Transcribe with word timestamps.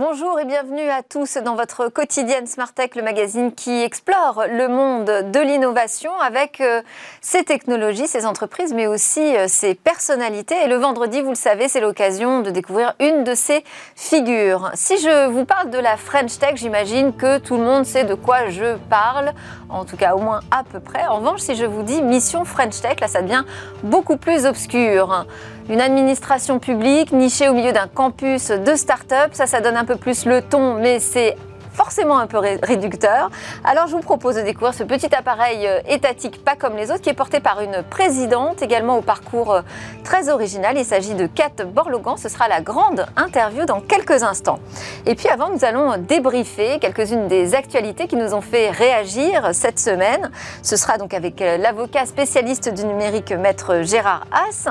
Bonjour 0.00 0.40
et 0.40 0.46
bienvenue 0.46 0.88
à 0.88 1.02
tous 1.02 1.36
dans 1.44 1.56
votre 1.56 1.88
quotidienne 1.88 2.46
Smart 2.46 2.72
Tech, 2.72 2.92
le 2.96 3.02
magazine 3.02 3.52
qui 3.52 3.82
explore 3.82 4.44
le 4.50 4.66
monde 4.66 5.30
de 5.30 5.40
l'innovation 5.40 6.10
avec 6.20 6.62
euh, 6.62 6.80
ses 7.20 7.44
technologies, 7.44 8.06
ses 8.06 8.24
entreprises, 8.24 8.72
mais 8.72 8.86
aussi 8.86 9.20
euh, 9.36 9.44
ses 9.46 9.74
personnalités. 9.74 10.54
Et 10.64 10.68
le 10.68 10.76
vendredi, 10.76 11.20
vous 11.20 11.28
le 11.28 11.34
savez, 11.34 11.68
c'est 11.68 11.82
l'occasion 11.82 12.40
de 12.40 12.48
découvrir 12.48 12.94
une 12.98 13.24
de 13.24 13.34
ces 13.34 13.62
figures. 13.94 14.70
Si 14.72 14.96
je 14.96 15.28
vous 15.28 15.44
parle 15.44 15.68
de 15.68 15.78
la 15.78 15.98
French 15.98 16.38
Tech, 16.38 16.54
j'imagine 16.54 17.14
que 17.14 17.36
tout 17.36 17.58
le 17.58 17.64
monde 17.64 17.84
sait 17.84 18.04
de 18.04 18.14
quoi 18.14 18.48
je 18.48 18.76
parle, 18.88 19.34
en 19.68 19.84
tout 19.84 19.98
cas 19.98 20.14
au 20.14 20.20
moins 20.20 20.40
à 20.50 20.64
peu 20.64 20.80
près. 20.80 21.06
En 21.08 21.16
revanche, 21.16 21.40
si 21.40 21.56
je 21.56 21.66
vous 21.66 21.82
dis 21.82 22.00
mission 22.00 22.46
French 22.46 22.80
Tech, 22.80 23.00
là 23.00 23.06
ça 23.06 23.20
devient 23.20 23.44
beaucoup 23.82 24.16
plus 24.16 24.46
obscur. 24.46 25.26
Une 25.70 25.80
administration 25.80 26.58
publique 26.58 27.12
nichée 27.12 27.48
au 27.48 27.54
milieu 27.54 27.70
d'un 27.70 27.86
campus 27.86 28.48
de 28.50 28.74
start-up, 28.74 29.30
ça, 29.34 29.46
ça 29.46 29.60
donne 29.60 29.76
un 29.76 29.84
peu 29.84 29.94
plus 29.94 30.26
le 30.26 30.42
ton, 30.42 30.74
mais 30.74 30.98
c'est 30.98 31.36
forcément 31.72 32.18
un 32.18 32.26
peu 32.26 32.38
réducteur. 32.38 33.30
Alors 33.64 33.86
je 33.86 33.92
vous 33.92 34.02
propose 34.02 34.36
de 34.36 34.42
découvrir 34.42 34.74
ce 34.74 34.82
petit 34.82 35.14
appareil 35.14 35.66
euh, 35.66 35.80
étatique 35.88 36.44
pas 36.44 36.56
comme 36.56 36.76
les 36.76 36.90
autres 36.90 37.00
qui 37.00 37.10
est 37.10 37.14
porté 37.14 37.40
par 37.40 37.60
une 37.60 37.82
présidente 37.82 38.62
également 38.62 38.98
au 38.98 39.02
parcours 39.02 39.52
euh, 39.52 39.62
très 40.04 40.28
original. 40.28 40.76
Il 40.76 40.84
s'agit 40.84 41.14
de 41.14 41.26
Kat 41.26 41.64
Borlogan. 41.64 42.16
Ce 42.16 42.28
sera 42.28 42.48
la 42.48 42.60
grande 42.60 43.06
interview 43.16 43.64
dans 43.64 43.80
quelques 43.80 44.22
instants. 44.22 44.58
Et 45.06 45.14
puis 45.14 45.28
avant, 45.28 45.50
nous 45.50 45.64
allons 45.64 45.96
débriefer 45.98 46.78
quelques-unes 46.80 47.28
des 47.28 47.54
actualités 47.54 48.06
qui 48.06 48.16
nous 48.16 48.34
ont 48.34 48.40
fait 48.40 48.70
réagir 48.70 49.50
cette 49.52 49.78
semaine. 49.78 50.30
Ce 50.62 50.76
sera 50.76 50.98
donc 50.98 51.14
avec 51.14 51.40
euh, 51.40 51.56
l'avocat 51.56 52.06
spécialiste 52.06 52.72
du 52.72 52.84
numérique 52.84 53.32
maître 53.32 53.82
Gérard 53.82 54.26
Haas 54.32 54.68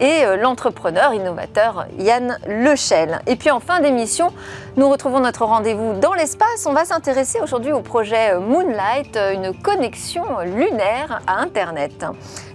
et 0.00 0.24
l'entrepreneur 0.36 1.14
innovateur 1.14 1.86
Yann 1.98 2.38
Lechel. 2.46 3.20
Et 3.26 3.36
puis 3.36 3.50
en 3.50 3.60
fin 3.60 3.80
d'émission, 3.80 4.32
nous 4.76 4.88
retrouvons 4.88 5.20
notre 5.20 5.44
rendez-vous 5.44 5.94
dans 5.94 6.14
l'espace 6.14 6.41
on 6.66 6.72
va 6.72 6.84
s'intéresser 6.84 7.40
aujourd'hui 7.40 7.72
au 7.72 7.80
projet 7.80 8.38
Moonlight, 8.38 9.16
une 9.16 9.52
connexion 9.62 10.40
lunaire 10.40 11.20
à 11.26 11.40
Internet. 11.40 12.04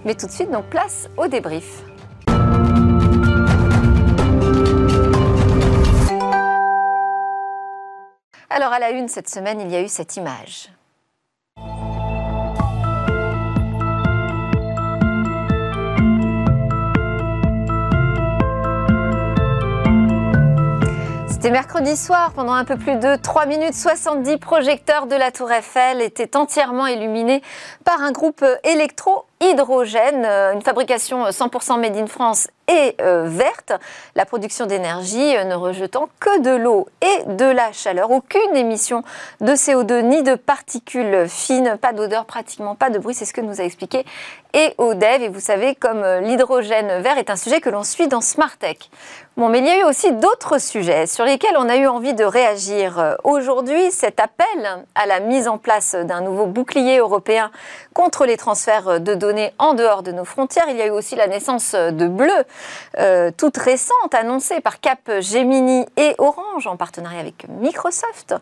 Mais 0.04 0.14
tout 0.14 0.26
de 0.26 0.32
suite, 0.32 0.50
donc 0.50 0.66
place 0.66 1.08
au 1.16 1.26
débrief. 1.26 1.82
Alors 8.50 8.72
à 8.72 8.78
la 8.78 8.90
une 8.90 9.08
cette 9.08 9.28
semaine, 9.28 9.60
il 9.60 9.70
y 9.70 9.76
a 9.76 9.82
eu 9.82 9.88
cette 9.88 10.16
image. 10.16 10.70
C'était 21.38 21.52
mercredi 21.52 21.96
soir, 21.96 22.32
pendant 22.32 22.52
un 22.52 22.64
peu 22.64 22.76
plus 22.76 22.96
de 22.96 23.14
3 23.14 23.46
minutes, 23.46 23.72
70 23.72 24.38
projecteurs 24.38 25.06
de 25.06 25.14
la 25.14 25.30
Tour 25.30 25.52
Eiffel 25.52 26.02
étaient 26.02 26.36
entièrement 26.36 26.88
illuminés 26.88 27.42
par 27.84 28.02
un 28.02 28.10
groupe 28.10 28.44
électro-hydrogène, 28.64 30.24
euh, 30.24 30.52
une 30.52 30.62
fabrication 30.62 31.26
100% 31.26 31.78
made 31.78 31.96
in 31.96 32.08
France 32.08 32.48
et 32.66 32.96
euh, 33.00 33.22
verte, 33.28 33.72
la 34.16 34.26
production 34.26 34.66
d'énergie 34.66 35.36
euh, 35.36 35.44
ne 35.44 35.54
rejetant 35.54 36.08
que 36.18 36.40
de 36.40 36.50
l'eau 36.50 36.88
et 37.02 37.32
de 37.32 37.44
la 37.44 37.70
chaleur, 37.70 38.10
aucune 38.10 38.56
émission 38.56 39.04
de 39.40 39.52
CO2 39.52 40.00
ni 40.00 40.24
de 40.24 40.34
particules 40.34 41.28
fines, 41.28 41.78
pas 41.80 41.92
d'odeur, 41.92 42.24
pratiquement 42.24 42.74
pas 42.74 42.90
de 42.90 42.98
bruit, 42.98 43.14
c'est 43.14 43.24
ce 43.24 43.32
que 43.32 43.40
nous 43.40 43.60
a 43.60 43.64
expliqué 43.64 44.04
et 44.54 44.74
Odev. 44.78 45.22
Et 45.22 45.28
vous 45.28 45.40
savez, 45.40 45.74
comme 45.74 46.04
l'hydrogène 46.22 47.00
vert 47.00 47.18
est 47.18 47.30
un 47.30 47.36
sujet 47.36 47.60
que 47.60 47.68
l'on 47.68 47.84
suit 47.84 48.08
dans 48.08 48.22
Smart 48.22 48.56
Tech. 48.58 48.78
Bon, 49.38 49.48
mais 49.48 49.60
il 49.60 49.66
y 49.66 49.70
a 49.70 49.78
eu 49.78 49.84
aussi 49.84 50.10
d'autres 50.10 50.58
sujets 50.58 51.06
sur 51.06 51.24
lesquels 51.24 51.54
on 51.56 51.68
a 51.68 51.76
eu 51.76 51.86
envie 51.86 52.12
de 52.12 52.24
réagir. 52.24 53.16
Aujourd'hui, 53.22 53.92
cet 53.92 54.18
appel 54.18 54.84
à 54.96 55.06
la 55.06 55.20
mise 55.20 55.46
en 55.46 55.58
place 55.58 55.94
d'un 55.94 56.22
nouveau 56.22 56.46
bouclier 56.46 56.98
européen 56.98 57.52
contre 57.94 58.26
les 58.26 58.36
transferts 58.36 58.98
de 58.98 59.14
données 59.14 59.54
en 59.60 59.74
dehors 59.74 60.02
de 60.02 60.10
nos 60.10 60.24
frontières. 60.24 60.64
Il 60.70 60.76
y 60.76 60.82
a 60.82 60.86
eu 60.86 60.90
aussi 60.90 61.14
la 61.14 61.28
naissance 61.28 61.76
de 61.76 62.08
Bleu, 62.08 62.32
euh, 62.98 63.30
toute 63.30 63.56
récente, 63.58 64.12
annoncée 64.12 64.60
par 64.60 64.80
Cap 64.80 65.08
Gemini 65.20 65.86
et 65.96 66.16
Orange 66.18 66.66
en 66.66 66.76
partenariat 66.76 67.20
avec 67.20 67.46
Microsoft. 67.48 68.34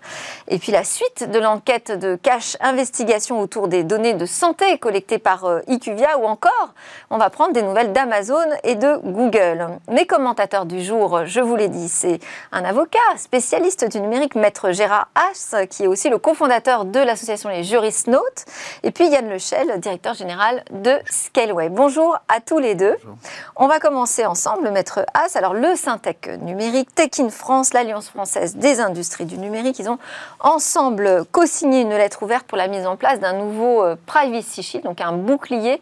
Et 0.48 0.56
puis 0.56 0.72
la 0.72 0.82
suite 0.82 1.31
de 1.31 1.38
l'enquête 1.38 1.92
de 1.92 2.16
cache 2.16 2.56
investigation 2.62 3.38
autour 3.38 3.69
des 3.69 3.84
données 3.84 4.15
de 4.15 4.25
santé 4.25 4.78
collectées 4.78 5.19
par 5.19 5.44
euh, 5.44 5.60
IQVIA 5.69 6.16
ou 6.21 6.25
encore, 6.25 6.72
on 7.10 7.19
va 7.19 7.28
prendre 7.28 7.53
des 7.53 7.60
nouvelles 7.60 7.92
d'Amazon 7.92 8.48
et 8.65 8.76
de 8.76 8.97
Google. 9.04 9.69
Mes 9.88 10.06
commentateurs 10.06 10.65
du 10.65 10.85
je 10.86 11.41
vous 11.41 11.56
l'ai 11.56 11.69
dit, 11.69 11.88
c'est 11.88 12.20
un 12.52 12.64
avocat 12.64 12.98
spécialiste 13.16 13.91
du 13.91 14.00
numérique, 14.00 14.34
maître 14.36 14.70
Gérard 14.70 15.08
Haas, 15.14 15.66
qui 15.69 15.84
est 15.84 15.86
aussi 15.86 16.08
le 16.08 16.19
cofondateur 16.19 16.84
de 16.84 17.00
l'association 17.00 17.48
Les 17.48 17.64
Juristes 17.64 18.06
Notes, 18.06 18.44
et 18.82 18.91
puis 18.91 19.08
Yann 19.08 19.28
Lechel, 19.28 19.80
directeur 19.80 20.14
général 20.14 20.62
de 20.70 20.98
Scaleway. 21.10 21.70
Bonjour 21.70 22.16
à 22.28 22.41
tous 22.41 22.58
les 22.58 22.74
deux. 22.74 22.94
On 23.56 23.66
va 23.66 23.80
commencer 23.80 24.24
ensemble, 24.26 24.70
maître 24.70 25.04
Haas. 25.14 25.34
Alors, 25.34 25.54
le 25.54 25.74
Syntec 25.74 26.30
numérique, 26.42 26.94
Tech 26.94 27.10
in 27.18 27.30
France, 27.30 27.72
l'Alliance 27.72 28.08
française 28.08 28.56
des 28.56 28.80
industries 28.80 29.24
du 29.24 29.38
numérique, 29.38 29.78
ils 29.78 29.88
ont 29.88 29.98
ensemble 30.41 31.24
co-signé 31.32 31.80
une 31.80 31.91
lettre 31.91 32.22
ouverte 32.22 32.47
pour 32.47 32.58
la 32.58 32.68
mise 32.68 32.86
en 32.86 32.97
place 32.97 33.18
d'un 33.18 33.32
nouveau 33.32 33.82
euh, 33.82 33.97
Privacy 34.06 34.62
Shield, 34.62 34.84
donc 34.84 35.00
un 35.00 35.12
bouclier 35.12 35.80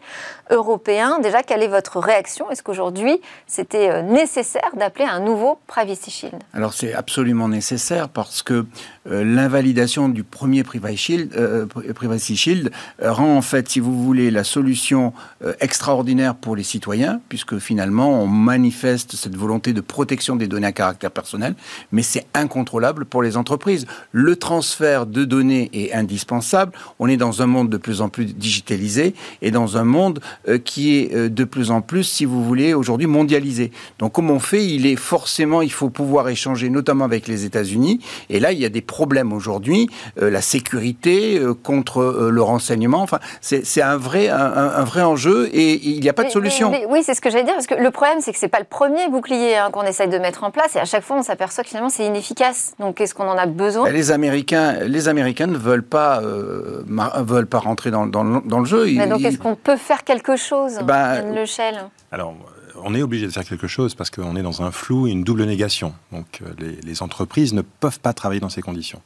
européen. 0.49 1.19
Déjà, 1.19 1.43
quelle 1.43 1.61
est 1.61 1.67
votre 1.67 1.99
réaction? 1.99 2.49
Est-ce 2.49 2.63
qu'aujourd'hui, 2.63 3.21
c'était 3.45 3.89
euh, 3.89 4.01
nécessaire 4.01 4.71
d'appeler 4.73 4.94
un 5.03 5.19
nouveau 5.19 5.59
Privacy 5.67 6.09
Shield 6.09 6.41
Alors 6.53 6.73
c'est 6.73 6.93
absolument 6.93 7.49
nécessaire 7.49 8.09
parce 8.09 8.41
que 8.41 8.65
euh, 9.07 9.23
l'invalidation 9.23 10.09
du 10.09 10.23
premier 10.23 10.63
Privacy 10.63 10.97
Shield, 10.97 11.35
euh, 11.35 11.67
euh, 11.75 13.11
rend 13.11 13.37
en 13.37 13.41
fait, 13.41 13.69
si 13.69 13.79
vous 13.79 14.03
voulez, 14.03 14.31
la 14.31 14.43
solution 14.43 15.13
extraordinaire 15.59 16.35
pour 16.35 16.55
les 16.55 16.63
citoyens, 16.63 17.19
puisque 17.29 17.59
finalement 17.59 18.21
on 18.21 18.27
manifeste 18.27 19.15
cette 19.15 19.35
volonté 19.35 19.73
de 19.73 19.81
protection 19.81 20.35
des 20.35 20.47
données 20.47 20.67
à 20.67 20.71
caractère 20.71 21.11
personnel, 21.11 21.55
mais 21.91 22.01
c'est 22.01 22.25
incontrôlable 22.33 23.05
pour 23.05 23.21
les 23.21 23.37
entreprises. 23.37 23.85
Le 24.11 24.35
transfert 24.35 25.05
de 25.05 25.25
données 25.25 25.69
est 25.73 25.93
indispensable. 25.93 26.71
On 26.99 27.07
est 27.07 27.17
dans 27.17 27.41
un 27.41 27.45
monde 27.45 27.69
de 27.69 27.77
plus 27.77 28.01
en 28.01 28.09
plus 28.09 28.25
digitalisé 28.25 29.13
et 29.41 29.51
dans 29.51 29.77
un 29.77 29.83
monde 29.83 30.19
qui 30.63 30.95
est 30.95 31.29
de 31.29 31.43
plus 31.43 31.71
en 31.71 31.81
plus, 31.81 32.03
si 32.03 32.25
vous 32.25 32.43
voulez, 32.43 32.73
aujourd'hui 32.73 33.07
mondialisé. 33.07 33.71
Donc 33.99 34.13
comment 34.13 34.35
on 34.35 34.39
fait 34.39 34.65
Il 34.65 34.84
est 34.85 34.95
forcément, 34.95 35.61
il 35.61 35.71
faut 35.71 35.89
pouvoir 35.89 36.29
échanger, 36.29 36.69
notamment 36.69 37.05
avec 37.05 37.27
les 37.27 37.45
États-Unis. 37.45 37.99
Et 38.29 38.39
là, 38.39 38.51
il 38.51 38.59
y 38.59 38.65
a 38.65 38.69
des 38.69 38.81
problèmes 38.81 39.33
aujourd'hui, 39.33 39.89
euh, 40.21 40.29
la 40.29 40.41
sécurité 40.41 41.37
euh, 41.37 41.53
contre 41.53 42.01
euh, 42.01 42.29
le 42.29 42.41
renseignement. 42.41 43.01
Enfin, 43.01 43.19
c'est 43.41 43.81
un 43.81 43.97
vrai, 43.97 44.29
un, 44.29 44.83
vrai 44.83 45.01
enjeu 45.01 45.49
et 45.53 45.73
il 45.87 45.99
n'y 45.99 46.09
a 46.09 46.13
pas 46.13 46.23
de 46.23 46.29
solution. 46.29 46.71
oui, 46.89 47.01
c'est 47.03 47.13
ce 47.13 47.21
que 47.21 47.29
j'allais 47.29 47.43
dire, 47.43 47.53
parce 47.53 47.67
que 47.67 47.75
le 47.75 47.91
problème, 47.91 48.19
c'est 48.21 48.31
que 48.31 48.39
c'est 48.39 48.47
pas 48.47 48.59
le 48.59 48.65
premier 48.65 49.07
bouclier 49.09 49.55
hein, 49.55 49.69
qu'on 49.71 49.83
essaye 49.83 50.09
de 50.09 50.17
mettre 50.17 50.43
en 50.43 50.51
place 50.51 50.75
et 50.75 50.79
à 50.79 50.85
chaque 50.85 51.03
fois, 51.03 51.17
on 51.17 51.23
s'aperçoit 51.23 51.63
que 51.63 51.69
finalement, 51.69 51.89
c'est 51.89 52.05
inefficace. 52.05 52.73
Donc, 52.79 53.01
est-ce 53.01 53.13
qu'on 53.13 53.27
en 53.27 53.37
a 53.37 53.45
besoin? 53.45 53.89
Les 53.89 54.11
Américains, 54.11 54.73
les 54.85 55.07
Américains 55.07 55.47
ne 55.47 55.57
veulent 55.57 55.83
pas, 55.83 56.21
veulent 56.21 57.47
pas 57.47 57.59
rentrer 57.59 57.91
dans, 57.91 58.05
dans, 58.07 58.59
le 58.59 58.65
jeu. 58.65 58.85
Mais 58.95 59.07
donc, 59.07 59.21
est-ce 59.21 59.37
qu'on 59.37 59.55
peut 59.55 59.77
faire 59.77 60.03
quelque 60.03 60.35
chose, 60.35 60.79
ben, 60.83 61.33
le 61.33 61.45
Shell 61.45 61.75
Alors, 62.11 62.35
on 62.83 62.93
est 62.93 63.01
obligé 63.01 63.25
de 63.25 63.31
faire 63.31 63.45
quelque 63.45 63.67
chose 63.67 63.95
parce 63.95 64.09
qu'on 64.09 64.35
est 64.35 64.41
dans 64.41 64.61
un 64.61 64.71
flou 64.71 65.07
et 65.07 65.11
une 65.11 65.23
double 65.23 65.45
négation. 65.45 65.93
Donc 66.11 66.41
euh, 66.41 66.71
les, 66.83 67.01
entreprises 67.01 67.53
ne 67.53 67.61
peuvent 67.61 67.99
pas 67.99 68.13
travailler 68.13 68.39
dans 68.39 68.49
ces 68.49 68.61
conditions. 68.61 69.01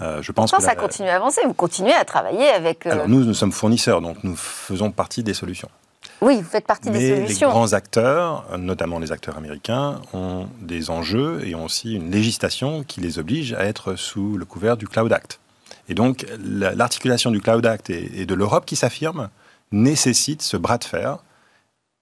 Euh, 0.00 0.22
je 0.22 0.32
pense 0.32 0.52
que 0.52 0.62
ça 0.62 0.74
continue 0.74 1.08
à 1.08 1.16
avancer? 1.16 1.40
Vous 1.46 1.54
continuez 1.54 1.94
à 1.94 2.04
travailler 2.04 2.48
avec. 2.48 2.86
Euh, 2.86 2.92
Alors 2.92 3.08
nous, 3.08 3.24
nous 3.24 3.34
sommes 3.34 3.52
fournisseurs, 3.52 4.00
donc 4.00 4.22
nous 4.22 4.36
faisons 4.36 4.90
partie 4.90 5.22
des 5.22 5.34
solutions. 5.34 5.68
Oui, 6.20 6.36
vous 6.36 6.48
faites 6.48 6.66
partie 6.66 6.90
des 6.90 7.16
solutions. 7.16 7.48
Les 7.48 7.52
grands 7.52 7.72
acteurs, 7.72 8.44
notamment 8.58 8.98
les 8.98 9.12
acteurs 9.12 9.36
américains, 9.36 10.00
ont 10.12 10.48
des 10.60 10.90
enjeux 10.90 11.46
et 11.46 11.54
ont 11.54 11.64
aussi 11.64 11.94
une 11.94 12.10
législation 12.10 12.82
qui 12.82 13.00
les 13.00 13.18
oblige 13.20 13.52
à 13.52 13.64
être 13.64 13.94
sous 13.94 14.36
le 14.36 14.44
couvert 14.44 14.76
du 14.76 14.88
Cloud 14.88 15.12
Act. 15.12 15.38
Et 15.88 15.94
donc 15.94 16.26
l'articulation 16.40 17.30
du 17.30 17.40
Cloud 17.40 17.64
Act 17.64 17.90
et 17.90 18.26
de 18.26 18.34
l'Europe 18.34 18.66
qui 18.66 18.74
s'affirme 18.74 19.30
nécessite 19.70 20.42
ce 20.42 20.56
bras 20.56 20.78
de 20.78 20.84
fer 20.84 21.18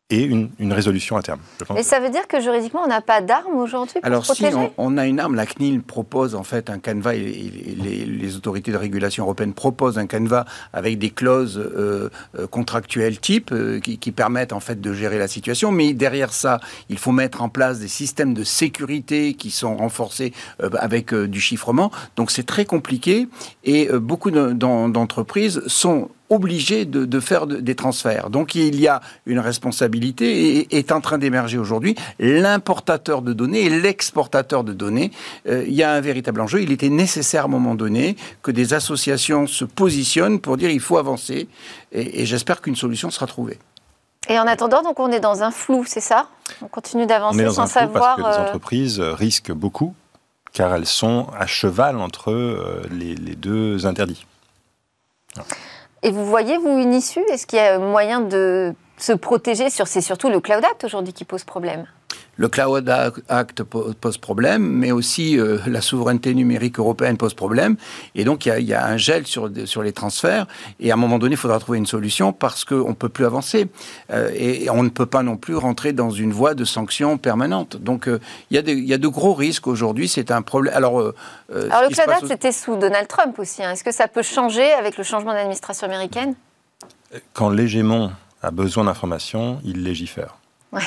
et 0.09 0.23
une, 0.23 0.73
résolution 0.73 1.17
à 1.17 1.23
terme. 1.23 1.41
Mais 1.75 1.83
ça 1.83 1.99
veut 1.99 2.11
dire 2.11 2.29
que 2.29 2.41
juridiquement, 2.41 2.83
on 2.85 2.87
n'a 2.87 3.01
pas 3.01 3.21
d'arme 3.21 3.57
aujourd'hui 3.57 3.95
pour 3.95 4.07
Alors 4.07 4.25
si, 4.25 4.45
on, 4.79 4.99
a 4.99 5.07
une 5.07 5.19
arme. 5.19 5.35
La 5.35 5.47
CNIL 5.47 5.83
propose 5.83 6.37
en 6.37 6.45
fait 6.45 6.71
un 6.71 6.79
canevas, 6.79 7.15
et, 7.15 7.21
les, 7.21 8.37
autorités 8.37 8.71
de 8.71 8.77
régulation 8.77 9.25
européennes 9.25 9.53
proposent 9.53 9.99
un 9.99 10.07
canevas 10.07 10.45
avec 10.73 10.99
des 10.99 11.11
clauses 11.11 11.59
euh, 11.59 12.11
euh, 12.39 12.47
contractuelles 12.47 13.19
type 13.19 13.51
euh, 13.51 13.81
qui, 13.81 14.13
permettent 14.13 14.53
en 14.53 14.61
fait 14.61 14.81
de 14.81 14.93
gérer 14.93 15.19
la 15.19 15.27
situation. 15.27 15.73
Mais 15.73 15.93
derrière 15.93 16.33
ça, 16.33 16.61
il 16.89 16.99
faut 16.99 17.13
mettre 17.13 17.43
en 17.43 17.49
place 17.49 17.81
des 17.81 17.89
systèmes 17.89 18.33
de 18.33 18.45
sécurité 18.45 19.35
qui 19.35 19.51
sont 19.51 19.77
renforcés 19.77 20.33
avec 20.79 21.13
du 21.13 21.41
chiffrement. 21.41 21.91
Donc 22.15 22.31
c'est 22.31 22.47
très 22.47 22.65
compliqué 22.65 23.29
et 23.65 23.89
beaucoup 23.93 24.31
d'entreprises 24.31 25.63
sont 25.67 26.11
obligés 26.29 26.85
de, 26.85 27.21
faire 27.21 27.47
des 27.47 27.75
transferts. 27.75 28.31
Donc 28.31 28.55
il 28.55 28.81
y 28.81 28.89
a 28.89 29.01
une 29.27 29.39
responsabilité 29.39 30.59
et 30.59 30.79
est 30.79 30.93
en 30.93 31.01
train 31.01 31.19
d'émerger 31.19 31.59
aujourd'hui 31.59 31.95
l'importateur 32.19 33.23
de 33.23 33.33
données 33.33 33.63
et 33.63 33.71
l'exportateur 33.71 34.65
de 34.65 34.73
données. 34.73 35.11
Euh, 35.49 35.65
il 35.67 35.75
y 35.75 35.83
a 35.83 35.93
un 35.93 36.01
véritable 36.01 36.41
enjeu. 36.41 36.63
Il 36.63 36.73
était 36.73 36.89
nécessaire 36.89 37.43
à 37.43 37.45
un 37.47 37.49
moment 37.49 37.75
donné 37.75 38.17
que 38.43 38.51
des 38.51 38.75
associations 38.75 39.47
se 39.47 39.65
positionnent 39.65 40.41
pour 40.41 40.57
dire 40.57 40.71
il 40.71 40.81
faut 40.81 40.99
avancer 40.99 41.49
et, 41.93 42.27
j'espère 42.27 42.61
qu'une 42.61 42.77
solution 42.77 43.11
sera 43.11 43.27
trouvée. 43.27 43.59
Et 44.29 44.39
en 44.39 44.47
attendant, 44.47 44.83
donc 44.83 44.99
on 44.99 45.11
est 45.13 45.21
dans 45.21 45.43
un 45.43 45.53
flou, 45.53 45.85
c'est 45.87 46.01
ça? 46.01 46.29
On 46.61 46.67
continue 46.67 47.07
d'avancer 47.07 47.49
sans 47.51 47.67
savoir. 47.67 48.17
Parce 48.17 48.37
que 48.37 48.41
les 48.41 48.45
euh, 48.45 48.49
entreprises 48.49 49.01
risquent 49.01 49.53
beaucoup, 49.53 49.95
car 50.53 50.75
elles 50.75 50.87
sont 50.87 51.29
à 51.39 51.47
cheval 51.47 51.97
entre 51.99 52.33
euh, 52.33 52.83
les, 52.91 53.15
les 53.15 53.37
deux 53.37 53.87
interdits. 53.87 54.27
Et 56.03 56.11
vous 56.11 56.25
voyez, 56.27 56.57
vous, 56.59 56.79
une 56.79 56.95
issue? 56.95 57.25
Est-ce 57.31 57.47
qu'il 57.47 57.59
y 57.59 57.63
a 57.63 57.79
moyen 57.79 58.21
de 58.21 58.75
se 58.99 59.13
protéger 59.13 59.71
sur, 59.71 59.87
c'est 59.87 60.01
surtout 60.01 60.29
le 60.29 60.41
Cloud 60.41 60.65
Act 60.65 60.85
aujourd'hui 60.85 61.13
qui 61.13 61.25
pose 61.25 61.45
problème 61.45 61.87
le 62.37 62.49
Cloud 62.49 62.89
Act 63.29 63.63
pose 63.63 64.19
problème, 64.19 64.63
mais 64.63 64.93
aussi 64.93 65.39
euh, 65.39 65.59
la 65.67 65.81
souveraineté 65.81 66.35
numérique 66.35 66.79
européenne 66.79 67.17
pose 67.17 67.35
problème. 67.35 67.77
Et 68.15 68.25
donc, 68.25 68.47
il 68.47 68.63
y, 68.63 68.75
a, 68.75 68.87
un 68.87 68.97
gel 68.97 69.27
sur, 69.27 69.51
sur 69.65 69.83
les 69.83 69.93
transferts. 69.93 70.47
Et 70.79 70.91
à 70.91 70.95
un 70.95 70.99
moment 70.99 71.19
donné, 71.19 71.35
il 71.35 71.39
faudra 71.39 71.59
trouver 71.59 71.79
une 71.79 71.87
solution 71.87 72.33
parce 72.33 72.65
qu'on 72.65 72.91
ne 72.91 72.95
peut 72.95 73.09
plus 73.09 73.25
avancer. 73.25 73.69
Euh, 74.11 74.31
et, 74.35 74.69
on 74.69 74.83
ne 74.83 74.91
peut 74.91 75.07
pas 75.07 75.23
non 75.23 75.37
plus 75.37 75.57
rentrer 75.57 75.93
dans 75.93 76.11
une 76.11 76.33
voie 76.33 76.55
de 76.55 76.65
sanctions 76.65 77.17
permanente. 77.17 77.77
Donc, 77.77 78.07
euh, 78.07 78.21
il, 78.51 78.57
y 78.57 78.59
a 78.59 78.63
il, 78.71 78.85
y 78.85 78.93
a 78.93 78.99
de 78.99 79.09
gros 79.09 79.33
risques 79.33 79.67
aujourd'hui. 79.67 80.09
C'est 80.09 80.31
un 80.31 80.43
problème. 80.43 80.75
Alors, 80.75 80.99
Alors 80.99 81.83
le 81.83 81.95
Cloud 81.95 82.11
Act, 82.11 82.27
c'était 82.27 82.53
sous 82.53 82.77
Donald 82.77 83.09
Trump 83.09 83.39
aussi. 83.39 83.65
Hein. 83.65 83.73
Est-ce 83.73 83.85
que 83.85 83.93
ça 83.93 84.09
peut 84.09 84.23
changer 84.23 84.73
avec 84.73 84.99
le 84.99 85.05
changement 85.05 85.33
d'administration 85.33 85.87
américaine? 85.87 86.35
Quand 87.33 87.49
l'hégémon 87.49 88.13
a 88.43 88.51
besoin 88.51 88.85
d'informations, 88.85 89.61
il 89.65 89.83
légifère. 89.83 90.37
Ouais. 90.73 90.83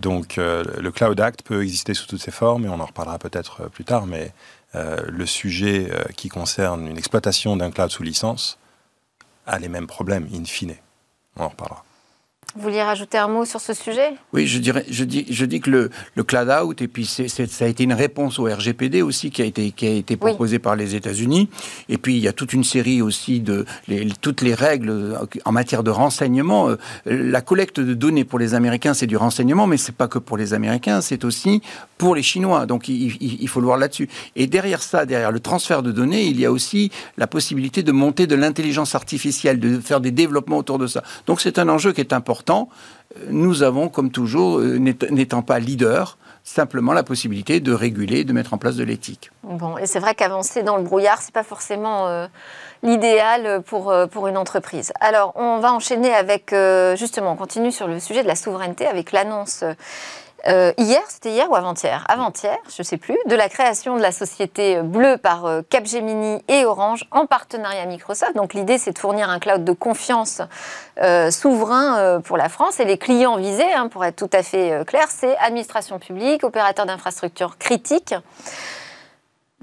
Donc 0.00 0.38
euh, 0.38 0.64
le 0.78 0.90
Cloud 0.90 1.20
Act 1.20 1.42
peut 1.42 1.62
exister 1.62 1.94
sous 1.94 2.06
toutes 2.06 2.20
ses 2.20 2.30
formes, 2.30 2.66
et 2.66 2.68
on 2.68 2.80
en 2.80 2.86
reparlera 2.86 3.18
peut-être 3.18 3.62
euh, 3.62 3.68
plus 3.68 3.84
tard, 3.84 4.06
mais 4.06 4.32
euh, 4.74 5.02
le 5.08 5.26
sujet 5.26 5.90
qui 6.16 6.28
concerne 6.28 6.86
une 6.86 6.98
exploitation 6.98 7.56
d'un 7.56 7.70
cloud 7.70 7.90
sous 7.90 8.02
licence 8.02 8.58
a 9.46 9.58
les 9.58 9.68
mêmes 9.68 9.86
problèmes, 9.86 10.28
in 10.34 10.44
fine. 10.44 10.76
On 11.36 11.44
en 11.44 11.48
reparlera. 11.48 11.85
Vous 12.54 12.62
vouliez 12.62 12.82
rajouter 12.82 13.18
un 13.18 13.28
mot 13.28 13.44
sur 13.44 13.60
ce 13.60 13.74
sujet? 13.74 14.14
Oui, 14.32 14.46
je, 14.46 14.58
dirais, 14.58 14.86
je, 14.88 15.04
dis, 15.04 15.26
je 15.28 15.44
dis 15.44 15.60
que 15.60 15.68
le, 15.68 15.90
le 16.14 16.22
cloud 16.22 16.48
out, 16.48 16.80
et 16.80 16.88
puis 16.88 17.04
ça 17.04 17.24
a 17.64 17.66
été 17.66 17.84
une 17.84 17.92
réponse 17.92 18.38
au 18.38 18.44
RGPD 18.44 19.02
aussi 19.02 19.30
qui 19.30 19.42
a 19.42 19.44
été, 19.44 19.72
qui 19.72 19.86
a 19.86 19.90
été 19.90 20.16
proposé 20.16 20.58
par 20.58 20.74
les 20.74 20.94
États-Unis. 20.94 21.50
Et 21.90 21.98
puis 21.98 22.16
il 22.16 22.22
y 22.22 22.28
a 22.28 22.32
toute 22.32 22.54
une 22.54 22.64
série 22.64 23.02
aussi 23.02 23.40
de 23.40 23.66
les, 23.88 24.08
toutes 24.22 24.40
les 24.40 24.54
règles 24.54 25.18
en 25.44 25.52
matière 25.52 25.82
de 25.82 25.90
renseignement. 25.90 26.70
Euh, 26.70 26.76
la 27.04 27.42
collecte 27.42 27.78
de 27.78 27.92
données 27.92 28.24
pour 28.24 28.38
les 28.38 28.54
Américains, 28.54 28.94
c'est 28.94 29.06
du 29.06 29.18
renseignement, 29.18 29.66
mais 29.66 29.76
c'est 29.76 29.94
pas 29.94 30.08
que 30.08 30.18
pour 30.18 30.38
les 30.38 30.54
Américains, 30.54 31.02
c'est 31.02 31.24
aussi 31.24 31.60
pour 31.98 32.14
les 32.14 32.22
Chinois. 32.22 32.64
Donc 32.64 32.88
il, 32.88 33.16
il, 33.20 33.48
faut 33.48 33.60
le 33.60 33.66
voir 33.66 33.76
là-dessus. 33.76 34.08
Et 34.34 34.46
derrière 34.46 34.82
ça, 34.82 35.04
derrière 35.04 35.32
le 35.32 35.40
transfert 35.40 35.82
de 35.82 35.92
données, 35.92 36.24
il 36.24 36.40
y 36.40 36.46
a 36.46 36.52
aussi 36.52 36.90
la 37.18 37.26
possibilité 37.26 37.82
de 37.82 37.92
monter 37.92 38.26
de 38.26 38.34
l'intelligence 38.34 38.94
artificielle, 38.94 39.60
de 39.60 39.78
faire 39.78 40.00
des 40.00 40.10
développements 40.10 40.58
autour 40.58 40.78
de 40.78 40.86
ça. 40.86 41.02
Donc 41.26 41.42
c'est 41.42 41.58
un 41.58 41.68
enjeu 41.68 41.92
qui 41.92 42.00
est 42.00 42.14
important 42.14 42.45
nous 43.28 43.62
avons, 43.62 43.88
comme 43.88 44.10
toujours, 44.10 44.58
euh, 44.58 44.78
n'étant 44.78 45.42
pas 45.42 45.58
leader, 45.58 46.18
simplement 46.44 46.92
la 46.92 47.02
possibilité 47.02 47.60
de 47.60 47.72
réguler, 47.72 48.24
de 48.24 48.32
mettre 48.32 48.54
en 48.54 48.58
place 48.58 48.76
de 48.76 48.84
l'éthique. 48.84 49.30
Bon, 49.42 49.78
et 49.78 49.86
c'est 49.86 49.98
vrai 49.98 50.14
qu'avancer 50.14 50.62
dans 50.62 50.76
le 50.76 50.82
brouillard, 50.82 51.20
c'est 51.20 51.34
pas 51.34 51.42
forcément 51.42 52.06
euh, 52.06 52.26
l'idéal 52.82 53.62
pour, 53.62 53.90
euh, 53.90 54.06
pour 54.06 54.28
une 54.28 54.36
entreprise. 54.36 54.92
Alors, 55.00 55.32
on 55.34 55.58
va 55.58 55.72
enchaîner 55.72 56.12
avec, 56.12 56.54
justement, 56.96 57.32
on 57.32 57.36
continue 57.36 57.72
sur 57.72 57.88
le 57.88 57.98
sujet 57.98 58.22
de 58.22 58.28
la 58.28 58.36
souveraineté 58.36 58.86
avec 58.86 59.12
l'annonce 59.12 59.64
euh, 60.48 60.72
hier, 60.78 61.02
c'était 61.08 61.30
hier 61.30 61.50
ou 61.50 61.56
avant-hier? 61.56 62.04
Avant-hier, 62.08 62.56
je 62.68 62.74
ne 62.78 62.84
sais 62.84 62.96
plus, 62.96 63.18
de 63.26 63.34
la 63.34 63.48
création 63.48 63.96
de 63.96 64.02
la 64.02 64.12
société 64.12 64.82
bleue 64.82 65.16
par 65.16 65.46
euh, 65.46 65.62
Capgemini 65.68 66.42
et 66.48 66.64
Orange 66.64 67.06
en 67.10 67.26
partenariat 67.26 67.84
Microsoft. 67.86 68.36
Donc 68.36 68.54
l'idée, 68.54 68.78
c'est 68.78 68.92
de 68.92 68.98
fournir 68.98 69.30
un 69.30 69.38
cloud 69.38 69.64
de 69.64 69.72
confiance 69.72 70.42
euh, 71.02 71.30
souverain 71.30 72.20
pour 72.22 72.36
la 72.36 72.48
France. 72.48 72.80
Et 72.80 72.84
les 72.84 72.98
clients 72.98 73.36
visés, 73.36 73.72
hein, 73.74 73.88
pour 73.88 74.04
être 74.04 74.16
tout 74.16 74.30
à 74.32 74.42
fait 74.42 74.84
clair, 74.86 75.06
c'est 75.08 75.36
administration 75.38 75.98
publique, 75.98 76.44
opérateurs 76.44 76.86
d'infrastructures 76.86 77.58
critiques. 77.58 78.14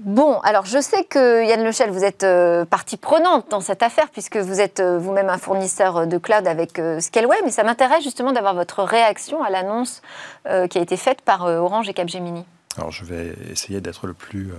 Bon, 0.02 0.40
alors 0.40 0.66
je 0.66 0.80
sais 0.80 1.04
que 1.04 1.46
Yann 1.46 1.62
Lechel, 1.62 1.90
vous 1.90 2.02
êtes 2.02 2.24
euh, 2.24 2.64
partie 2.64 2.96
prenante 2.96 3.48
dans 3.50 3.60
cette 3.60 3.82
affaire 3.82 4.10
puisque 4.10 4.36
vous 4.36 4.60
êtes 4.60 4.80
euh, 4.80 4.98
vous-même 4.98 5.28
un 5.28 5.38
fournisseur 5.38 6.08
de 6.08 6.18
cloud 6.18 6.48
avec 6.48 6.80
euh, 6.80 6.98
Scaleway, 6.98 7.36
mais 7.44 7.52
ça 7.52 7.62
m'intéresse 7.62 8.02
justement 8.02 8.32
d'avoir 8.32 8.54
votre 8.54 8.82
réaction 8.82 9.42
à 9.44 9.50
l'annonce 9.50 10.02
qui 10.44 10.78
a 10.78 10.80
été 10.80 10.96
faite 10.96 11.22
par 11.22 11.44
Orange 11.44 11.88
et 11.88 11.94
Capgemini. 11.94 12.44
Alors 12.76 12.90
je 12.90 13.04
vais 13.04 13.34
essayer 13.50 13.80
d'être 13.80 14.06
le 14.06 14.12
plus 14.14 14.52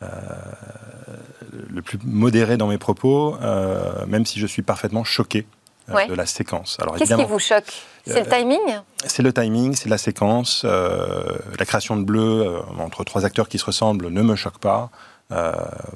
le 0.00 1.82
plus 1.82 1.98
modéré 2.04 2.56
dans 2.56 2.68
mes 2.68 2.78
propos, 2.78 3.36
même 4.06 4.24
si 4.24 4.38
je 4.38 4.46
suis 4.46 4.62
parfaitement 4.62 5.02
choqué 5.02 5.46
de 5.88 6.14
la 6.14 6.26
séquence. 6.26 6.78
Qu'est-ce 6.96 7.16
qui 7.16 7.24
vous 7.24 7.40
choque? 7.40 7.82
C'est 8.06 8.24
le 8.24 8.28
timing 8.28 8.80
C'est 9.04 9.22
le 9.22 9.32
timing, 9.32 9.74
c'est 9.74 9.88
la 9.88 9.98
séquence. 9.98 10.62
Euh, 10.64 11.38
la 11.58 11.64
création 11.64 11.96
de 11.96 12.04
Bleu 12.04 12.42
euh, 12.42 12.60
entre 12.78 13.04
trois 13.04 13.24
acteurs 13.24 13.48
qui 13.48 13.58
se 13.58 13.64
ressemblent 13.64 14.08
ne 14.08 14.22
me 14.22 14.36
choque 14.36 14.58
pas. 14.58 14.90
Euh, 15.32 15.52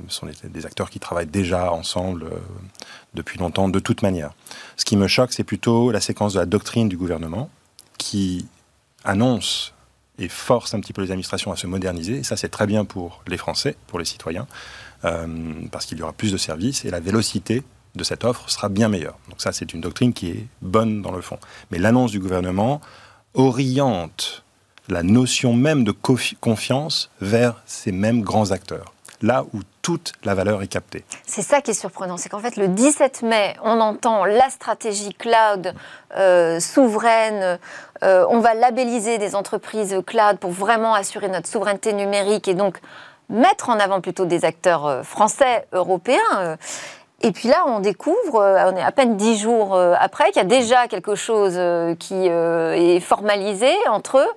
ce 0.09 0.17
sont 0.17 0.27
des, 0.45 0.67
acteurs 0.67 0.91
qui 0.91 1.01
travaillent 1.01 1.27
déjà 1.27 1.73
ensemble 1.73 2.27
depuis 3.15 3.39
longtemps, 3.39 3.69
de 3.69 3.81
toute 3.81 4.03
manière. 4.03 4.33
Ce 4.77 4.85
qui 4.85 4.97
me 4.97 5.09
choque, 5.09 5.33
c'est 5.33 5.45
plutôt 5.45 5.91
la 5.91 6.01
séquence 6.01 6.35
de 6.35 6.39
la 6.39 6.47
doctrine 6.47 6.89
du 6.89 6.97
gouvernement 6.97 7.51
qui 7.99 8.47
annonce 9.05 9.75
et 10.19 10.29
force 10.29 10.75
un 10.75 10.81
petit 10.81 10.93
peu 10.93 11.03
les 11.03 11.11
administrations 11.11 11.51
à 11.51 11.57
se 11.57 11.67
moderniser. 11.67 12.19
Et 12.19 12.23
ça, 12.23 12.37
c'est 12.37 12.49
très 12.49 12.67
bien 12.67 12.85
pour 12.85 13.23
les 13.27 13.37
Français, 13.37 13.77
pour 13.89 13.99
les 13.99 14.05
citoyens, 14.05 14.47
parce 15.03 15.87
qu'il 15.87 15.99
y 15.99 16.03
aura 16.03 16.13
plus 16.13 16.31
de 16.31 16.37
services 16.37 16.85
et 16.85 16.91
la 16.91 17.01
vélocité 17.01 17.65
de 17.95 18.05
cette 18.05 18.25
offre 18.25 18.51
sera 18.51 18.69
bien 18.69 18.89
meilleure. 18.89 19.19
Donc 19.29 19.41
ça, 19.41 19.53
c'est 19.53 19.73
une 19.73 19.81
doctrine 19.81 20.13
qui 20.13 20.31
est 20.31 20.47
bonne 20.63 21.03
dans 21.03 21.13
le 21.13 21.21
fond. 21.21 21.39
Mais 21.71 21.79
l'annonce 21.79 22.11
du 22.11 22.21
gouvernement 22.21 22.81
oriente 23.35 24.45
la 24.89 25.03
notion 25.03 25.53
même 25.53 25.85
de 25.85 25.93
confiance 25.93 27.11
vers 27.21 27.63
ces 27.67 27.93
mêmes 27.93 28.23
grands 28.23 28.51
acteurs, 28.51 28.93
là 29.23 29.45
où 29.55 29.61
toute 29.83 30.13
la 30.25 30.35
valeur 30.35 30.63
est 30.63 30.69
captée. 30.69 31.05
C'est 31.27 31.43
ça 31.43 31.61
qui 31.61 31.71
est 31.71 31.75
surprenant, 31.75 32.17
c'est 32.17 32.29
qu'en 32.29 32.39
fait 32.39 32.57
le 32.57 32.69
17 32.69 33.23
mai, 33.23 33.55
on 33.63 33.81
entend 33.81 34.25
la 34.25 34.51
stratégie 34.51 35.15
cloud 35.15 35.75
euh, 36.17 36.61
souveraine, 36.61 37.59
euh, 38.03 38.27
on 38.29 38.41
va 38.41 38.55
labelliser 38.55 39.19
des 39.19 39.35
entreprises 39.35 39.97
cloud 40.07 40.39
pour 40.39 40.51
vraiment 40.51 40.95
assurer 40.95 41.29
notre 41.29 41.49
souveraineté 41.49 41.93
numérique 41.93 42.49
et 42.49 42.55
donc 42.55 42.79
mettre 43.31 43.71
en 43.71 43.79
avant 43.79 44.01
plutôt 44.01 44.27
des 44.27 44.45
acteurs 44.45 44.87
euh, 44.87 45.03
français, 45.03 45.67
européens. 45.73 46.59
Et 47.21 47.33
puis 47.33 47.49
là, 47.49 47.65
on 47.67 47.81
découvre, 47.81 48.37
euh, 48.37 48.71
on 48.71 48.77
est 48.77 48.83
à 48.83 48.93
peine 48.93 49.17
dix 49.17 49.39
jours 49.39 49.75
euh, 49.75 49.95
après, 49.99 50.27
qu'il 50.27 50.37
y 50.37 50.45
a 50.45 50.49
déjà 50.49 50.89
quelque 50.89 51.15
chose 51.15 51.55
euh, 51.57 51.95
qui 51.95 52.27
est 52.27 53.01
formalisé 53.01 53.73
entre 53.89 54.19
eux. 54.19 54.31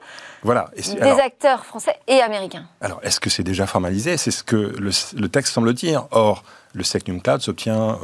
Voilà. 0.43 0.69
des 0.75 1.19
acteurs 1.19 1.65
français 1.65 1.95
et 2.07 2.21
américains. 2.21 2.65
Alors, 2.79 2.99
est-ce 3.03 3.19
que 3.19 3.29
c'est 3.29 3.43
déjà 3.43 3.65
formalisé? 3.65 4.15
C'est 4.17 4.31
ce 4.31 4.43
que 4.43 4.55
le, 4.55 5.27
texte 5.27 5.53
semble 5.53 5.73
dire. 5.73 6.07
Or, 6.11 6.43
le 6.73 6.83
Secnum 6.83 7.21
Cloud 7.21 7.41
s'obtient 7.41 7.97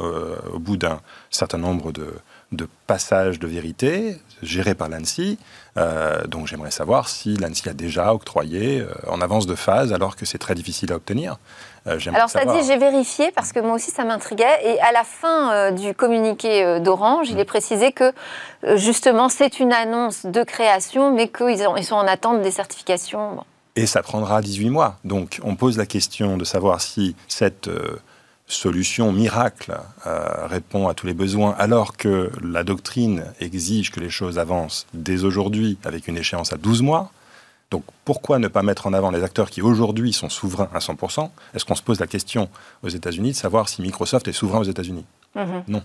au 0.52 0.58
bout 0.58 0.76
d'un 0.76 1.00
certain 1.30 1.58
nombre 1.58 1.92
de, 1.92 2.12
de 2.52 2.68
passages 2.86 3.38
de 3.38 3.46
vérité 3.46 4.20
gérés 4.42 4.74
par 4.74 4.88
l'ANSI. 4.88 5.38
donc 6.26 6.48
j'aimerais 6.48 6.72
savoir 6.72 7.08
si 7.08 7.36
l'ANSI 7.36 7.68
a 7.68 7.72
déjà 7.72 8.12
octroyé 8.12 8.84
en 9.06 9.20
avance 9.20 9.46
de 9.46 9.54
phase 9.54 9.92
alors 9.92 10.16
que 10.16 10.26
c'est 10.26 10.38
très 10.38 10.56
difficile 10.56 10.92
à 10.92 10.96
obtenir. 10.96 11.38
Euh, 11.86 11.98
Alors 12.14 12.30
ça 12.30 12.44
dit, 12.44 12.66
j'ai 12.66 12.78
vérifié 12.78 13.30
parce 13.32 13.52
que 13.52 13.60
moi 13.60 13.74
aussi 13.74 13.90
ça 13.90 14.04
m'intriguait. 14.04 14.58
Et 14.64 14.80
à 14.80 14.92
la 14.92 15.04
fin 15.04 15.52
euh, 15.52 15.70
du 15.70 15.94
communiqué 15.94 16.64
euh, 16.64 16.80
d'Orange, 16.80 17.28
il 17.28 17.36
mm. 17.36 17.40
est 17.40 17.44
précisé 17.44 17.92
que 17.92 18.12
justement 18.76 19.28
c'est 19.28 19.60
une 19.60 19.72
annonce 19.72 20.24
de 20.26 20.42
création, 20.42 21.12
mais 21.12 21.28
qu'ils 21.28 21.66
ils 21.76 21.84
sont 21.84 21.96
en 21.96 22.06
attente 22.06 22.42
des 22.42 22.50
certifications. 22.50 23.44
Et 23.76 23.86
ça 23.86 24.02
prendra 24.02 24.40
18 24.40 24.70
mois. 24.70 24.96
Donc 25.04 25.40
on 25.42 25.56
pose 25.56 25.76
la 25.76 25.86
question 25.86 26.36
de 26.36 26.44
savoir 26.44 26.80
si 26.80 27.16
cette 27.28 27.68
solution 28.46 29.10
miracle 29.10 29.76
répond 30.04 30.88
à 30.88 30.94
tous 30.94 31.06
les 31.06 31.14
besoins, 31.14 31.54
alors 31.58 31.96
que 31.96 32.30
la 32.42 32.62
doctrine 32.62 33.24
exige 33.40 33.90
que 33.90 34.00
les 34.00 34.10
choses 34.10 34.38
avancent 34.38 34.86
dès 34.94 35.24
aujourd'hui 35.24 35.76
avec 35.84 36.06
une 36.06 36.16
échéance 36.16 36.52
à 36.52 36.56
12 36.56 36.82
mois. 36.82 37.10
Donc 37.70 37.84
pourquoi 38.04 38.38
ne 38.38 38.48
pas 38.48 38.62
mettre 38.62 38.86
en 38.86 38.92
avant 38.92 39.10
les 39.10 39.22
acteurs 39.22 39.50
qui 39.50 39.62
aujourd'hui 39.62 40.12
sont 40.12 40.28
souverains 40.28 40.68
à 40.74 40.78
100% 40.78 41.30
Est-ce 41.54 41.64
qu'on 41.64 41.74
se 41.74 41.82
pose 41.82 42.00
la 42.00 42.06
question 42.06 42.48
aux 42.82 42.88
États-Unis 42.88 43.32
de 43.32 43.36
savoir 43.36 43.68
si 43.68 43.82
Microsoft 43.82 44.28
est 44.28 44.32
souverain 44.32 44.60
aux 44.60 44.64
États-Unis? 44.64 45.04
Mhm. 45.34 45.64
Non. 45.68 45.82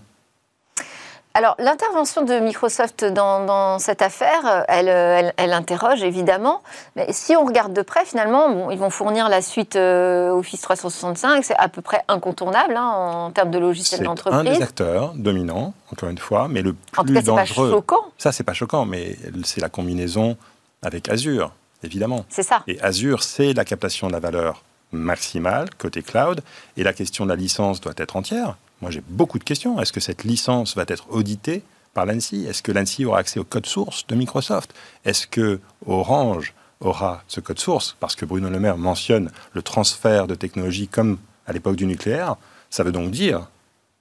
Alors, 1.32 1.54
l'intervention 1.60 2.24
de 2.24 2.40
Microsoft 2.40 3.04
dans, 3.04 3.78
cette 3.78 4.02
affaire, 4.02 4.64
elle, 4.66 5.32
elle, 5.36 5.52
interroge 5.52 6.02
évidemment. 6.02 6.60
Mais 6.96 7.06
si 7.12 7.36
on 7.36 7.44
regarde 7.44 7.72
de 7.72 7.82
près, 7.82 8.04
finalement, 8.04 8.70
ils 8.70 8.78
vont 8.78 8.90
fournir 8.90 9.28
la 9.28 9.40
suite 9.40 9.76
euh, 9.76 10.30
Office 10.30 10.60
365. 10.60 11.44
C'est 11.44 11.56
à 11.56 11.68
peu 11.68 11.82
près 11.82 12.02
incontournable 12.08 12.76
hein, 12.76 12.84
en 12.84 13.30
termes 13.30 13.52
de 13.52 13.58
logiciels 13.58 14.02
d'entreprise. 14.02 14.42
C'est 14.42 14.48
un 14.48 14.58
des 14.58 14.62
acteurs 14.62 15.12
dominants, 15.14 15.72
encore 15.92 16.08
une 16.08 16.18
fois, 16.18 16.48
mais 16.48 16.62
le 16.62 16.72
plus 16.72 17.00
en 17.00 17.04
tout 17.04 17.14
cas, 17.14 17.22
dangereux. 17.22 17.70
Pas 17.70 17.76
choquant. 17.76 18.04
Ça, 18.18 18.32
c'est 18.32 18.44
pas 18.44 18.54
choquant, 18.54 18.84
mais 18.84 19.16
c'est 19.44 19.60
la 19.60 19.68
combinaison 19.68 20.36
avec 20.82 21.08
Azure, 21.08 21.52
évidemment. 21.82 22.24
C'est 22.28 22.42
ça. 22.42 22.62
Et 22.66 22.80
Azure, 22.80 23.22
c'est 23.22 23.52
la 23.52 23.64
captation 23.64 24.06
de 24.08 24.12
la 24.12 24.20
valeur 24.20 24.62
maximale 24.92 25.68
côté 25.78 26.02
cloud, 26.02 26.40
et 26.76 26.82
la 26.82 26.92
question 26.92 27.24
de 27.24 27.30
la 27.30 27.36
licence 27.36 27.80
doit 27.80 27.94
être 27.96 28.16
entière. 28.16 28.56
Moi, 28.80 28.90
j'ai 28.90 29.02
beaucoup 29.08 29.38
de 29.38 29.44
questions. 29.44 29.80
Est-ce 29.80 29.92
que 29.92 30.00
cette 30.00 30.24
licence 30.24 30.74
va 30.76 30.84
être 30.88 31.10
auditée 31.10 31.62
par 31.94 32.06
l'ANSI 32.06 32.46
Est-ce 32.46 32.62
que 32.62 32.72
l'ANSI 32.72 33.04
aura 33.04 33.18
accès 33.18 33.38
au 33.38 33.44
code 33.44 33.66
source 33.66 34.06
de 34.06 34.14
Microsoft? 34.14 34.74
Est-ce 35.04 35.26
que 35.26 35.60
Orange 35.86 36.54
aura 36.80 37.22
ce 37.28 37.40
code 37.40 37.58
source? 37.58 37.96
Parce 38.00 38.16
que 38.16 38.24
Bruno 38.24 38.48
Le 38.48 38.58
Maire 38.58 38.78
mentionne 38.78 39.30
le 39.52 39.62
transfert 39.62 40.26
de 40.26 40.34
technologie 40.34 40.88
comme 40.88 41.18
à 41.46 41.52
l'époque 41.52 41.76
du 41.76 41.86
nucléaire. 41.86 42.36
Ça 42.70 42.84
veut 42.84 42.92
donc 42.92 43.10
dire, 43.10 43.48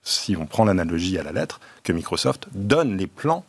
si 0.04 0.36
on 0.38 0.46
prend 0.46 0.66
l'analogie 0.66 1.18
à 1.18 1.24
la 1.24 1.32
lettre, 1.32 1.60
que 1.84 1.92
Microsoft 1.92 2.48
donne 2.54 2.96
les 2.98 3.08
plans 3.08 3.44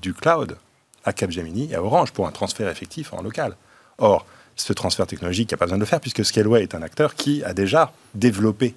du 0.00 0.14
cloud 0.14 0.56
à 1.04 1.12
Capgemini 1.12 1.70
et 1.70 1.74
à 1.76 1.82
Orange 1.82 2.12
pour 2.12 2.26
un 2.26 2.32
transfert 2.32 2.68
effectif 2.68 3.12
en 3.12 3.22
local. 3.22 3.56
Or, 3.98 4.26
ce 4.56 4.72
transfert 4.72 5.06
technologique, 5.06 5.50
il 5.50 5.54
n'y 5.54 5.56
a 5.56 5.58
pas 5.58 5.66
besoin 5.66 5.78
de 5.78 5.82
le 5.82 5.86
faire 5.86 6.00
puisque 6.00 6.24
Scaleway 6.24 6.62
est 6.62 6.74
un 6.74 6.82
acteur 6.82 7.14
qui 7.14 7.42
a 7.44 7.52
déjà 7.52 7.92
développé 8.14 8.74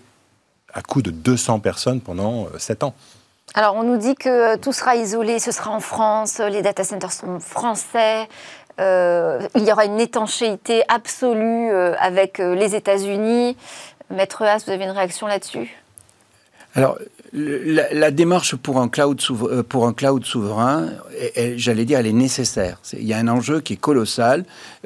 à 0.74 0.82
coût 0.82 1.02
de 1.02 1.12
200 1.12 1.60
personnes 1.60 2.02
pendant 2.02 2.48
7 2.58 2.84
euh, 2.84 2.88
ans. 2.88 2.96
Alors, 3.54 3.76
on 3.76 3.84
nous 3.84 3.98
dit 3.98 4.16
que 4.16 4.58
tout 4.58 4.74
sera 4.74 4.96
isolé, 4.96 5.40
ce 5.40 5.52
sera 5.52 5.72
en 5.72 5.80
France, 5.80 6.40
les 6.40 6.62
data 6.62 6.84
centers 6.84 7.14
sont 7.14 7.40
français, 7.40 8.28
euh, 8.82 9.48
il 9.56 9.64
y 9.64 9.72
aura 9.72 9.86
une 9.86 10.00
étanchéité 10.00 10.84
absolue 10.90 11.72
euh, 11.72 11.96
avec 12.00 12.40
les 12.40 12.76
États-Unis. 12.76 13.56
Maître 14.10 14.44
Haas, 14.44 14.64
vous 14.66 14.72
avez 14.72 14.84
une 14.84 14.92
réaction 14.92 15.28
là-dessus? 15.28 15.74
Alors, 16.76 16.98
la, 17.36 18.12
démarche 18.12 18.56
pour 18.56 18.80
un 18.80 18.88
cloud, 18.88 19.22
pour 19.68 19.88
un 19.88 19.94
cloud 19.94 20.24
souverain, 20.26 20.90
j'allais 21.58 21.86
dire, 21.86 22.00
elle 22.00 22.08
est 22.08 22.14
nécessaire. 22.14 22.80
il 22.94 23.04
y 23.04 23.14
a 23.14 23.18
un 23.18 23.28
enjeu 23.28 23.62
qui 23.62 23.74
est 23.74 23.78
colossal, 23.78 24.46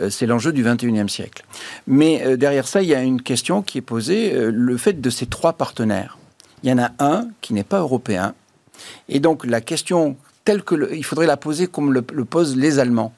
c'est 0.10 0.26
l'enjeu 0.26 0.52
du 0.52 0.64
21e 0.64 1.08
siècle. 1.08 1.46
Mais 1.88 2.38
derrière 2.38 2.68
ça, 2.68 2.82
il 2.82 2.90
y 2.90 2.96
a 2.96 3.02
une 3.02 3.22
question 3.22 3.62
qui 3.62 3.78
est 3.78 3.82
posée, 3.82 4.34
le 4.52 4.78
fait 4.78 5.00
de 5.00 5.10
ces 5.10 5.28
trois 5.28 5.54
partenaires. 5.54 6.18
Il 6.64 6.70
y 6.70 6.74
en 6.74 6.80
a 6.80 6.92
un 7.00 7.28
qui 7.42 7.54
n'est 7.54 7.64
pas 7.64 7.80
européen. 7.80 8.34
Et 9.08 9.20
donc 9.20 9.46
la 9.46 9.62
question 9.62 10.18
telle 10.44 10.64
que 10.64 10.94
il 10.94 11.06
faudrait 11.06 11.28
la 11.28 11.38
poser 11.38 11.68
comme 11.68 11.94
le 11.94 12.26
posent 12.26 12.58
les 12.58 12.80
Allemands. 12.80 13.14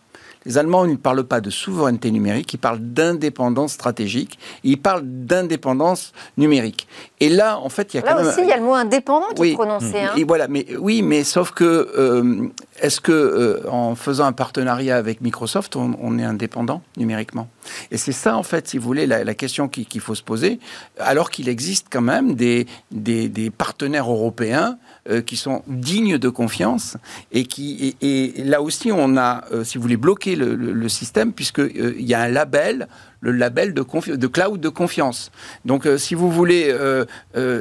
Les 0.45 0.57
Allemands 0.57 0.87
ne 0.87 0.95
parlent 0.95 1.23
pas 1.23 1.39
de 1.39 1.49
souveraineté 1.49 2.09
numérique, 2.09 2.53
ils 2.53 2.57
parlent 2.57 2.79
d'indépendance 2.79 3.73
stratégique, 3.73 4.39
ils 4.63 4.81
parlent 4.81 5.03
d'indépendance 5.05 6.13
numérique. 6.37 6.87
Et 7.19 7.29
là, 7.29 7.59
en 7.59 7.69
fait, 7.69 7.93
il 7.93 7.97
y 7.97 7.99
a 7.99 8.05
là 8.05 8.15
quand 8.15 8.27
aussi, 8.27 8.41
il 8.41 8.47
y 8.47 8.51
a 8.51 8.57
le 8.57 8.63
mot 8.63 8.73
indépendant 8.73 9.27
qui 9.35 9.51
est 9.51 9.53
prononcé. 9.53 9.99
Hein. 9.99 10.13
Et 10.17 10.23
voilà, 10.23 10.47
mais 10.47 10.65
oui, 10.79 11.03
mais 11.03 11.23
sauf 11.23 11.51
que 11.51 11.63
euh, 11.95 12.47
est-ce 12.81 12.99
que 12.99 13.11
euh, 13.11 13.69
en 13.69 13.93
faisant 13.93 14.25
un 14.25 14.31
partenariat 14.31 14.97
avec 14.97 15.21
Microsoft, 15.21 15.75
on, 15.75 16.17
est 16.17 16.23
indépendant 16.23 16.81
numériquement? 16.97 17.47
Et 17.91 17.97
c'est 17.97 18.11
ça, 18.11 18.35
en 18.35 18.43
fait, 18.43 18.67
si 18.67 18.79
vous 18.79 18.85
voulez, 18.85 19.05
la, 19.05 19.33
question 19.35 19.67
qu'il 19.67 20.01
faut 20.01 20.15
se 20.15 20.23
poser, 20.23 20.59
alors 20.99 21.29
qu'il 21.29 21.49
existe 21.49 21.87
quand 21.91 22.01
même 22.01 22.33
des, 22.33 22.65
des 22.89 23.49
partenaires 23.51 24.09
européens 24.09 24.77
euh, 25.09 25.23
qui 25.23 25.35
sont 25.35 25.63
dignes 25.65 26.19
de 26.19 26.29
confiance 26.29 26.95
et 27.31 27.45
qui 27.45 27.95
et, 28.03 28.33
là 28.43 28.61
aussi 28.61 28.91
on 28.91 29.17
a, 29.17 29.43
euh, 29.51 29.63
si 29.63 29.79
vous 29.79 29.81
voulez, 29.81 29.97
bloqué 29.97 30.35
le, 30.35 30.89
système 30.89 31.33
puisqu'il 31.33 31.81
euh, 31.81 31.95
il 31.97 32.05
y 32.05 32.13
a 32.13 32.21
un 32.21 32.27
label 32.27 32.87
le 33.19 33.31
label 33.31 33.73
de, 33.73 33.83
de 34.15 34.27
cloud 34.27 34.61
de 34.61 34.69
confiance. 34.69 35.31
Donc, 35.65 35.87
si 35.97 36.15
vous 36.15 36.31
voulez, 36.31 36.75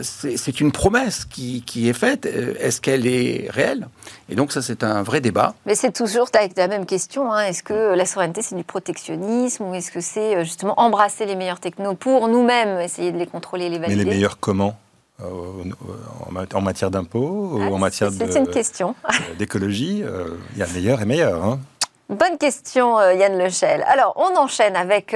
c'est 0.03 0.61
une 0.61 0.73
promesse 0.73 1.27
qui, 1.27 1.61
qui 1.67 1.87
est 1.87 1.93
faite. 1.93 2.25
Est-ce 2.25 2.81
qu'elle 2.81 3.07
est 3.07 3.47
réelle? 3.51 3.87
Et 4.31 4.37
donc, 4.37 4.53
ça, 4.53 4.63
c'est 4.63 4.83
un 4.85 5.03
vrai 5.03 5.21
débat. 5.21 5.55
Mais 5.67 5.75
c'est 5.75 5.93
toujours 5.93 6.29
avec 6.33 6.57
la 6.57 6.67
même 6.67 6.87
question. 6.87 7.31
Hein. 7.31 7.45
Est-ce 7.45 7.63
que 7.63 7.95
la 7.95 8.07
souveraineté, 8.07 8.41
c'est 8.41 8.55
du 8.57 8.65
protectionnisme 8.65 9.65
ou 9.65 9.75
est-ce 9.75 9.93
que 9.93 10.01
c'est 10.01 10.43
justement 10.47 10.81
embrasser 10.81 11.27
les 11.27 11.37
meilleurs 11.37 11.61
technos 11.61 11.95
pour 11.95 12.29
nous-mêmes, 12.29 12.81
essayer 12.81 13.13
de 13.13 13.19
les 13.19 13.27
contrôler, 13.27 13.69
les 13.69 13.79
valider 13.79 13.97
Mais 13.97 14.05
les 14.05 14.17
meilleurs 14.17 14.41
comment? 14.41 14.79
En 16.55 16.61
matière 16.61 16.91
d'impôts 16.91 17.51
ou 17.55 17.61
ah, 17.63 17.73
en 17.73 17.79
matière 17.79 18.11
d'écologie, 19.39 20.03
euh, 20.05 20.37
il 20.53 20.59
y 20.59 20.63
a 20.63 20.67
meilleur 20.67 21.03
et 21.03 21.05
meilleur. 21.05 21.45
Hein. 21.45 21.61
Bonne 22.09 22.39
question, 22.39 22.99
euh, 22.99 23.15
Yann 23.15 23.39
Lechel. 23.39 23.85
Alors, 23.87 24.15
on 24.17 24.37
enchaîne 24.37 24.77
avec 24.77 25.15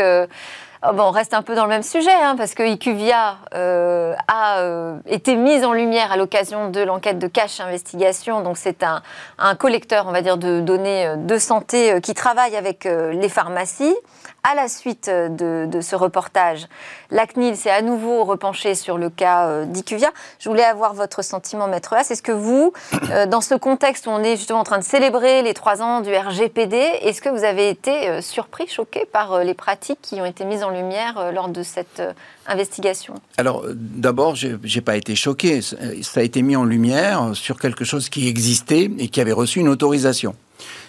Oh, 0.87 0.91
on 0.99 1.11
reste 1.13 1.33
un 1.33 1.41
peu 1.41 1.55
dans 1.55 1.63
le 1.63 1.71
même 1.71 1.83
sujet, 1.83 2.13
hein, 2.13 2.37
parce 2.37 2.53
que 2.53 2.63
IQVIA 2.63 3.39
euh, 3.55 4.15
a 4.29 4.59
euh, 4.59 4.99
été 5.07 5.35
mise 5.35 5.65
en 5.65 5.73
lumière 5.73 6.13
à 6.13 6.19
l'occasion 6.19 6.69
de 6.69 6.81
l'enquête 6.83 7.19
de 7.19 7.27
Cache 7.27 7.61
Investigation. 7.61 8.43
Donc, 8.43 8.59
c'est 8.59 8.83
un, 8.83 9.55
collecteur, 9.55 10.05
on 10.07 10.13
va 10.13 10.21
dire, 10.21 10.37
de 10.37 10.61
données 10.61 11.07
euh, 11.07 11.17
de 11.17 11.39
santé 11.39 12.01
qui 12.03 12.13
travaille 12.13 12.55
avec 12.55 12.85
les 12.85 13.29
pharmacies. 13.31 13.97
À 14.43 14.55
la 14.55 14.69
suite 14.69 15.09
de, 15.09 15.81
ce 15.81 15.97
reportage, 15.97 16.67
la 17.11 17.27
CNIL 17.27 17.57
s'est 17.57 17.71
à 17.71 17.81
nouveau 17.81 18.25
repenchée 18.25 18.75
sur 18.75 18.99
le 18.99 19.09
cas 19.09 19.65
d'IQVIA. 19.65 20.11
Je 20.39 20.51
voulais 20.51 20.65
avoir 20.65 20.93
votre 20.93 21.23
sentiment, 21.23 21.67
Maître 21.67 21.95
Haas. 21.95 22.11
Est-ce 22.11 22.21
que 22.21 22.33
vous, 22.33 22.75
dans 23.29 23.41
ce 23.41 23.55
contexte 23.55 24.07
où 24.07 24.11
on 24.11 24.23
est 24.23 24.37
justement 24.37 24.61
en 24.61 24.65
train 24.65 24.79
de 24.79 24.85
célébrer 24.85 25.41
les 25.41 25.55
trois 25.55 25.81
ans 25.81 26.03
du 26.03 26.15
RGPD, 26.15 26.77
est-ce 26.77 27.23
que 27.23 27.31
vous 27.31 27.45
avez 27.45 27.71
été 27.71 28.21
surpris, 28.21 28.67
choqué 28.67 29.07
par 29.07 29.39
les 29.39 29.55
pratiques 29.55 30.01
qui 30.03 30.21
ont 30.21 30.27
été 30.27 30.45
mises 30.45 30.63
en 30.63 30.74
lumière 30.75 31.19
euh, 31.19 31.33
lors 31.33 31.49
de 31.49 31.63
cette 31.63 32.01
euh, 32.01 32.13
investigation 32.47 33.15
Alors, 33.37 33.65
euh, 33.65 33.73
d'abord, 33.75 34.35
je 34.35 34.49
n'ai 34.49 34.81
pas 34.81 34.97
été 34.97 35.15
choqué. 35.15 35.61
Ça 35.63 36.21
a 36.21 36.23
été 36.23 36.43
mis 36.43 36.57
en 36.57 36.65
lumière 36.65 37.31
sur 37.35 37.59
quelque 37.59 37.85
chose 37.85 38.09
qui 38.09 38.29
existait 38.29 38.91
et 38.99 39.09
qui 39.09 39.21
avait 39.21 39.33
reçu 39.33 39.61
une 39.61 39.69
autorisation. 39.69 40.35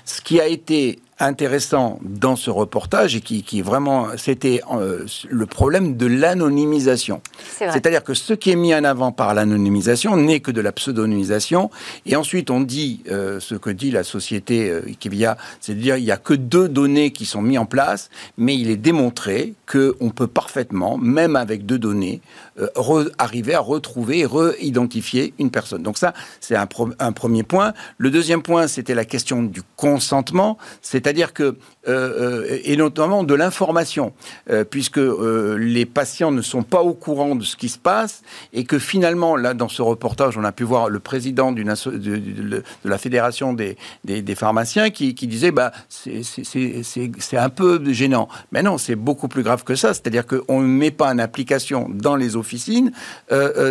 Ce 0.05 0.21
qui 0.21 0.39
a 0.39 0.47
été 0.47 0.99
intéressant 1.19 1.99
dans 2.01 2.35
ce 2.35 2.49
reportage 2.49 3.15
et 3.15 3.21
qui, 3.21 3.43
qui 3.43 3.61
vraiment, 3.61 4.09
c'était 4.17 4.61
euh, 4.73 5.05
le 5.29 5.45
problème 5.45 5.95
de 5.95 6.05
l'anonymisation. 6.05 7.21
C'est-à-dire 7.57 8.03
que 8.03 8.13
ce 8.13 8.33
qui 8.33 8.51
est 8.51 8.55
mis 8.55 8.75
en 8.75 8.83
avant 8.83 9.11
par 9.11 9.33
l'anonymisation 9.33 10.17
n'est 10.17 10.41
que 10.41 10.51
de 10.51 10.61
la 10.61 10.73
pseudonymisation. 10.73 11.69
Et 12.05 12.15
ensuite, 12.15 12.49
on 12.49 12.59
dit 12.59 13.01
euh, 13.09 13.39
ce 13.39 13.55
que 13.55 13.69
dit 13.69 13.91
la 13.91 14.03
société 14.03 14.69
euh, 14.69 14.81
c'est-à-dire 15.59 15.97
il 15.97 16.03
n'y 16.03 16.11
a 16.11 16.17
que 16.17 16.33
deux 16.33 16.67
données 16.67 17.11
qui 17.11 17.25
sont 17.25 17.41
mises 17.41 17.59
en 17.59 17.65
place, 17.65 18.09
mais 18.37 18.55
il 18.55 18.69
est 18.69 18.77
démontré 18.77 19.53
qu'on 19.71 20.09
peut 20.09 20.27
parfaitement, 20.27 20.97
même 20.97 21.35
avec 21.35 21.65
deux 21.65 21.79
données, 21.79 22.21
euh, 22.59 23.09
arriver 23.17 23.53
à 23.53 23.59
retrouver 23.59 24.19
et 24.19 24.25
re-identifier 24.25 25.33
une 25.39 25.51
personne. 25.51 25.83
Donc 25.83 25.97
ça, 25.97 26.13
c'est 26.39 26.55
un, 26.55 26.65
premier 26.65 27.43
point. 27.43 27.73
Le 27.97 28.09
deuxième 28.09 28.41
point, 28.41 28.67
c'était 28.67 28.95
la 28.95 29.03
question 29.03 29.43
du 29.43 29.61
consentement, 29.75 30.57
c'est-à-dire 30.81 31.33
que 31.33 31.43
euh, 31.43 31.55
euh, 31.87 32.59
et 32.63 32.77
notamment 32.77 33.23
de 33.23 33.33
l'information, 33.33 34.13
puisque 34.69 34.99
les 35.57 35.85
patients 35.85 36.31
ne 36.31 36.41
sont 36.41 36.63
pas 36.63 36.81
au 36.81 36.93
courant 36.93 37.35
de 37.35 37.43
ce 37.43 37.57
qui 37.57 37.67
se 37.67 37.77
passe 37.77 38.21
et 38.53 38.63
que 38.63 38.79
finalement, 38.79 39.35
là, 39.35 39.53
dans 39.53 39.69
ce 39.69 39.81
reportage, 39.81 40.37
on 40.37 40.43
a 40.43 40.51
pu 40.51 40.63
voir 40.63 40.89
le 40.89 40.99
président 40.99 41.51
de, 41.51 41.63
la 42.85 42.97
fédération 42.97 43.53
des, 43.53 43.75
pharmaciens 44.35 44.91
qui, 44.91 45.13
disait, 45.13 45.51
bah, 45.51 45.73
c'est 45.89 47.37
un 47.37 47.49
peu 47.49 47.83
gênant. 47.91 48.29
Mais 48.51 48.63
non, 48.63 48.77
c'est 48.77 48.95
beaucoup 48.95 49.27
plus 49.27 49.43
grave 49.43 49.63
que 49.63 49.75
ça. 49.75 49.93
C'est-à-dire 49.93 50.25
qu'on 50.25 50.61
ne 50.61 50.67
met 50.67 50.91
pas 50.91 51.11
en 51.11 51.19
application 51.19 51.89
dans 51.89 52.15
les 52.15 52.35
officines, 52.45 52.91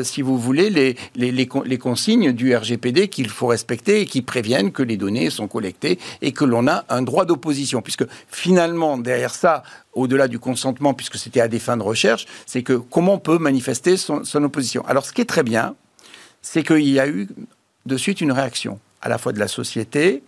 si 0.03 0.23
vous 0.23 0.39
voulez, 0.39 0.69
les, 0.71 0.97
les, 1.15 1.31
les 1.33 1.79
consignes 1.79 2.33
du 2.33 2.55
RGPD 2.55 3.09
qu'il 3.09 3.29
faut 3.29 3.47
respecter 3.47 4.01
et 4.01 4.07
qui 4.07 4.23
préviennent 4.23 4.73
que 4.73 4.83
les 4.83 4.97
données 4.97 5.31
sont 5.31 5.49
collectées 5.49 5.99
et 6.23 6.33
que 6.33 6.45
l'on 6.45 6.67
a 6.67 6.85
un 6.89 7.03
droit 7.03 7.25
d'opposition, 7.25 7.83
puisque 7.83 8.05
finalement, 8.29 8.99
derrière 8.99 9.35
ça, 9.35 9.63
au-delà 9.93 10.29
du 10.29 10.39
consentement, 10.39 10.95
puisque 10.95 11.17
c'était 11.17 11.41
à 11.41 11.49
des 11.49 11.59
fins 11.59 11.77
de 11.77 11.83
recherche, 11.83 12.27
c'est 12.47 12.63
que 12.63 12.75
comment 12.75 13.15
on 13.15 13.19
peut 13.19 13.39
manifester 13.39 13.97
son, 13.97 14.23
opposition. 14.43 14.85
Alors, 14.87 15.05
ce 15.07 15.13
qui 15.13 15.21
est 15.21 15.27
très 15.27 15.43
bien, 15.43 15.75
c'est 16.43 16.63
qu'il 16.63 16.89
y 16.89 17.01
a 17.01 17.09
eu 17.09 17.29
de 17.87 17.97
suite 17.97 18.21
une 18.21 18.33
réaction, 18.33 18.79
à 19.01 19.09
la 19.09 19.19
fois 19.19 19.33
de 19.33 19.39
la 19.39 19.49
société 19.49 20.23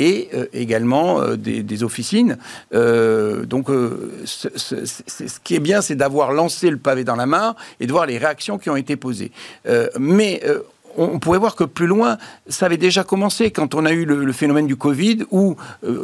et 0.00 0.30
euh, 0.34 0.46
également 0.52 1.20
euh, 1.20 1.36
des, 1.36 1.84
officines. 1.84 2.38
Euh, 2.74 3.44
donc, 3.44 3.68
ce, 4.24 5.38
qui 5.44 5.54
est 5.54 5.60
bien, 5.60 5.82
c'est 5.82 5.94
d'avoir 5.94 6.32
lancé 6.32 6.70
le 6.70 6.78
pavé 6.78 7.04
dans 7.04 7.16
la 7.16 7.26
main 7.26 7.54
et 7.78 7.86
de 7.86 7.92
voir 7.92 8.06
les 8.06 8.18
réactions 8.18 8.58
qui 8.58 8.70
ont 8.70 8.76
été 8.76 8.96
posées. 8.96 9.30
mais 9.98 10.42
on 10.96 11.18
pourrait 11.20 11.38
voir 11.38 11.54
que 11.54 11.64
plus 11.64 11.86
loin, 11.86 12.18
ça 12.48 12.66
avait 12.66 12.76
déjà 12.76 13.04
commencé 13.04 13.50
quand 13.50 13.74
on 13.74 13.86
a 13.86 13.92
eu 13.92 14.04
le, 14.04 14.32
phénomène 14.32 14.66
du 14.66 14.76
Covid, 14.76 15.24
où 15.30 15.56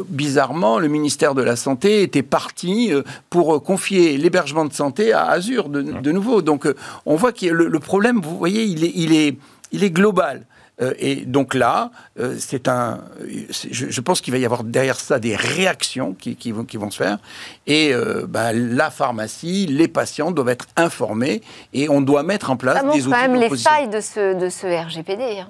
bizarrement 0.09 0.79
le 0.79 0.87
ministère 0.87 1.35
de 1.35 1.41
la 1.41 1.55
Santé 1.55 2.03
était 2.03 2.23
parti 2.23 2.91
pour 3.29 3.61
confier 3.63 4.17
l'hébergement 4.17 4.65
de 4.65 4.73
santé 4.73 5.11
à 5.11 5.25
Azure 5.25 5.69
de, 5.69 6.11
nouveau. 6.11 6.41
Donc 6.41 6.67
on 7.05 7.15
voit 7.15 7.33
que 7.33 7.45
le, 7.47 7.79
problème, 7.79 8.21
vous 8.21 8.37
voyez, 8.37 8.63
il 8.63 9.83
est 9.83 9.91
global. 9.91 10.45
Euh, 10.81 10.93
et 10.99 11.15
donc 11.15 11.53
là, 11.53 11.91
euh, 12.19 12.35
c'est 12.39 12.67
un, 12.67 12.99
je, 13.27 13.89
je, 13.89 14.01
pense 14.01 14.21
qu'il 14.21 14.31
va 14.31 14.37
y 14.37 14.45
avoir 14.45 14.63
derrière 14.63 14.99
ça 14.99 15.17
des 15.19 15.35
réactions 15.35 16.13
qui, 16.13 16.35
qui, 16.35 16.51
vont, 16.51 16.65
qui 16.65 16.77
vont, 16.77 16.91
se 16.91 16.97
faire. 16.97 17.17
Et 17.65 17.93
euh, 17.93 18.25
bah, 18.27 18.53
la 18.53 18.91
pharmacie, 18.91 19.65
les 19.65 19.87
patients 19.87 20.31
doivent 20.31 20.49
être 20.49 20.67
informés 20.75 21.41
et 21.73 21.89
on 21.89 22.01
doit 22.01 22.23
mettre 22.23 22.51
en 22.51 22.57
place 22.57 22.81
ça 22.81 22.91
des 22.91 23.07
outils. 23.07 23.09
quand 23.09 23.21
même 23.21 23.35
les 23.35 23.49
failles 23.57 23.89
de 23.89 24.01
ce, 24.01 24.39
de 24.39 24.49
ce 24.49 24.67
RGPD. 24.67 25.39
Hein. 25.39 25.47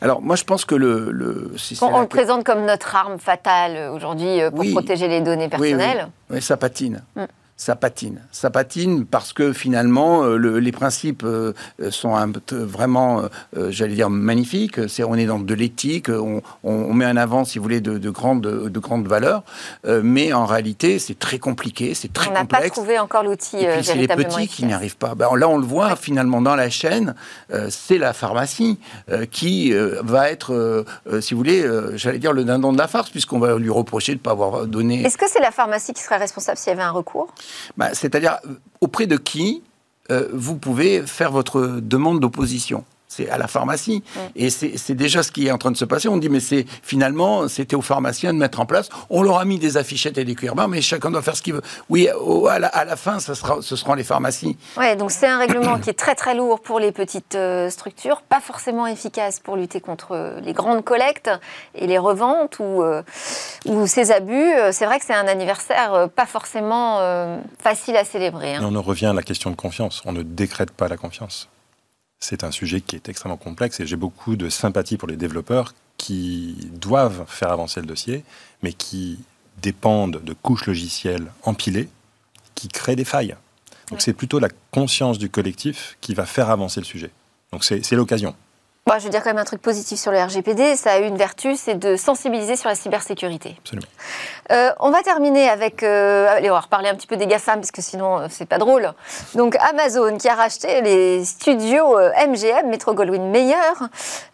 Alors 0.00 0.20
moi 0.20 0.34
je 0.34 0.42
pense 0.42 0.64
que 0.64 0.74
le... 0.74 1.12
le 1.12 1.52
si 1.56 1.78
on, 1.80 1.94
on 1.94 2.00
le 2.00 2.08
présente 2.08 2.44
comme 2.44 2.64
notre 2.64 2.96
arme 2.96 3.18
fatale 3.18 3.90
aujourd'hui 3.92 4.40
pour 4.50 4.58
oui, 4.58 4.72
protéger 4.72 5.06
les 5.06 5.20
données 5.20 5.48
personnelles. 5.48 6.06
Oui, 6.06 6.12
oui. 6.30 6.36
oui 6.36 6.42
ça 6.42 6.56
patine. 6.56 7.02
Mm 7.14 7.24
ça 7.56 7.76
patine. 7.76 8.20
Ça 8.32 8.50
patine 8.50 9.06
parce 9.06 9.32
que 9.32 9.52
finalement, 9.52 10.24
euh, 10.24 10.36
le, 10.36 10.58
les 10.58 10.72
principes 10.72 11.22
euh, 11.24 11.52
sont 11.90 12.16
un, 12.16 12.32
vraiment, 12.50 13.22
euh, 13.56 13.70
j'allais 13.70 13.94
dire, 13.94 14.10
magnifiques. 14.10 14.88
C'est, 14.88 15.04
on 15.04 15.14
est 15.14 15.26
dans 15.26 15.38
de 15.38 15.54
l'éthique, 15.54 16.08
on, 16.08 16.42
on, 16.64 16.92
met 16.92 17.06
en 17.06 17.16
avant, 17.16 17.44
si 17.44 17.58
vous 17.58 17.62
voulez, 17.62 17.80
de, 17.80 17.98
de 17.98 18.10
grandes, 18.10 18.42
de 18.42 18.78
grandes 18.80 19.06
valeurs. 19.06 19.44
mais 19.84 20.32
en 20.32 20.46
réalité, 20.46 20.98
c'est 20.98 21.18
très 21.18 21.38
compliqué, 21.38 21.94
c'est 21.94 22.12
très 22.12 22.26
complexe. 22.26 22.48
On 22.50 22.56
n'a 22.56 22.62
pas 22.62 22.70
trouvé 22.70 22.98
encore 22.98 23.22
l'outil 23.22 23.58
Et 23.58 23.68
puis, 23.68 23.84
c'est 23.84 23.94
les 23.94 24.08
petits 24.08 24.22
efficace. 24.22 24.56
qui 24.56 24.64
n'y 24.64 24.72
arrivent 24.72 24.96
pas. 24.96 25.14
Ben, 25.14 25.28
là, 25.36 25.48
on 25.48 25.58
le 25.58 25.66
voit 25.66 25.96
finalement 25.96 26.40
dans 26.40 26.56
la 26.56 26.70
chaîne, 26.70 27.14
c'est 27.70 27.98
la 27.98 28.12
pharmacie 28.12 28.78
qui 29.30 29.72
va 30.02 30.30
être, 30.30 30.84
si 31.20 31.34
vous 31.34 31.38
voulez, 31.38 31.64
j'allais 31.94 32.18
dire, 32.18 32.32
le 32.32 32.44
dindon 32.44 32.72
de 32.72 32.78
la 32.78 32.88
farce, 32.88 33.10
puisqu'on 33.10 33.38
va 33.38 33.56
lui 33.56 33.70
reprocher 33.70 34.12
de 34.12 34.18
ne 34.18 34.22
pas 34.22 34.32
avoir 34.32 34.66
donné... 34.66 35.04
Est-ce 35.04 35.18
que 35.18 35.28
c'est 35.28 35.40
la 35.40 35.50
pharmacie 35.50 35.92
qui 35.92 36.02
serait 36.02 36.16
responsable 36.16 36.58
s'il 36.58 36.70
y 36.70 36.72
avait 36.72 36.82
un 36.82 36.90
recours? 36.90 37.32
Bah, 37.76 37.94
C'est-à-dire, 37.94 38.38
auprès 38.80 39.06
de 39.06 39.16
qui 39.16 39.62
euh, 40.10 40.28
vous 40.32 40.56
pouvez 40.56 41.06
faire 41.06 41.30
votre 41.32 41.80
demande 41.80 42.20
d'opposition? 42.20 42.84
C'est 43.14 43.28
à 43.28 43.38
la 43.38 43.48
pharmacie. 43.48 44.02
Et 44.36 44.50
c'est 44.50 44.94
déjà 44.94 45.22
ce 45.22 45.32
qui 45.32 45.46
est 45.46 45.50
en 45.50 45.58
train 45.58 45.70
de 45.70 45.76
se 45.76 45.84
passer. 45.84 46.08
On 46.08 46.16
dit, 46.16 46.28
mais 46.28 46.40
c'est 46.40 46.66
finalement, 46.82 47.48
c'était 47.48 47.76
aux 47.76 47.82
pharmaciens 47.82 48.32
de 48.32 48.38
mettre 48.38 48.60
en 48.60 48.66
place. 48.66 48.88
On 49.10 49.22
leur 49.22 49.38
a 49.38 49.44
mis 49.44 49.58
des 49.58 49.76
affichettes 49.76 50.18
et 50.18 50.24
des 50.24 50.34
cuir 50.34 50.54
mais 50.68 50.80
chacun 50.80 51.10
doit 51.10 51.22
faire 51.22 51.36
ce 51.36 51.42
qu'il 51.42 51.54
veut. 51.54 51.62
Oui, 51.88 52.08
au, 52.20 52.46
à, 52.46 52.58
la, 52.58 52.68
à, 52.68 52.84
la, 52.84 52.96
fin, 52.96 53.18
ce, 53.18 53.34
sera, 53.34 53.58
ce 53.60 53.76
seront 53.76 53.94
les 53.94 54.04
pharmacies. 54.04 54.56
Oui, 54.76 54.96
donc 54.96 55.10
c'est 55.10 55.26
un 55.26 55.38
règlement 55.38 55.78
qui 55.78 55.90
est 55.90 55.98
très 55.98 56.14
très 56.14 56.34
lourd 56.34 56.60
pour 56.60 56.78
les 56.78 56.92
petites 56.92 57.34
euh, 57.34 57.70
structures, 57.70 58.22
pas 58.22 58.40
forcément 58.40 58.86
efficace 58.86 59.40
pour 59.40 59.56
lutter 59.56 59.80
contre 59.80 60.40
les 60.42 60.52
grandes 60.52 60.84
collectes 60.84 61.30
et 61.74 61.86
les 61.86 61.98
reventes 61.98 62.58
ou, 62.60 62.82
euh, 62.82 63.02
ou 63.66 63.86
ces 63.86 64.12
abus. 64.12 64.52
C'est 64.72 64.86
vrai 64.86 64.98
que 64.98 65.04
c'est 65.04 65.14
un 65.14 65.26
anniversaire 65.26 65.94
euh, 65.94 66.06
pas 66.06 66.26
forcément 66.26 67.00
euh, 67.00 67.38
facile 67.58 67.96
à 67.96 68.04
célébrer. 68.04 68.54
Hein. 68.54 68.62
Et 68.62 68.64
on 68.64 68.76
en 68.76 68.82
revient 68.82 69.06
à 69.06 69.12
la 69.12 69.22
question 69.22 69.50
de 69.50 69.56
confiance. 69.56 70.02
On 70.04 70.12
ne 70.12 70.22
décrète 70.22 70.70
pas 70.70 70.88
la 70.88 70.96
confiance 70.96 71.48
c'est 72.20 72.44
un 72.44 72.50
sujet 72.50 72.80
qui 72.80 72.96
est 72.96 73.08
extrêmement 73.08 73.36
complexe 73.36 73.80
et 73.80 73.86
j'ai 73.86 73.96
beaucoup 73.96 74.36
de 74.36 74.48
sympathie 74.48 74.96
pour 74.96 75.08
les 75.08 75.16
développeurs 75.16 75.74
qui 75.96 76.70
doivent 76.72 77.24
faire 77.28 77.52
avancer 77.52 77.80
le 77.80 77.86
dossier, 77.86 78.24
mais 78.62 78.72
qui 78.72 79.18
dépendent 79.62 80.22
de 80.22 80.32
couches 80.32 80.66
logicielles 80.66 81.30
empilées 81.42 81.88
qui 82.54 82.68
créent 82.68 82.96
des 82.96 83.04
failles. 83.04 83.36
Donc 83.88 83.98
ouais. 83.98 84.00
c'est 84.00 84.12
plutôt 84.12 84.38
la 84.38 84.48
conscience 84.70 85.18
du 85.18 85.28
collectif 85.28 85.96
qui 86.00 86.14
va 86.14 86.26
faire 86.26 86.50
avancer 86.50 86.80
le 86.80 86.86
sujet. 86.86 87.10
Donc 87.52 87.64
c'est 87.64 87.92
l'occasion. 87.92 88.34
Bon, 88.86 88.98
je 88.98 89.04
veux 89.04 89.10
dire 89.10 89.22
quand 89.22 89.30
même 89.30 89.38
un 89.38 89.46
truc 89.46 89.62
positif 89.62 89.98
sur 89.98 90.12
le 90.12 90.22
RGPD. 90.22 90.76
Ça 90.76 90.92
a 90.92 90.98
une 90.98 91.16
vertu, 91.16 91.56
c'est 91.56 91.74
de 91.74 91.96
sensibiliser 91.96 92.54
sur 92.54 92.68
la 92.68 92.74
cybersécurité. 92.74 93.56
Absolument. 93.60 93.86
Euh, 94.52 94.72
on 94.78 94.90
va 94.90 95.00
terminer 95.00 95.48
avec. 95.48 95.82
Euh, 95.82 96.28
allez, 96.28 96.50
on 96.50 96.52
va 96.52 96.60
reparler 96.60 96.90
un 96.90 96.94
petit 96.94 97.06
peu 97.06 97.16
des 97.16 97.26
GAFAM, 97.26 97.60
parce 97.60 97.70
que 97.70 97.80
sinon, 97.80 98.18
euh, 98.18 98.26
c'est 98.28 98.44
pas 98.44 98.58
drôle. 98.58 98.92
Donc, 99.36 99.56
Amazon 99.70 100.18
qui 100.18 100.28
a 100.28 100.34
racheté 100.34 100.82
les 100.82 101.24
studios 101.24 101.98
euh, 101.98 102.10
MGM, 102.28 102.68
Metro 102.68 102.92
Goldwyn 102.92 103.30
Mayer. 103.30 103.54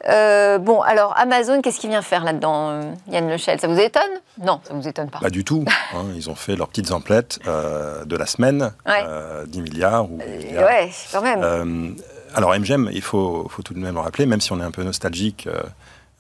Euh, 0.08 0.58
bon, 0.58 0.80
alors, 0.80 1.16
Amazon, 1.16 1.62
qu'est-ce 1.62 1.78
qu'il 1.78 1.90
vient 1.90 2.02
faire 2.02 2.24
là-dedans, 2.24 2.80
Yann 3.06 3.30
Lechel 3.30 3.60
Ça 3.60 3.68
vous 3.68 3.78
étonne? 3.78 4.02
Non, 4.42 4.60
ça 4.64 4.74
vous 4.74 4.88
étonne 4.88 5.10
pas. 5.10 5.20
Pas 5.20 5.30
du 5.30 5.44
tout. 5.44 5.64
Hein, 5.92 6.06
ils 6.14 6.30
ont 6.30 6.36
fait 6.36 6.54
leurs 6.54 6.68
petites 6.68 6.92
emplettes 6.92 7.40
de 7.44 8.16
la 8.16 8.26
semaine, 8.26 8.72
ouais. 8.86 9.04
10 9.48 9.60
milliards 9.60 10.04
ou. 10.04 10.18
Milliards. 10.18 10.64
ouais, 10.64 10.90
quand 11.12 11.20
même. 11.20 11.96
Alors 12.34 12.54
MGM, 12.58 12.90
il 12.92 13.02
faut, 13.02 13.50
tout 13.64 13.74
de 13.74 13.78
même 13.78 13.94
le 13.94 14.00
rappeler, 14.00 14.26
même 14.26 14.40
si 14.40 14.52
on 14.52 14.60
est 14.60 14.64
un 14.64 14.70
peu 14.70 14.82
nostalgique 14.82 15.48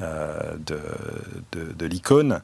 euh, 0.00 0.56
de, 0.66 0.80
de, 1.74 1.86
l'icône, 1.86 2.40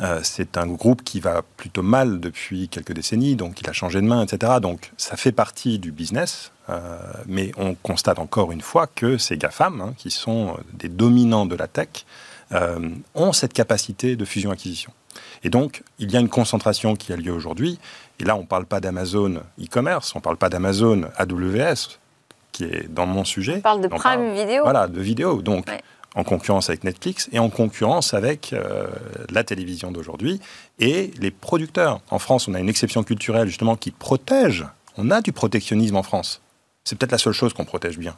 euh, 0.00 0.20
c'est 0.22 0.58
un 0.58 0.66
groupe 0.66 1.02
qui 1.02 1.20
va 1.20 1.42
plutôt 1.56 1.82
mal 1.82 2.20
depuis 2.20 2.68
quelques 2.68 2.92
décennies, 2.92 3.34
donc 3.34 3.62
il 3.62 3.68
a 3.68 3.72
changé 3.72 4.00
de 4.02 4.06
main, 4.06 4.22
etc. 4.22 4.52
Donc 4.60 4.92
ça 4.98 5.16
fait 5.16 5.32
partie 5.32 5.78
du 5.78 5.90
business, 5.90 6.52
euh, 6.68 6.98
mais 7.26 7.52
on 7.56 7.74
constate 7.74 8.18
encore 8.18 8.52
une 8.52 8.60
fois 8.60 8.86
que 8.86 9.16
ces 9.16 9.38
GAFAM, 9.38 9.80
hein, 9.80 9.94
qui 9.96 10.10
sont 10.10 10.58
des 10.74 10.88
dominants 10.88 11.46
de 11.46 11.56
la 11.56 11.66
tech, 11.66 12.04
ont 13.14 13.34
cette 13.34 13.52
capacité 13.52 14.16
de 14.16 14.24
fusion-acquisition. 14.24 14.90
Et 15.42 15.50
donc, 15.50 15.82
il 15.98 16.10
y 16.10 16.16
a 16.16 16.20
une 16.20 16.30
concentration 16.30 16.96
qui 16.96 17.12
a 17.12 17.16
lieu 17.16 17.32
aujourd'hui. 17.32 17.78
Et 18.20 18.24
là, 18.24 18.36
on 18.36 18.40
ne 18.40 18.46
parle 18.46 18.64
pas 18.64 18.80
d'Amazon 18.80 19.42
e-commerce, 19.60 20.14
on 20.14 20.18
ne 20.18 20.22
parle 20.22 20.38
pas 20.38 20.48
d'Amazon 20.48 21.02
AWS, 21.16 21.98
qui 22.58 22.64
est 22.64 22.92
dans 22.92 23.06
mon 23.06 23.24
sujet. 23.24 23.58
On 23.58 23.60
parle 23.60 23.80
de 23.82 23.86
Prime 23.86 24.00
parle, 24.00 24.32
Vidéo. 24.32 24.64
Voilà, 24.64 24.88
de 24.88 25.00
vidéo. 25.00 25.42
Donc, 25.42 25.68
ouais. 25.68 25.80
en 26.16 26.24
concurrence 26.24 26.68
avec 26.70 26.82
Netflix 26.82 27.28
et 27.30 27.38
en 27.38 27.50
concurrence 27.50 28.14
avec 28.14 28.52
euh, 28.52 28.88
la 29.30 29.44
télévision 29.44 29.92
d'aujourd'hui 29.92 30.40
et 30.80 31.12
les 31.20 31.30
producteurs. 31.30 32.00
En 32.10 32.18
France, 32.18 32.48
on 32.48 32.54
a 32.54 32.58
une 32.58 32.68
exception 32.68 33.04
culturelle, 33.04 33.46
justement, 33.46 33.76
qui 33.76 33.92
protège. 33.92 34.66
On 34.96 35.12
a 35.12 35.20
du 35.20 35.30
protectionnisme 35.30 35.94
en 35.94 36.02
France. 36.02 36.42
C'est 36.82 36.98
peut-être 36.98 37.12
la 37.12 37.18
seule 37.18 37.32
chose 37.32 37.52
qu'on 37.52 37.64
protège 37.64 37.96
bien. 37.96 38.16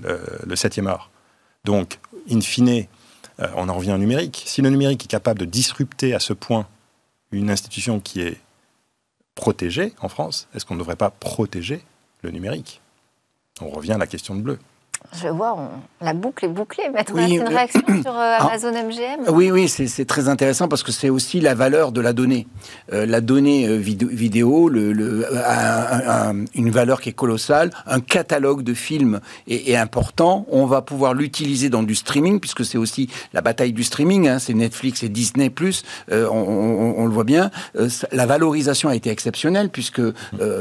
Le, 0.00 0.20
le 0.46 0.54
7e 0.54 0.86
art. 0.86 1.10
Donc, 1.64 1.98
in 2.30 2.40
fine, 2.40 2.86
euh, 3.40 3.48
on 3.56 3.68
en 3.68 3.74
revient 3.74 3.92
au 3.92 3.98
numérique. 3.98 4.44
Si 4.46 4.62
le 4.62 4.70
numérique 4.70 5.06
est 5.06 5.08
capable 5.08 5.40
de 5.40 5.44
disrupter 5.44 6.14
à 6.14 6.20
ce 6.20 6.34
point 6.34 6.68
une 7.32 7.50
institution 7.50 7.98
qui 7.98 8.20
est 8.20 8.40
protégée 9.34 9.92
en 10.00 10.08
France, 10.08 10.46
est-ce 10.54 10.64
qu'on 10.64 10.74
ne 10.74 10.78
devrait 10.78 10.94
pas 10.94 11.10
protéger 11.10 11.82
le 12.22 12.30
numérique. 12.30 12.80
On 13.60 13.68
revient 13.68 13.92
à 13.92 13.98
la 13.98 14.06
question 14.06 14.34
de 14.34 14.42
bleu. 14.42 14.58
Je 15.22 15.28
vois, 15.28 15.56
on... 15.56 16.04
la 16.04 16.12
boucle 16.12 16.44
est 16.44 16.48
bouclée. 16.48 16.84
Maître, 16.92 17.12
oui, 17.14 17.34
une 17.34 17.42
réaction 17.42 17.80
sur 17.86 18.14
euh, 18.14 18.36
Amazon 18.38 18.72
ah, 18.74 18.82
MGM 18.82 19.34
Oui, 19.34 19.50
oui, 19.50 19.68
c'est 19.68 20.04
très 20.04 20.28
intéressant 20.28 20.68
parce 20.68 20.82
que 20.82 20.92
c'est 20.92 21.10
aussi 21.10 21.40
la 21.40 21.54
valeur 21.54 21.92
de 21.92 22.00
la 22.00 22.12
donnée. 22.12 22.46
Euh, 22.92 23.06
la 23.06 23.20
donnée 23.20 23.66
euh, 23.66 23.76
vidéo, 23.76 24.08
vidéo 24.10 24.68
le, 24.68 24.92
le, 24.92 25.26
a, 25.36 26.32
une 26.54 26.70
valeur 26.70 27.00
qui 27.00 27.10
est 27.10 27.14
colossale. 27.14 27.70
Un 27.86 28.00
catalogue 28.00 28.62
de 28.62 28.74
films 28.74 29.20
est, 29.48 29.70
est 29.70 29.76
important. 29.76 30.46
On 30.50 30.66
va 30.66 30.82
pouvoir 30.82 31.14
l'utiliser 31.14 31.68
dans 31.68 31.82
du 31.82 31.94
streaming 31.94 32.40
puisque 32.40 32.64
c'est 32.64 32.78
aussi 32.78 33.08
la 33.32 33.40
bataille 33.40 33.72
du 33.72 33.84
streaming. 33.84 34.28
Hein, 34.28 34.38
c'est 34.38 34.54
Netflix 34.54 35.02
et 35.02 35.08
Disney+. 35.08 35.52
On, 36.10 36.14
on, 36.14 36.94
on, 36.98 37.06
le 37.06 37.12
voit 37.12 37.24
bien. 37.24 37.50
la 38.12 38.26
valorisation 38.26 38.88
a 38.88 38.94
été 38.94 39.10
exceptionnelle 39.10 39.70
puisque 39.70 40.02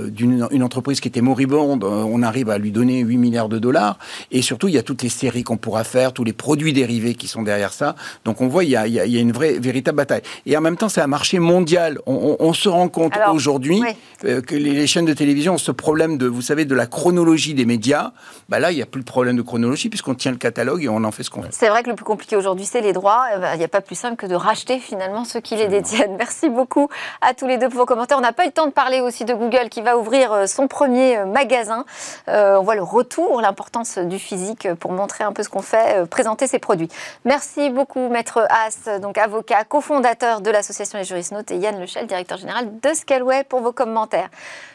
d'une 0.08 0.48
une 0.52 0.64
entreprise 0.64 1.00
qui 1.00 1.08
était 1.08 1.22
moribonde, 1.22 1.84
on 1.84 2.22
arrive 2.24 2.50
à 2.50 2.58
lui 2.58 2.72
donner 2.72 3.00
8 3.02 3.18
milliards 3.18 3.50
de 3.50 3.60
dollars. 3.60 3.98
Et 4.32 4.35
surtout, 4.42 4.68
il 4.68 4.74
y 4.74 4.78
a 4.78 4.84
toutes 4.84 5.04
les 5.04 5.10
séries 5.10 5.44
qu'on 5.44 5.58
pourra 5.58 5.84
faire, 5.84 6.14
tous 6.14 6.24
les 6.24 6.34
produits 6.34 6.74
dérivés 6.74 7.16
qui 7.16 7.28
sont 7.28 7.44
derrière 7.44 7.74
ça. 7.74 7.96
Donc 8.24 8.42
on 8.42 8.48
voit, 8.48 8.64
il 8.64 8.70
y 8.70 8.76
a, 8.76 8.88
il 8.88 8.94
y 8.94 9.18
a 9.18 9.22
une 9.22 9.32
vraie, 9.32 9.60
véritable 9.60 9.98
bataille. 9.98 10.22
Et 10.46 10.58
en 10.58 10.62
même 10.62 10.78
temps, 10.78 10.90
c'est 10.90 11.02
un 11.02 11.08
marché 11.08 11.40
mondial. 11.40 12.00
On, 12.06 12.36
on, 12.40 12.46
on 12.46 12.54
se 12.54 12.70
rend 12.70 12.90
compte 12.90 13.14
aujourd'hui 13.32 13.82
oui. 13.82 13.96
euh, 14.26 14.42
que 14.42 14.56
les, 14.56 14.72
les, 14.72 14.88
chaînes 14.88 15.06
de 15.06 15.14
télévision 15.14 15.54
ont 15.54 15.58
ce 15.58 15.72
problème 15.72 16.18
de, 16.18 16.28
vous 16.28 16.42
savez, 16.42 16.66
de 16.66 16.76
la 16.76 16.86
chronologie 16.88 17.54
des 17.54 17.66
médias. 17.66 18.12
Bah 18.50 18.60
là, 18.60 18.72
il 18.72 18.76
n'y 18.76 18.82
a 18.82 18.86
plus 18.86 19.02
de 19.02 19.06
problème 19.06 19.38
de 19.38 19.42
chronologie 19.42 19.90
puisqu'on 19.90 20.16
tient 20.16 20.32
le 20.32 20.38
catalogue 20.38 20.84
et 20.84 20.90
on 20.90 21.04
en 21.04 21.12
fait 21.12 21.24
ce 21.24 21.30
qu'on 21.30 21.42
veut. 21.42 21.50
C'est 21.52 21.70
vrai 21.70 21.84
que 21.84 21.90
le 21.90 21.96
plus 21.96 22.06
compliqué 22.06 22.36
aujourd'hui, 22.36 22.66
c'est 22.66 22.82
les 22.82 22.94
droits. 22.94 23.26
Il 23.54 23.58
n'y 23.58 23.64
a 23.64 23.70
pas 23.70 23.82
plus 23.82 23.96
simple 23.96 24.16
que 24.16 24.26
de 24.26 24.36
racheter 24.36 24.80
finalement 24.80 25.26
ceux 25.26 25.40
qui 25.40 25.56
les 25.56 25.68
détiennent. 25.68 26.16
Merci 26.18 26.50
beaucoup 26.50 26.90
à 27.22 27.34
tous 27.34 27.48
les 27.48 27.58
deux 27.58 27.70
pour 27.70 27.80
vos 27.80 27.86
commentaires. 27.86 28.18
On 28.18 28.22
n'a 28.22 28.34
pas 28.34 28.44
eu 28.44 28.48
le 28.48 28.54
temps 28.54 28.68
de 28.68 28.72
parler 28.72 29.02
aussi 29.02 29.26
de 29.26 29.34
Google 29.34 29.70
qui 29.70 29.82
va 29.82 29.98
ouvrir 29.98 30.32
euh, 30.32 30.46
son 30.48 30.68
premier 30.68 31.24
magasin. 31.26 31.86
Euh, 32.28 32.58
on 32.58 32.64
voit 32.64 32.76
le 32.76 32.84
retour, 32.84 33.42
l'importance 33.42 33.98
du 33.98 34.15
physique 34.20 34.74
pour 34.76 34.92
montrer 34.92 35.24
un 35.24 35.34
peu 35.34 35.44
ce 35.44 35.50
qu'on 35.50 35.62
fait, 35.62 36.02
euh, 36.02 36.06
présenter 36.06 36.48
ses 36.48 36.60
produits. 36.60 36.90
Merci 37.24 37.70
beaucoup, 37.70 38.10
Maître 38.10 38.46
Haas, 38.50 39.00
donc 39.00 39.18
avocat, 39.18 39.64
cofondateur 39.64 40.42
de 40.42 40.50
l'association 40.50 40.98
Les 40.98 41.06
Juristes 41.06 41.32
Notes, 41.32 41.52
et 41.52 41.58
Yann 41.58 41.80
Lechel, 41.80 42.08
directeur 42.08 42.38
général 42.38 42.80
de 42.80 42.94
Scaleway, 42.94 43.44
pour 43.44 43.62
vos 43.62 43.72
commentaires. 43.72 44.30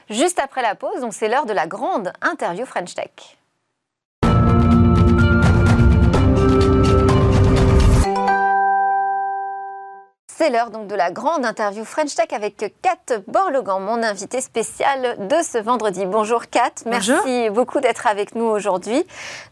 Juste 0.08 0.38
après 0.38 0.62
la 0.62 0.74
pause, 0.74 1.00
donc 1.00 1.14
c'est 1.14 1.28
l'heure 1.28 1.46
de 1.46 1.52
la 1.52 1.66
grande 1.66 2.12
interview 2.22 2.66
French 2.66 2.94
Tech. 2.94 3.39
C'est 10.40 10.48
l'heure 10.48 10.70
donc 10.70 10.86
de 10.86 10.94
la 10.94 11.10
grande 11.10 11.44
interview 11.44 11.84
French 11.84 12.14
Tech 12.14 12.28
avec 12.32 12.72
Kat 12.80 13.18
Borlogan, 13.26 13.82
mon 13.82 14.02
invitée 14.02 14.40
spéciale 14.40 15.28
de 15.28 15.36
ce 15.42 15.58
vendredi. 15.58 16.06
Bonjour 16.06 16.48
Kat, 16.48 16.70
merci 16.86 17.12
Bonjour. 17.12 17.50
beaucoup 17.50 17.80
d'être 17.80 18.06
avec 18.06 18.34
nous 18.34 18.46
aujourd'hui. 18.46 19.04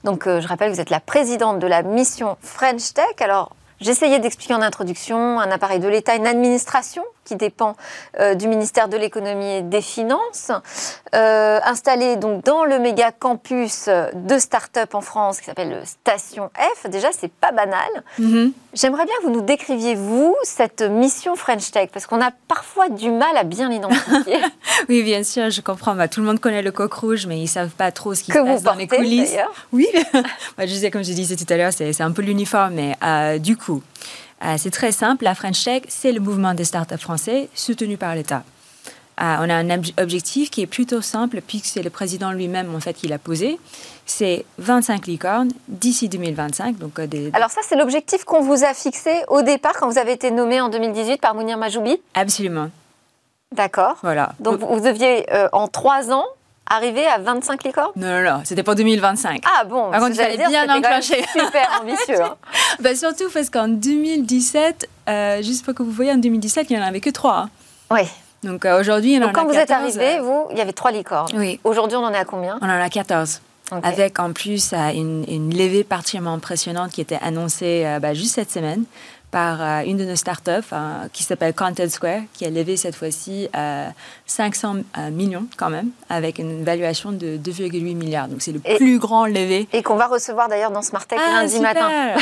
Donc 0.05 0.27
euh, 0.27 0.41
je 0.41 0.49
rappelle 0.49 0.71
que 0.71 0.77
vous 0.77 0.81
êtes 0.81 0.89
la 0.89 1.01
présidente 1.01 1.59
de 1.59 1.67
la 1.67 1.83
mission 1.83 2.39
French 2.41 2.95
Tech. 2.95 3.21
Alors 3.21 3.51
J'essayais 3.81 4.19
d'expliquer 4.19 4.55
en 4.55 4.63
introduction 4.63 5.39
un 5.39 5.51
appareil 5.53 5.79
de 5.79 5.87
l'État, 5.87 6.17
une 6.17 6.27
administration 6.27 7.05
qui 7.29 7.37
dépend 7.37 7.77
du 8.37 8.49
ministère 8.49 8.89
de 8.89 8.97
l'économie 8.97 9.57
et 9.57 9.63
des 9.63 9.83
finances, 9.83 10.51
installé 11.13 12.17
donc 12.17 12.45
dans 12.45 12.65
le 12.65 12.79
méga 12.79 13.13
campus 13.13 13.89
de 13.89 14.39
start-up 14.39 14.95
en 14.95 15.01
France 15.01 15.41
qui 15.41 15.47
s'appelle 15.47 15.83
Station 15.85 16.51
F. 16.57 16.89
Déjà, 16.89 17.09
c'est 17.13 17.31
pas 17.31 17.53
banal. 17.53 17.89
Mm-hmm. 18.21 18.53
J'aimerais 18.75 19.07
bien 19.07 19.15
que 19.21 19.25
vous 19.25 19.33
nous 19.33 19.41
décriviez, 19.41 19.95
vous, 19.95 20.37
cette 20.43 20.83
mission 20.83 21.37
French 21.37 21.71
Tech, 21.71 21.89
parce 21.93 22.07
qu'on 22.07 22.21
a 22.21 22.31
parfois 22.49 22.89
du 22.89 23.11
mal 23.11 23.37
à 23.37 23.45
bien 23.45 23.69
l'identifier. 23.69 24.39
oui, 24.89 25.03
bien 25.03 25.25
sûr, 25.25 25.51
je 25.51 25.61
comprends. 25.61 25.95
Bah, 25.95 26.09
tout 26.09 26.21
le 26.21 26.27
monde 26.27 26.39
connaît 26.39 26.63
le 26.63 26.71
coq 26.71 26.93
rouge, 26.93 27.27
mais 27.27 27.39
ils 27.39 27.45
ne 27.45 27.49
savent 27.49 27.71
pas 27.71 27.91
trop 27.93 28.15
ce 28.15 28.23
qui 28.23 28.33
se 28.33 28.39
passe 28.39 28.63
dans 28.63 28.75
les 28.75 28.87
coulisses. 28.87 29.37
Oui, 29.73 29.87
je 30.59 30.65
disais, 30.65 30.91
comme 30.91 31.03
je 31.03 31.13
disais 31.13 31.37
tout 31.37 31.53
à 31.53 31.57
l'heure, 31.57 31.73
c'est 31.73 32.01
un 32.01 32.13
peu 32.13 32.23
l'uniforme, 32.23 32.75
mais 32.75 32.95
euh, 33.03 33.39
du 33.39 33.57
coup, 33.57 33.83
euh, 33.83 34.28
c'est 34.57 34.71
très 34.71 34.93
simple. 34.93 35.25
La 35.25 35.35
French 35.35 35.65
Tech, 35.65 35.83
c'est 35.89 36.13
le 36.13 36.21
mouvement 36.21 36.55
des 36.55 36.65
startups 36.65 36.99
français 36.99 37.49
soutenu 37.55 37.97
par 37.97 38.15
l'État. 38.15 38.45
Euh, 39.21 39.37
on 39.41 39.51
a 39.51 39.55
un 39.55 39.81
objectif 40.01 40.51
qui 40.51 40.63
est 40.63 40.67
plutôt 40.67 41.01
simple, 41.01 41.41
puisque 41.45 41.67
c'est 41.67 41.83
le 41.83 41.91
président 41.91 42.31
lui-même 42.31 42.73
en 42.75 42.81
fait 42.81 42.95
qui 42.95 43.09
l'a 43.09 43.19
posé. 43.19 43.59
C'est 44.07 44.45
25 44.59 45.07
licornes 45.07 45.51
d'ici 45.67 46.09
2025. 46.09 46.79
Donc, 46.79 47.01
des... 47.01 47.31
Alors 47.33 47.51
ça, 47.51 47.61
c'est 47.65 47.77
l'objectif 47.77 48.25
qu'on 48.25 48.43
vous 48.43 48.65
a 48.65 48.75
fixé 48.75 49.11
au 49.29 49.43
départ 49.43 49.73
quand 49.75 49.89
vous 49.89 49.99
avez 49.99 50.13
été 50.13 50.31
nommé 50.31 50.61
en 50.61 50.69
2018 50.69 51.21
par 51.21 51.35
Mounir 51.35 51.59
Majoubi 51.59 52.01
Absolument. 52.15 52.71
D'accord. 53.53 53.97
Voilà. 54.03 54.35
Donc 54.41 54.61
vous 54.61 54.81
deviez 54.81 55.27
en 55.53 55.69
trois 55.69 56.13
ans 56.13 56.27
arriver 56.69 57.07
à 57.07 57.19
25 57.19 57.65
licornes? 57.65 57.93
Non, 57.97 58.09
non, 58.09 58.31
non, 58.31 58.41
c'était 58.45 58.63
pour 58.63 58.75
2025. 58.75 59.43
Ah 59.45 59.65
bon, 59.65 59.91
Par 59.91 60.01
contre, 60.01 60.13
il 60.13 60.23
fallait 60.23 60.37
bien 60.37 60.69
enclencher. 60.69 61.25
Super 61.33 61.81
ambitieux. 61.81 62.23
Hein. 62.23 62.37
bah, 62.81 62.95
surtout 62.95 63.31
parce 63.33 63.51
qu'en 63.51 63.69
2017, 63.69 64.89
euh, 65.09 65.43
juste 65.43 65.65
pour 65.65 65.75
que 65.75 65.83
vous 65.83 65.91
voyez, 65.91 66.13
en 66.13 66.19
2017, 66.19 66.71
il 66.71 66.77
n'y 66.77 66.83
en 66.83 66.87
avait 66.87 67.01
que 67.01 67.11
trois. 67.11 67.39
Hein. 67.39 67.51
Oui. 67.91 68.03
Donc 68.45 68.65
euh, 68.65 68.81
aujourd'hui, 68.81 69.15
il 69.15 69.25
en 69.25 69.29
a 69.29 69.33
quand 69.33 69.47
vous 69.47 69.55
êtes 69.55 69.71
arrivé, 69.71 70.21
vous, 70.21 70.47
il 70.53 70.59
y 70.59 70.61
avait 70.61 70.73
trois 70.73 70.93
licornes. 70.93 71.33
Oui. 71.35 71.59
Aujourd'hui, 71.65 71.97
on 71.97 72.05
en 72.05 72.13
est 72.13 72.19
à 72.19 72.25
combien? 72.25 72.59
On 72.61 72.67
en 72.67 72.81
a 72.81 72.89
14. 72.89 73.41
Avec 73.83 74.19
en 74.19 74.33
plus 74.33 74.73
euh, 74.73 74.93
une, 74.95 75.27
une, 75.29 75.55
levée 75.55 75.85
particulièrement 75.85 76.33
impressionnante 76.33 76.91
qui 76.91 77.03
était 77.03 77.19
annoncée 77.21 77.99
bah, 78.01 78.15
juste 78.15 78.37
cette 78.37 78.51
semaine 78.51 78.85
par 79.31 79.61
euh, 79.61 79.81
une 79.85 79.97
de 79.97 80.05
nos 80.05 80.17
startups 80.17 80.73
hein, 80.73 81.09
qui 81.13 81.23
s'appelle 81.23 81.55
Content 81.55 81.89
Square, 81.89 82.23
qui 82.33 82.45
a 82.45 82.51
levé 82.51 82.77
cette 82.77 82.95
fois-ci 82.95 83.49
500 84.27 84.77
euh, 84.77 84.83
euh, 84.99 85.11
millions 85.11 85.47
quand 85.57 85.71
même, 85.71 85.91
avec 86.09 86.39
une 86.39 86.65
valuation 86.65 87.13
de 87.13 87.37
2,8 87.37 87.95
milliards. 87.95 88.29
Donc 88.29 88.43
c'est 88.43 88.53
le 88.53 88.61
plus 88.61 88.99
grand 88.99 89.27
levé. 89.27 89.69
Et 89.73 89.83
qu'on 89.83 89.97
va 89.97 90.07
recevoir 90.07 90.49
d'ailleurs 90.49 90.71
dans 90.71 90.83
Smart 90.83 91.07
Tech 91.07 91.19
ah, 91.23 91.43
lundi 91.43 91.61
matin. 91.61 91.91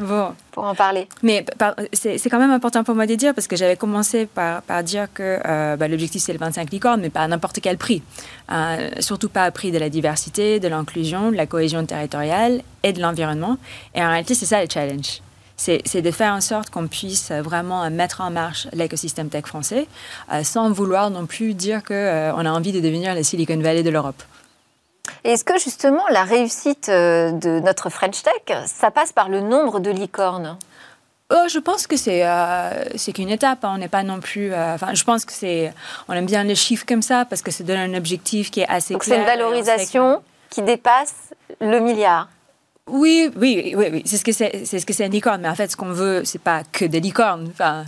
Bon. 0.00 0.32
Pour 0.52 0.62
en 0.62 0.76
parler. 0.76 1.08
Mais 1.24 1.44
c'est 1.92 2.30
quand 2.30 2.38
même 2.38 2.52
important 2.52 2.84
pour 2.84 2.94
moi 2.94 3.04
de 3.04 3.16
dire, 3.16 3.34
parce 3.34 3.48
que 3.48 3.56
j'avais 3.56 3.74
commencé 3.74 4.26
par, 4.26 4.62
par, 4.62 4.84
dire 4.84 5.08
que 5.12 5.40
bah, 5.74 5.88
l'objectif 5.88 6.22
c'est 6.22 6.32
le 6.32 6.38
25 6.38 6.70
licornes, 6.70 7.00
mais 7.00 7.10
pas 7.10 7.22
à 7.22 7.26
n'importe 7.26 7.58
quel 7.60 7.78
prix. 7.78 8.00
surtout 9.00 9.28
pas 9.28 9.42
à 9.42 9.50
prix 9.50 9.72
de 9.72 9.78
la 9.78 9.88
diversité, 9.88 10.60
de 10.60 10.68
l'inclusion, 10.68 11.32
de 11.32 11.36
la 11.36 11.46
cohésion 11.46 11.84
territoriale 11.84 12.62
et 12.84 12.92
de 12.92 13.02
l'environnement. 13.02 13.58
Et 13.96 14.00
en 14.00 14.08
réalité, 14.08 14.34
c'est 14.34 14.46
ça 14.46 14.62
le 14.62 14.68
challenge 14.72 15.20
c'est 15.58 16.02
de 16.02 16.10
faire 16.10 16.32
en 16.32 16.40
sorte 16.40 16.70
qu'on 16.70 16.86
puisse 16.86 17.32
vraiment 17.32 17.88
mettre 17.90 18.20
en 18.20 18.30
marche 18.30 18.68
l'écosystème 18.72 19.28
tech 19.28 19.44
français 19.44 19.86
euh, 20.32 20.44
sans 20.44 20.70
vouloir 20.70 21.10
non 21.10 21.26
plus 21.26 21.54
dire 21.54 21.82
qu'on 21.82 21.94
euh, 21.94 22.32
a 22.32 22.50
envie 22.50 22.72
de 22.72 22.80
devenir 22.80 23.14
la 23.14 23.22
Silicon 23.22 23.58
Valley 23.58 23.82
de 23.82 23.90
l'Europe. 23.90 24.22
Est-ce 25.24 25.44
que 25.44 25.58
justement 25.58 26.06
la 26.10 26.22
réussite 26.22 26.88
euh, 26.88 27.32
de 27.32 27.60
notre 27.60 27.90
French 27.90 28.22
Tech, 28.22 28.66
ça 28.66 28.90
passe 28.90 29.12
par 29.12 29.28
le 29.28 29.40
nombre 29.40 29.80
de 29.80 29.90
licornes? 29.90 30.56
Oh, 31.30 31.44
je 31.50 31.58
pense 31.58 31.86
que 31.86 31.98
c'est 31.98 32.24
c'est 32.96 33.12
qu'une 33.12 33.28
étape. 33.28 33.62
Hein. 33.62 33.72
On 33.74 33.78
n'est 33.78 33.88
pas 33.88 34.02
non 34.02 34.18
plus. 34.18 34.54
Enfin, 34.54 34.94
je 34.94 35.04
pense 35.04 35.26
que 35.26 35.32
c'est. 35.34 35.74
On 36.08 36.14
aime 36.14 36.24
bien 36.24 36.42
les 36.42 36.54
chiffres 36.54 36.86
comme 36.88 37.02
ça 37.02 37.26
parce 37.26 37.42
que 37.42 37.50
ça 37.50 37.64
donne 37.64 37.76
un 37.76 37.98
objectif 37.98 38.50
qui 38.50 38.60
est 38.60 38.68
assez. 38.68 38.94
Donc 38.94 39.04
c'est 39.04 39.18
une 39.18 39.26
valorisation 39.26 40.22
qui 40.48 40.62
dépasse 40.62 41.34
le 41.60 41.80
milliard. 41.80 42.28
Oui, 42.88 43.30
oui, 43.36 43.74
oui, 43.76 43.86
oui. 43.92 44.02
c'est 44.04 44.16
ce 44.16 44.24
que 44.24 44.32
c'est, 44.32 44.64
c'est 44.64 44.78
ce 44.78 44.86
que 44.86 44.92
c'est 44.92 45.06
une 45.06 45.12
licorne. 45.12 45.42
Mais 45.42 45.48
en 45.48 45.54
fait, 45.54 45.70
ce 45.70 45.76
qu'on 45.76 45.92
veut, 45.92 46.24
c'est 46.24 46.40
pas 46.40 46.62
que 46.72 46.84
des 46.84 47.00
licornes. 47.00 47.48
Enfin, 47.50 47.84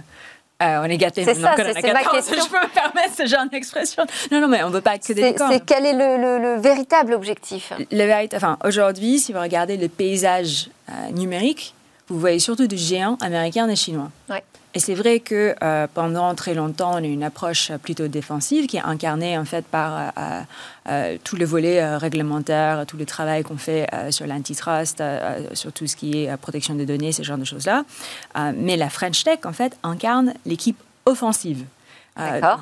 euh, 0.62 0.80
on 0.82 0.84
est 0.84 0.98
gâtés. 0.98 1.24
C'est 1.24 1.34
ça, 1.34 1.54
c'est 1.56 1.92
ma 1.92 2.04
question. 2.04 2.36
Je 2.44 2.50
peux 2.50 2.60
me 2.60 2.72
permettre 2.72 3.14
ce 3.16 3.26
genre 3.26 3.46
d'expression. 3.50 4.04
Non, 4.30 4.40
non, 4.40 4.48
mais 4.48 4.62
on 4.62 4.70
veut 4.70 4.82
pas 4.82 4.98
que 4.98 5.12
des 5.12 5.32
licornes. 5.32 5.52
C'est 5.52 5.64
quel 5.64 5.86
est 5.86 5.92
le, 5.92 6.38
le, 6.38 6.60
véritable 6.60 7.14
objectif? 7.14 7.72
Le. 7.90 8.36
Enfin, 8.36 8.58
aujourd'hui, 8.64 9.18
si 9.18 9.32
vous 9.32 9.40
regardez 9.40 9.76
le 9.76 9.88
paysage 9.88 10.68
euh, 10.90 11.12
numérique, 11.12 11.74
vous 12.10 12.18
voyez 12.18 12.40
surtout 12.40 12.66
des 12.66 12.76
géants 12.76 13.16
américains 13.20 13.68
et 13.68 13.76
chinois. 13.76 14.10
Ouais. 14.28 14.42
Et 14.72 14.78
c'est 14.78 14.94
vrai 14.94 15.18
que 15.18 15.56
euh, 15.62 15.88
pendant 15.92 16.32
très 16.36 16.54
longtemps, 16.54 16.92
on 16.92 16.96
a 16.96 17.00
une 17.00 17.24
approche 17.24 17.72
plutôt 17.82 18.06
défensive 18.06 18.66
qui 18.66 18.76
est 18.76 18.82
incarnée 18.82 19.36
en 19.36 19.44
fait 19.44 19.64
par 19.64 20.12
euh, 20.16 20.40
euh, 20.88 21.16
tout 21.24 21.34
le 21.34 21.44
volet 21.44 21.96
réglementaire, 21.96 22.84
tout 22.86 22.96
le 22.96 23.04
travail 23.04 23.42
qu'on 23.42 23.56
fait 23.56 23.88
sur 24.10 24.26
l'antitrust, 24.26 25.02
sur 25.54 25.72
tout 25.72 25.86
ce 25.88 25.96
qui 25.96 26.24
est 26.24 26.36
protection 26.36 26.74
des 26.74 26.86
données, 26.86 27.10
ce 27.10 27.22
genre 27.22 27.38
de 27.38 27.44
choses-là. 27.44 27.84
mais 28.54 28.76
la 28.76 28.90
French 28.90 29.24
Tech, 29.24 29.40
en 29.44 29.52
fait, 29.52 29.76
incarne 29.82 30.34
l'équipe 30.46 30.78
offensive. 31.04 31.64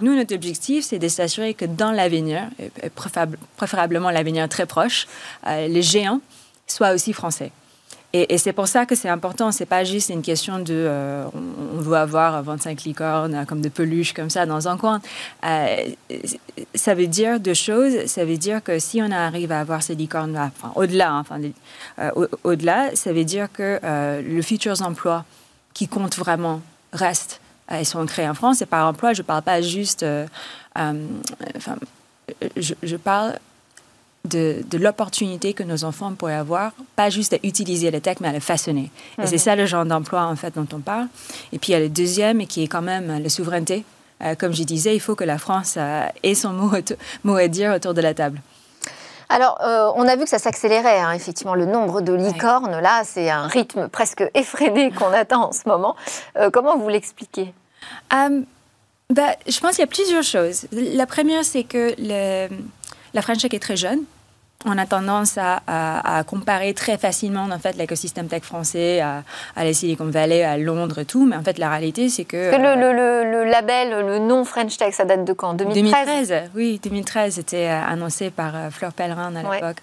nous, 0.00 0.16
notre 0.16 0.34
objectif, 0.34 0.84
c'est 0.84 0.98
de 0.98 1.08
s'assurer 1.08 1.52
que 1.52 1.66
dans 1.66 1.92
l'avenir, 1.92 2.48
préférablement 3.56 4.10
l'avenir 4.10 4.48
très 4.48 4.64
proche, 4.66 5.06
les 5.46 5.82
géants 5.82 6.20
soient 6.66 6.92
aussi 6.92 7.12
français. 7.12 7.52
Et, 8.14 8.38
c'est 8.38 8.54
pour 8.54 8.68
ça 8.68 8.86
que 8.86 8.94
c'est 8.94 9.10
important. 9.10 9.52
C'est 9.52 9.66
pas 9.66 9.84
juste 9.84 10.08
une 10.08 10.22
question 10.22 10.58
de 10.60 10.72
euh, 10.72 11.26
on, 11.34 11.80
veut 11.80 11.96
avoir 11.96 12.42
25 12.42 12.84
licornes 12.84 13.34
euh, 13.34 13.44
comme 13.44 13.60
de 13.60 13.68
peluches 13.68 14.14
comme 14.14 14.30
ça 14.30 14.46
dans 14.46 14.66
un 14.66 14.78
coin. 14.78 15.02
Euh, 15.44 15.90
ça 16.74 16.94
veut 16.94 17.06
dire 17.06 17.38
deux 17.38 17.52
choses. 17.52 18.06
Ça 18.06 18.24
veut 18.24 18.38
dire 18.38 18.64
que 18.64 18.78
si 18.78 19.02
on 19.02 19.10
arrive 19.10 19.52
à 19.52 19.60
avoir 19.60 19.82
ces 19.82 19.94
licornes-là, 19.94 20.50
au-delà, 20.74 21.12
hein, 21.12 21.24
au-delà, 22.44 22.96
ça 22.96 23.12
veut 23.12 23.24
dire 23.24 23.52
que 23.52 23.78
le 23.82 24.42
futurs 24.42 24.80
emplois 24.80 25.24
qui 25.74 25.86
comptent 25.86 26.16
vraiment 26.16 26.62
restent. 26.92 27.40
Ils 27.70 27.84
sont 27.84 28.06
créés 28.06 28.28
en 28.28 28.34
France. 28.34 28.62
Et 28.62 28.66
par 28.66 28.86
emploi, 28.86 29.12
je 29.12 29.20
ne 29.20 29.26
parle 29.26 29.42
pas 29.42 29.60
juste. 29.60 30.04
enfin, 30.74 31.76
je 32.56 32.96
parle 32.96 33.34
de, 34.24 34.62
l'opportunité 34.76 35.54
que 35.54 35.62
nos 35.62 35.84
enfants 35.84 36.12
pourraient 36.14 36.34
avoir, 36.34 36.72
pas 36.96 37.10
juste 37.10 37.34
à 37.34 37.38
utiliser 37.42 37.90
le 37.90 38.00
tech, 38.00 38.18
mais 38.20 38.28
à 38.28 38.32
le 38.32 38.40
façonner. 38.40 38.90
Et 39.22 39.26
c'est 39.26 39.32
mhm. 39.32 39.38
ça 39.38 39.56
le 39.56 39.66
genre 39.66 39.84
d'emploi, 39.84 40.24
en 40.24 40.36
fait, 40.36 40.54
dont 40.54 40.66
on 40.72 40.80
parle. 40.80 41.06
Et 41.52 41.58
puis, 41.58 41.70
il 41.70 41.72
y 41.72 41.76
a 41.76 41.80
le 41.80 41.88
deuxième, 41.88 42.46
qui 42.46 42.62
est 42.62 42.68
quand 42.68 42.82
même 42.82 43.22
la 43.22 43.28
souveraineté. 43.28 43.84
Euh, 44.22 44.34
comme 44.34 44.52
je 44.52 44.64
disais, 44.64 44.94
il 44.94 45.00
faut 45.00 45.14
que 45.14 45.24
la 45.24 45.38
France 45.38 45.74
euh, 45.76 46.06
ait 46.22 46.34
son 46.34 46.50
mot, 46.50 46.72
mot, 47.24 47.36
à 47.36 47.48
dire 47.48 47.72
autour 47.72 47.94
de 47.94 48.00
la 48.00 48.14
table. 48.14 48.40
Alors, 49.28 49.60
euh, 49.62 49.92
on 49.94 50.08
a 50.08 50.16
vu 50.16 50.24
que 50.24 50.30
ça 50.30 50.38
s'accélérait, 50.38 51.00
hein, 51.00 51.12
effectivement, 51.12 51.54
le 51.54 51.66
nombre 51.66 52.00
de 52.00 52.14
licornes. 52.14 52.80
Là, 52.80 53.02
c'est 53.04 53.30
un 53.30 53.46
rythme 53.46 53.88
presque 53.88 54.24
effréné 54.34 54.90
qu'on 54.90 55.12
attend 55.12 55.48
en 55.48 55.52
ce 55.52 55.68
moment. 55.68 55.96
comment 56.52 56.76
vous 56.78 56.88
l'expliquez? 56.88 57.52
Bah, 59.10 59.36
Je 59.46 59.58
pense 59.60 59.76
qu'il 59.76 59.80
y 59.80 59.84
a 59.84 59.86
plusieurs 59.86 60.22
choses. 60.22 60.66
La 60.72 61.06
première, 61.06 61.44
c'est 61.44 61.64
que 61.64 61.94
le, 61.98 62.48
la 63.14 63.22
French 63.22 63.38
Tech 63.38 63.52
est 63.54 63.58
très 63.58 63.76
jeune. 63.76 64.00
On 64.64 64.76
a 64.76 64.86
tendance 64.86 65.38
à, 65.38 66.24
comparer 66.26 66.74
très 66.74 66.98
facilement 66.98 67.44
en 67.44 67.58
fait 67.60 67.76
l'écosystème 67.76 68.26
tech 68.26 68.42
français 68.42 68.98
à, 69.00 69.22
à, 69.54 69.64
la 69.64 69.72
Silicon 69.72 70.06
Valley, 70.06 70.42
à 70.42 70.58
Londres 70.58 70.98
et 70.98 71.04
tout, 71.04 71.24
mais 71.26 71.36
en 71.36 71.42
fait 71.42 71.58
la 71.58 71.70
réalité 71.70 72.08
c'est 72.08 72.24
que 72.24 72.36
le, 72.36 73.48
label, 73.48 74.04
le 74.04 74.18
nom 74.18 74.44
French 74.44 74.76
Tech, 74.76 74.94
ça 74.94 75.04
date 75.04 75.24
de 75.24 75.32
quand? 75.32 75.54
2013. 75.54 76.28
2013, 76.28 76.50
oui, 76.56 76.80
2013 76.82 77.34
c'était 77.34 77.68
euh, 77.68 77.80
annoncé 77.84 78.30
par 78.30 78.56
euh, 78.56 78.70
Fleur 78.70 78.92
Pellerin 78.92 79.36
à 79.36 79.54
l'époque. 79.54 79.76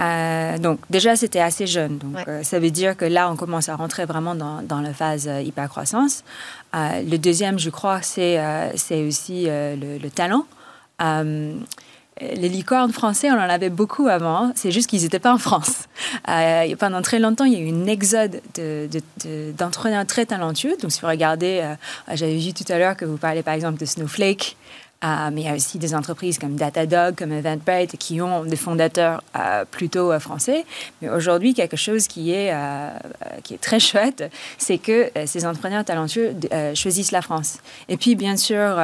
Euh, 0.00 0.58
donc 0.58 0.78
déjà 0.88 1.14
c'était 1.14 1.40
assez 1.40 1.66
jeune, 1.66 1.98
donc 1.98 2.16
ça 2.42 2.58
veut 2.58 2.70
dire 2.70 2.96
que 2.96 3.04
là 3.04 3.30
on 3.30 3.36
commence 3.36 3.68
à 3.68 3.76
rentrer 3.76 4.06
vraiment 4.06 4.34
dans, 4.34 4.62
dans 4.62 4.80
la 4.80 4.94
phase 4.94 5.28
hyper 5.42 5.68
croissance. 5.68 6.24
le 6.74 7.16
deuxième, 7.16 7.58
je 7.58 7.68
crois, 7.68 8.00
c'est 8.00 8.38
c'est 8.76 9.06
aussi 9.06 9.44
le, 9.46 9.98
le, 9.98 10.10
talent 10.10 10.46
les 12.20 12.48
licornes 12.48 12.92
français, 12.92 13.30
on 13.30 13.34
en 13.34 13.38
avait 13.38 13.68
beaucoup 13.68 14.08
avant. 14.08 14.52
C'est 14.54 14.70
juste 14.70 14.88
qu'ils 14.88 15.02
n'étaient 15.02 15.18
pas 15.18 15.34
en 15.34 15.38
France. 15.38 15.84
Euh, 16.28 16.74
pendant 16.76 17.02
très 17.02 17.18
longtemps, 17.18 17.44
il 17.44 17.52
y 17.52 17.56
a 17.56 17.60
eu 17.60 17.66
une 17.66 17.88
exode 17.88 18.40
d'entrepreneurs 19.56 20.02
de, 20.02 20.08
très 20.08 20.26
talentueux. 20.26 20.76
Donc, 20.80 20.90
si 20.90 21.00
vous 21.00 21.06
regardez, 21.06 21.60
euh, 21.62 22.16
j'avais 22.16 22.36
vu 22.36 22.52
tout 22.52 22.64
à 22.68 22.78
l'heure 22.78 22.96
que 22.96 23.04
vous 23.04 23.16
parlez 23.16 23.42
par 23.42 23.54
exemple 23.54 23.78
de 23.78 23.84
Snowflake. 23.84 24.56
Euh, 25.04 25.30
mais 25.32 25.42
il 25.42 25.46
y 25.46 25.48
a 25.48 25.54
aussi 25.54 25.78
des 25.78 25.94
entreprises 25.94 26.38
comme 26.38 26.56
Datadog, 26.56 27.14
comme 27.16 27.32
Eventbrite, 27.32 27.96
qui 27.96 28.20
ont 28.20 28.44
des 28.44 28.56
fondateurs 28.56 29.22
plutôt 29.70 30.18
français. 30.18 30.64
Mais 31.00 31.08
aujourd'hui, 31.08 31.54
quelque 31.54 31.76
chose 31.76 32.08
qui 32.08 32.32
est, 32.32 32.52
qui 33.44 33.54
est 33.54 33.60
très 33.60 33.80
chouette, 33.80 34.30
c'est 34.58 34.78
que 34.78 35.10
ces 35.26 35.46
entrepreneurs 35.46 35.84
talentueux 35.84 36.34
choisissent 36.74 37.12
la 37.12 37.22
France. 37.22 37.58
Et 37.88 37.96
puis, 37.96 38.16
bien 38.16 38.36
sûr, 38.36 38.76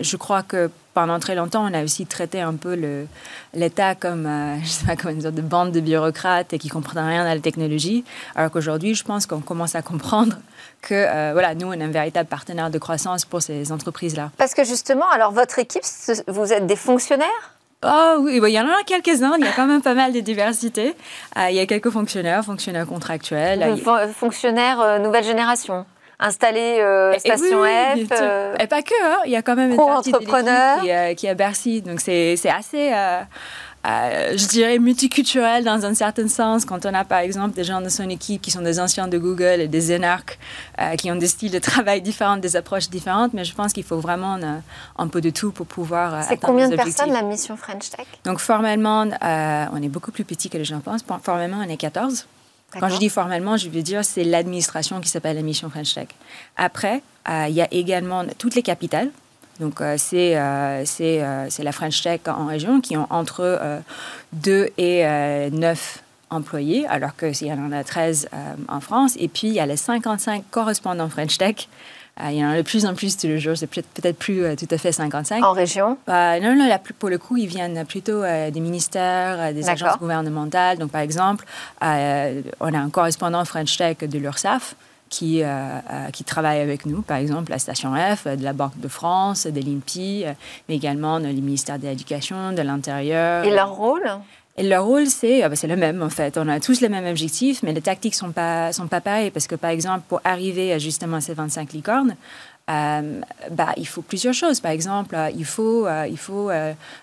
je 0.00 0.16
crois 0.16 0.42
que 0.42 0.70
pendant 0.96 1.18
très 1.18 1.34
longtemps, 1.34 1.70
on 1.70 1.74
a 1.74 1.84
aussi 1.84 2.06
traité 2.06 2.40
un 2.40 2.54
peu 2.54 2.74
l'État 3.52 3.94
comme, 3.94 4.24
euh, 4.24 4.56
je 4.62 4.68
sais 4.68 4.86
pas, 4.86 4.96
comme 4.96 5.10
une 5.10 5.20
sorte 5.20 5.34
de 5.34 5.42
bande 5.42 5.70
de 5.70 5.80
bureaucrates 5.80 6.54
et 6.54 6.58
qui 6.58 6.68
ne 6.68 6.72
comprennent 6.72 7.06
rien 7.06 7.26
à 7.26 7.34
la 7.34 7.40
technologie. 7.42 8.02
Alors 8.34 8.50
qu'aujourd'hui, 8.50 8.94
je 8.94 9.04
pense 9.04 9.26
qu'on 9.26 9.42
commence 9.42 9.74
à 9.74 9.82
comprendre 9.82 10.38
que 10.80 11.32
voilà, 11.32 11.54
nous, 11.54 11.66
on 11.66 11.72
est 11.74 11.84
un 11.84 11.90
véritable 11.90 12.30
partenaire 12.30 12.70
de 12.70 12.78
croissance 12.78 13.26
pour 13.26 13.42
ces 13.42 13.72
entreprises-là. 13.72 14.30
Parce 14.38 14.54
que 14.54 14.64
justement, 14.64 15.06
alors 15.10 15.32
votre 15.32 15.58
équipe, 15.58 15.82
vous 16.28 16.50
êtes 16.54 16.66
des 16.66 16.76
fonctionnaires? 16.76 17.52
Oh 17.84 18.16
oui, 18.20 18.40
il 18.42 18.48
y 18.48 18.58
en 18.58 18.66
a 18.66 18.82
quelques-uns, 18.86 19.34
il 19.38 19.44
y 19.44 19.48
a 19.48 19.52
quand 19.52 19.66
même 19.66 19.82
pas 19.82 19.92
mal 19.92 20.14
de 20.14 20.20
diversité. 20.20 20.94
il 21.36 21.54
y 21.54 21.60
a 21.60 21.66
quelques 21.66 21.90
fonctionnaires, 21.90 22.42
fonctionnaires 22.42 22.86
contractuels. 22.86 23.76
Fonctionnaires 24.14 24.98
nouvelle 25.00 25.24
génération 25.24 25.84
installés 26.18 26.78
euh, 26.80 27.18
Station 27.18 27.62
F. 27.62 28.12
Euh, 28.12 28.54
et 28.58 28.66
pas 28.66 28.82
que, 28.82 28.94
hein. 29.04 29.18
il 29.26 29.32
y 29.32 29.36
a 29.36 29.42
quand 29.42 29.56
même 29.56 29.72
une 29.72 29.76
partie 29.76 30.12
de 30.12 30.18
qui, 30.18 30.90
euh, 30.90 31.14
qui 31.14 31.26
est 31.26 31.30
à 31.30 31.34
Bercy. 31.34 31.82
Donc 31.82 32.00
c'est 32.00 32.38
assez, 32.48 32.92
je 33.84 34.48
dirais, 34.48 34.78
multiculturel 34.78 35.64
dans 35.64 35.84
un 35.84 35.94
certain 35.94 36.28
sens. 36.28 36.64
Quand 36.64 36.86
on 36.86 36.94
a 36.94 37.04
par 37.04 37.18
exemple 37.18 37.54
des 37.54 37.64
gens 37.64 37.80
de 37.80 37.88
son 37.88 38.08
équipe 38.08 38.40
qui 38.40 38.50
sont 38.50 38.62
des 38.62 38.80
anciens 38.80 39.08
de 39.08 39.18
Google 39.18 39.60
et 39.60 39.68
des 39.68 39.92
énarques, 39.92 40.38
qui 40.98 41.10
ont 41.10 41.16
des 41.16 41.28
styles 41.28 41.52
de 41.52 41.58
travail 41.70 42.00
différents, 42.00 42.38
des 42.38 42.56
approches 42.56 42.88
différentes, 42.88 43.34
mais 43.34 43.44
je 43.44 43.54
pense 43.54 43.72
qu'il 43.72 43.84
faut 43.84 43.98
vraiment 43.98 44.38
un 44.98 45.08
peu 45.08 45.20
de 45.20 45.30
tout 45.30 45.52
pour 45.52 45.66
pouvoir. 45.66 46.24
C'est 46.24 46.38
combien 46.38 46.68
de 46.68 46.76
personnes 46.76 47.12
la 47.12 47.22
mission 47.22 47.56
French 47.56 47.90
Tech? 47.90 48.06
Donc 48.24 48.38
formellement, 48.38 49.06
on 49.22 49.82
est 49.82 49.88
beaucoup 49.88 50.12
plus 50.12 50.24
petit 50.24 50.48
que 50.48 50.56
les 50.56 50.64
gens 50.64 50.80
pensent. 50.80 51.04
Formellement, 51.22 51.58
on 51.64 51.68
est 51.68 51.76
14. 51.76 52.26
Quand 52.72 52.88
je 52.88 52.98
dis 52.98 53.08
formellement, 53.08 53.56
je 53.56 53.68
veux 53.68 53.82
dire 53.82 54.04
c'est 54.04 54.24
l'administration 54.24 55.00
qui 55.00 55.08
s'appelle 55.08 55.36
la 55.36 55.42
mission 55.42 55.70
French 55.70 55.94
Tech. 55.94 56.08
Après, 56.56 57.02
euh, 57.28 57.46
il 57.48 57.54
y 57.54 57.62
a 57.62 57.72
également 57.72 58.24
toutes 58.38 58.54
les 58.54 58.62
capitales. 58.62 59.10
Donc, 59.60 59.80
euh, 59.80 59.94
c'est 59.96 60.36
euh, 60.36 60.84
c'est 60.84 61.62
la 61.62 61.72
French 61.72 62.02
Tech 62.02 62.20
en 62.26 62.46
région 62.46 62.80
qui 62.80 62.96
ont 62.96 63.06
entre 63.10 63.82
2 64.32 64.68
et 64.76 65.04
9 65.50 66.02
employés, 66.28 66.86
alors 66.88 67.16
qu'il 67.16 67.46
y 67.46 67.52
en 67.52 67.72
a 67.72 67.84
13 67.84 68.28
en 68.68 68.80
France. 68.80 69.14
Et 69.18 69.28
puis, 69.28 69.48
il 69.48 69.54
y 69.54 69.60
a 69.60 69.66
les 69.66 69.76
55 69.76 70.44
correspondants 70.50 71.08
French 71.08 71.38
Tech 71.38 71.68
il 72.18 72.36
y 72.36 72.44
en 72.44 72.50
a 72.50 72.56
de 72.56 72.62
plus 72.62 72.86
en 72.86 72.94
plus 72.94 73.16
tous 73.16 73.26
les 73.26 73.38
jours, 73.38 73.56
c'est 73.56 73.66
peut-être 73.66 74.18
plus 74.18 74.56
tout 74.56 74.68
à 74.70 74.78
fait 74.78 74.92
55. 74.92 75.44
En 75.44 75.52
région? 75.52 75.98
Non, 76.08 76.54
non, 76.56 76.68
pour 76.98 77.10
le 77.10 77.18
coup, 77.18 77.36
ils 77.36 77.46
viennent 77.46 77.84
plutôt 77.84 78.22
des 78.22 78.60
ministères, 78.60 79.52
des 79.52 79.68
agences 79.68 79.98
gouvernementales. 79.98 80.78
Donc, 80.78 80.90
par 80.90 81.02
exemple, 81.02 81.44
on 81.80 81.86
a 81.86 82.78
un 82.78 82.90
correspondant 82.90 83.44
French 83.44 83.76
Tech 83.76 83.98
de 83.98 84.18
l'URSSAF 84.18 84.76
qui, 85.08 85.42
qui 86.12 86.24
travaille 86.24 86.60
avec 86.60 86.86
nous, 86.86 87.02
par 87.02 87.18
exemple, 87.18 87.50
la 87.50 87.58
Station 87.58 87.94
F, 87.94 88.26
de 88.26 88.42
la 88.42 88.52
Banque 88.54 88.80
de 88.80 88.88
France, 88.88 89.46
de 89.46 89.60
l'INPI, 89.60 90.24
mais 90.68 90.76
également 90.76 91.18
le 91.18 91.28
ministère 91.32 91.78
de 91.78 91.86
l'Éducation, 91.86 92.52
de 92.52 92.62
l'Intérieur. 92.62 93.44
Et 93.44 93.50
leur 93.50 93.72
rôle? 93.72 94.10
Et 94.58 94.62
leur 94.62 94.86
rôle, 94.86 95.06
c'est 95.06 95.42
ah 95.42 95.54
c'est 95.54 95.66
le 95.66 95.76
même 95.76 96.02
en 96.02 96.08
fait. 96.08 96.38
On 96.38 96.48
a 96.48 96.60
tous 96.60 96.80
les 96.80 96.88
mêmes 96.88 97.06
objectifs, 97.06 97.62
mais 97.62 97.74
les 97.74 97.82
tactiques 97.82 98.14
sont 98.14 98.32
pas 98.32 98.72
sont 98.72 98.86
pas 98.86 99.02
pareilles 99.02 99.30
parce 99.30 99.46
que 99.46 99.54
par 99.54 99.70
exemple, 99.70 100.04
pour 100.08 100.20
arriver 100.24 100.72
à 100.72 100.78
justement 100.78 101.20
ces 101.20 101.34
25 101.34 101.72
licornes, 101.74 102.16
euh, 102.70 103.20
bah, 103.50 103.74
il 103.76 103.86
faut 103.86 104.00
plusieurs 104.00 104.32
choses. 104.32 104.60
Par 104.60 104.72
exemple, 104.72 105.14
euh, 105.14 105.30
il 105.36 105.44
faut 105.44 105.86
euh, 105.86 106.06
il 106.08 106.16
faut 106.16 106.50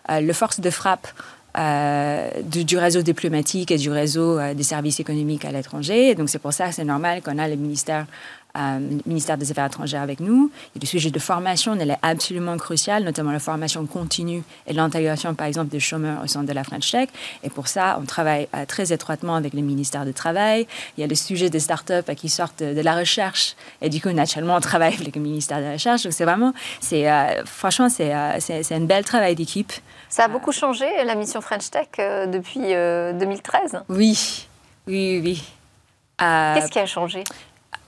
le 0.09 0.33
force 0.33 0.59
de 0.59 0.69
frappe. 0.69 1.07
Du, 1.55 2.65
du, 2.65 2.79
réseau 2.79 3.03
diplomatique 3.03 3.69
et 3.69 3.77
du 3.77 3.91
réseau 3.91 4.39
des 4.55 4.63
services 4.63 4.99
économiques 4.99 5.45
à 5.45 5.51
l'étranger. 5.51 6.15
Donc 6.15 6.27
c'est 6.29 6.39
pour 6.39 6.51
ça 6.51 6.69
que 6.69 6.73
c'est 6.73 6.83
normal 6.83 7.21
qu'on 7.21 7.37
a 7.37 7.47
le 7.47 7.55
ministère 7.55 8.07
euh, 8.55 8.79
ministère 9.07 9.35
des 9.35 9.49
Affaires 9.49 9.65
étrangères 9.65 10.03
avec 10.03 10.19
nous. 10.19 10.51
Et 10.75 10.79
le 10.79 10.85
sujet 10.85 11.09
de 11.09 11.17
formation, 11.17 11.75
elle 11.79 11.89
est 11.89 11.97
absolument 12.03 12.55
crucial, 12.57 13.03
notamment 13.03 13.31
la 13.31 13.39
formation 13.39 13.83
continue 13.87 14.43
et 14.67 14.73
l'intégration, 14.73 15.33
par 15.33 15.47
exemple, 15.47 15.69
des 15.69 15.79
chômeurs 15.79 16.23
au 16.23 16.27
sein 16.27 16.43
de 16.43 16.53
la 16.53 16.63
French 16.63 16.91
Tech. 16.91 17.09
Et 17.41 17.49
pour 17.49 17.67
ça, 17.67 17.97
on 17.99 18.05
travaille 18.05 18.47
euh, 18.55 18.65
très 18.67 18.93
étroitement 18.93 19.33
avec 19.33 19.55
le 19.55 19.61
ministère 19.61 20.05
du 20.05 20.13
Travail. 20.13 20.67
Il 20.97 21.01
y 21.01 21.03
a 21.03 21.07
le 21.07 21.15
sujet 21.15 21.49
des 21.49 21.59
startups 21.59 21.93
euh, 21.93 22.13
qui 22.13 22.29
sortent 22.29 22.61
de 22.61 22.79
la 22.79 22.95
recherche. 22.95 23.55
Et 23.81 23.89
du 23.89 23.99
coup, 23.99 24.11
naturellement, 24.11 24.55
on 24.55 24.61
travaille 24.61 24.93
avec 24.93 25.15
le 25.15 25.21
ministère 25.21 25.57
de 25.57 25.63
la 25.63 25.73
Recherche. 25.73 26.03
Donc 26.03 26.13
c'est 26.13 26.25
vraiment, 26.25 26.53
c'est, 26.79 27.07
franchement, 27.45 27.89
c'est, 27.89 28.13
c'est, 28.39 28.75
un 28.75 28.81
bel 28.81 29.03
travail 29.03 29.33
d'équipe. 29.33 29.73
Ça 30.09 30.25
a 30.25 30.27
beaucoup 30.27 30.51
changé, 30.51 30.85
la 31.03 31.15
mission 31.15 31.41
French 31.41 31.71
Tech, 31.71 31.87
depuis 31.97 32.59
2013 32.59 33.83
Oui, 33.89 34.47
oui, 34.85 35.21
oui. 35.23 35.43
Qu'est-ce 36.19 36.69
qui 36.69 36.79
a 36.79 36.85
changé? 36.85 37.23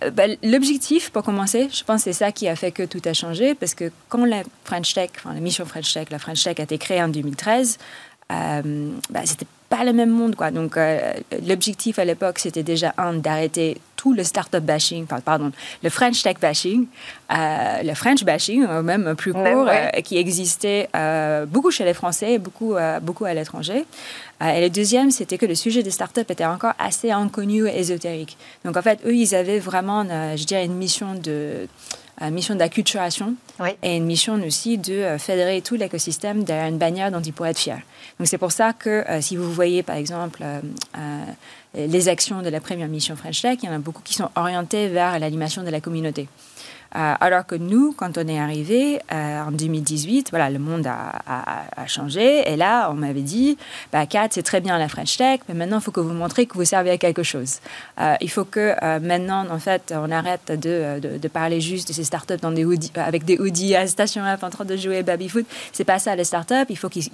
Euh, 0.05 0.11
bah, 0.11 0.23
l'objectif, 0.43 1.09
pour 1.09 1.23
commencer, 1.23 1.69
je 1.71 1.83
pense 1.83 2.03
que 2.03 2.11
c'est 2.11 2.13
ça 2.13 2.31
qui 2.31 2.47
a 2.47 2.55
fait 2.55 2.71
que 2.71 2.83
tout 2.83 3.01
a 3.05 3.13
changé, 3.13 3.55
parce 3.55 3.73
que 3.73 3.91
quand 4.09 4.25
la 4.25 4.43
French 4.63 4.93
Tech, 4.93 5.09
enfin, 5.17 5.33
la 5.33 5.39
mission 5.39 5.65
French 5.65 5.93
Tech, 5.93 6.09
la 6.09 6.19
French 6.19 6.43
Tech 6.43 6.59
a 6.59 6.63
été 6.63 6.77
créée 6.77 7.01
en 7.01 7.09
2013, 7.09 7.77
euh, 8.31 8.91
bah, 9.11 9.21
c'était 9.25 9.45
pas 9.69 9.83
le 9.83 9.93
même 9.93 10.09
monde. 10.09 10.35
Quoi. 10.35 10.51
Donc, 10.51 10.77
euh, 10.77 11.13
l'objectif 11.47 11.99
à 11.99 12.05
l'époque, 12.05 12.39
c'était 12.39 12.63
déjà, 12.63 12.93
un, 12.97 13.13
d'arrêter 13.13 13.77
tout 13.95 14.13
le 14.13 14.23
startup 14.23 14.63
bashing, 14.63 15.05
pardon, 15.05 15.51
le 15.83 15.89
French 15.89 16.21
tech 16.21 16.35
bashing, 16.39 16.85
euh, 17.31 17.81
le 17.83 17.93
French 17.95 18.23
bashing, 18.23 18.65
même 18.83 19.15
plus 19.15 19.33
court, 19.33 19.67
qui 20.03 20.17
existait 20.17 20.89
beaucoup 21.47 21.71
chez 21.71 21.85
les 21.85 21.95
Français, 21.95 22.37
beaucoup, 22.37 22.75
beaucoup 23.01 23.25
à 23.25 23.33
l'étranger. 23.33 23.85
et 24.41 24.61
le 24.61 24.69
deuxième, 24.69 25.09
c'était 25.09 25.39
que 25.39 25.47
le 25.47 25.55
sujet 25.55 25.81
des 25.81 25.89
startups 25.89 26.29
était 26.29 26.45
encore 26.45 26.73
assez 26.77 27.09
inconnu 27.09 27.67
et 27.67 27.79
ésotérique. 27.79 28.37
Donc, 28.63 28.77
en 28.77 28.81
fait, 28.83 28.99
eux, 29.07 29.15
ils 29.15 29.33
avaient 29.33 29.59
vraiment, 29.59 30.03
je 30.35 30.45
dirais, 30.45 30.65
une 30.65 30.75
mission 30.75 31.15
de 31.15 31.67
mission 32.31 32.55
d'acculturation 32.55 33.35
et 33.83 33.97
une 33.97 34.05
mission 34.05 34.35
aussi 34.45 34.77
de 34.77 34.93
euh, 34.93 35.17
fédérer 35.17 35.61
tout 35.61 35.75
l'écosystème 35.75 36.43
derrière 36.43 36.67
une 36.67 36.77
bannière 36.77 37.11
dont 37.11 37.21
ils 37.21 37.33
pourraient 37.33 37.51
être 37.51 37.59
fiers. 37.59 37.83
Donc 38.19 38.27
c'est 38.27 38.37
pour 38.37 38.51
ça 38.51 38.73
que 38.73 38.89
euh, 38.89 39.21
si 39.21 39.35
vous 39.35 39.51
voyez 39.51 39.83
par 39.83 39.95
exemple 39.95 40.43
euh, 40.43 41.25
les 41.75 42.07
actions 42.07 42.41
de 42.41 42.49
la 42.49 42.61
première 42.61 42.87
mission 42.87 43.15
French 43.15 43.41
Tech, 43.41 43.59
il 43.61 43.65
y 43.65 43.69
en 43.69 43.75
a 43.75 43.79
beaucoup 43.79 44.01
qui 44.01 44.13
sont 44.13 44.29
orientées 44.35 44.87
vers 44.87 45.19
l'animation 45.19 45.63
de 45.63 45.69
la 45.69 45.81
communauté. 45.81 46.27
Euh, 46.95 47.13
alors 47.19 47.45
que 47.45 47.55
nous, 47.55 47.93
quand 47.93 48.17
on 48.17 48.27
est 48.27 48.39
arrivé 48.39 49.01
euh, 49.11 49.43
en 49.43 49.51
2018, 49.51 50.29
voilà, 50.29 50.49
le 50.49 50.59
monde 50.59 50.87
a, 50.87 51.87
changé. 51.87 52.49
Et 52.51 52.55
là, 52.55 52.89
on 52.89 52.95
m'avait 52.95 53.21
dit, 53.21 53.57
bah, 53.91 54.05
c'est 54.31 54.41
très 54.41 54.59
bien 54.61 54.77
la 54.77 54.87
French 54.87 55.17
Tech, 55.17 55.41
mais 55.47 55.53
maintenant, 55.53 55.77
il 55.77 55.83
faut 55.83 55.91
que 55.91 55.99
vous 55.99 56.13
montrez 56.13 56.45
que 56.45 56.55
vous 56.55 56.65
servez 56.65 56.89
à 56.89 56.97
quelque 56.97 57.21
chose. 57.21 57.59
Euh, 57.99 58.15
il 58.21 58.29
faut 58.29 58.45
que 58.45 58.73
maintenant, 58.99 59.45
en 59.49 59.59
fait, 59.59 59.93
on 59.95 60.09
arrête 60.09 60.51
de, 60.59 61.27
parler 61.27 61.61
juste 61.61 61.89
de 61.89 61.93
ces 61.93 62.05
startups 62.05 62.37
dans 62.41 62.51
des 62.51 62.65
avec 62.95 63.25
des 63.25 63.37
hoodies 63.37 63.75
à 63.75 63.85
Station 63.87 64.23
F 64.23 64.43
en 64.43 64.49
train 64.49 64.65
de 64.65 64.75
jouer 64.75 65.03
baby 65.03 65.29
foot. 65.29 65.45
C'est 65.73 65.83
pas 65.83 65.99
ça, 65.99 66.15
les 66.15 66.23
startups. 66.23 66.65
Il 66.69 66.77
faut 66.77 66.89
qu'ils 66.89 67.09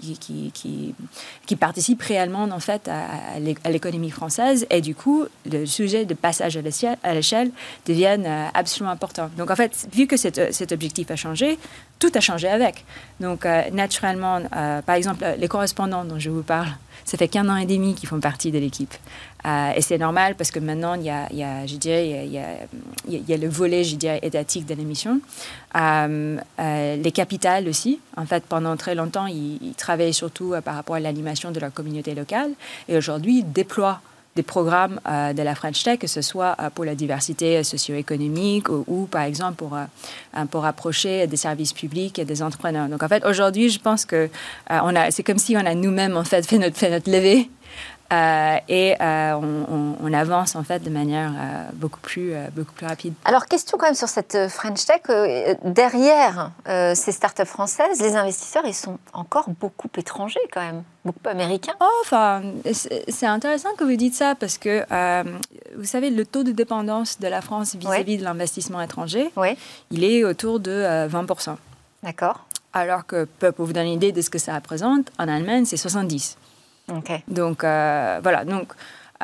qu 1.47 1.55
participent 1.57 2.01
réellement, 2.01 2.43
en 2.43 2.59
fait, 2.59 2.87
à, 2.87 3.69
l'économie 3.69 4.11
française. 4.11 4.65
Et 4.69 4.81
du 4.81 4.95
coup, 4.95 5.25
le 5.51 5.65
sujet 5.65 6.05
de 6.05 6.13
passage 6.13 6.57
à 7.03 7.13
l'échelle 7.13 7.51
devienne 7.85 8.27
absolument 8.53 8.91
important. 8.91 9.29
Donc, 9.37 9.51
en 9.51 9.55
fait, 9.55 9.70
vu 9.93 10.07
que 10.07 10.17
cet, 10.17 10.71
objectif 10.71 11.11
a 11.11 11.15
changé, 11.15 11.57
tout 11.99 12.11
a 12.15 12.19
changé 12.19 12.47
avec. 12.47 12.85
Donc, 13.19 13.45
euh, 13.45 13.63
naturellement, 13.71 14.39
euh, 14.55 14.81
par 14.81 14.95
exemple, 14.95 15.25
les 15.37 15.47
correspondants 15.47 16.05
dont 16.05 16.19
je 16.19 16.29
vous 16.29 16.43
parle, 16.43 16.69
ça 17.05 17.17
fait 17.17 17.27
qu'un 17.27 17.49
an 17.49 17.55
et 17.57 17.65
demi 17.65 17.95
qu'ils 17.95 18.09
font 18.09 18.19
partie 18.19 18.51
de 18.51 18.59
l'équipe. 18.59 18.93
Euh, 19.45 19.71
et 19.75 19.81
c'est 19.81 19.97
normal 19.97 20.35
parce 20.35 20.51
que 20.51 20.59
maintenant, 20.59 20.93
il 20.93 21.03
y 21.03 21.09
a, 21.09 21.65
je 21.65 21.75
dirais, 21.75 22.27
il 22.27 22.31
y 22.31 23.33
a, 23.33 23.37
le 23.37 23.47
volet, 23.49 23.83
je 23.83 23.95
dirais, 23.95 24.19
étatique 24.21 24.65
de 24.65 24.75
l'émission. 24.75 25.19
les 25.75 27.11
capitales 27.11 27.67
aussi. 27.67 27.99
En 28.17 28.25
fait, 28.25 28.43
pendant 28.43 28.77
très 28.77 28.95
longtemps, 28.95 29.25
ils, 29.25 29.57
ils 29.61 29.73
travaillaient 29.73 30.11
surtout 30.11 30.53
par 30.63 30.75
rapport 30.75 30.95
à 30.95 30.99
l'animation 30.99 31.51
de 31.51 31.59
leur 31.59 31.73
communauté 31.73 32.13
locale. 32.13 32.51
Et 32.87 32.97
aujourd'hui, 32.97 33.39
ils 33.39 33.51
déploient 33.51 34.01
des 34.35 34.43
programmes 34.43 34.99
euh, 35.07 35.33
de 35.33 35.41
la 35.41 35.55
French 35.55 35.83
Tech, 35.83 35.99
que 35.99 36.07
ce 36.07 36.21
soit 36.21 36.55
euh, 36.59 36.69
pour 36.69 36.85
la 36.85 36.95
diversité 36.95 37.63
socio-économique 37.63 38.69
ou, 38.69 39.07
par 39.11 39.23
exemple, 39.23 39.55
pour, 39.55 39.75
euh, 39.75 40.45
pour 40.49 40.65
approcher 40.65 41.27
des 41.27 41.37
services 41.37 41.73
publics 41.73 42.17
et 42.17 42.25
des 42.25 42.41
entrepreneurs. 42.41 42.87
Donc, 42.87 43.03
en 43.03 43.07
fait, 43.07 43.25
aujourd'hui, 43.25 43.69
je 43.69 43.79
pense 43.79 44.05
que 44.05 44.29
on 44.69 44.93
c'est 45.09 45.23
comme 45.23 45.37
si 45.37 45.55
on 45.57 45.65
a 45.65 45.75
nous-mêmes, 45.75 46.15
en 46.15 46.23
fait, 46.23 46.45
fait 46.45 46.57
notre, 46.57 46.77
fait 46.77 46.89
notre 46.89 47.11
levée 47.11 47.49
euh, 48.11 48.57
et 48.67 48.95
euh, 48.99 49.33
on, 49.33 50.11
avance 50.13 50.57
en 50.57 50.63
fait 50.63 50.83
de 50.83 50.89
manière 50.89 51.31
euh, 51.31 51.69
beaucoup, 51.73 52.01
plus, 52.01 52.33
beaucoup 52.53 52.73
plus 52.73 52.85
rapide. 52.85 53.13
Alors, 53.23 53.45
question 53.45 53.77
quand 53.77 53.85
même 53.85 53.95
sur 53.95 54.09
cette 54.09 54.49
French 54.49 54.85
Tech. 54.85 55.01
derrière 55.63 56.51
ces 56.65 57.13
startups 57.13 57.45
françaises, 57.45 58.01
les 58.01 58.15
investisseurs, 58.15 58.63
ils 58.65 58.73
sont 58.73 58.97
encore 59.13 59.49
beaucoup 59.49 59.87
étrangers 59.97 60.41
quand 60.51 60.59
même, 60.59 60.83
beaucoup 61.05 61.29
américains. 61.29 61.73
Oh, 61.79 62.01
enfin, 62.01 62.41
c'est 62.73 63.25
intéressant 63.25 63.69
que 63.77 63.85
vous 63.85 63.95
dites 63.95 64.15
ça 64.15 64.35
parce 64.35 64.57
que, 64.57 64.83
vous 65.77 65.85
savez, 65.85 66.09
le 66.09 66.25
taux 66.25 66.43
de 66.43 66.51
dépendance 66.51 67.19
de 67.19 67.27
la 67.27 67.39
France 67.39 67.75
vis-à-vis 67.75 68.17
de 68.17 68.23
l'investissement 68.23 68.81
étranger, 68.81 69.31
il 69.91 70.03
est 70.03 70.25
autour 70.25 70.59
de 70.59 71.07
20%. 71.07 71.55
D'accord. 72.03 72.45
Alors 72.73 73.05
que, 73.05 73.25
pour 73.25 73.65
vous 73.65 73.73
donner 73.73 73.87
une 73.87 73.93
idée 73.93 74.11
de 74.11 74.21
ce 74.21 74.29
que 74.29 74.39
ça 74.39 74.55
représente, 74.55 75.09
en 75.17 75.29
Allemagne, 75.29 75.63
c'est 75.63 75.77
70%. 75.77 76.35
Donc 77.27 77.63
euh, 77.63 78.19
voilà. 78.21 78.45
Donc 78.45 78.73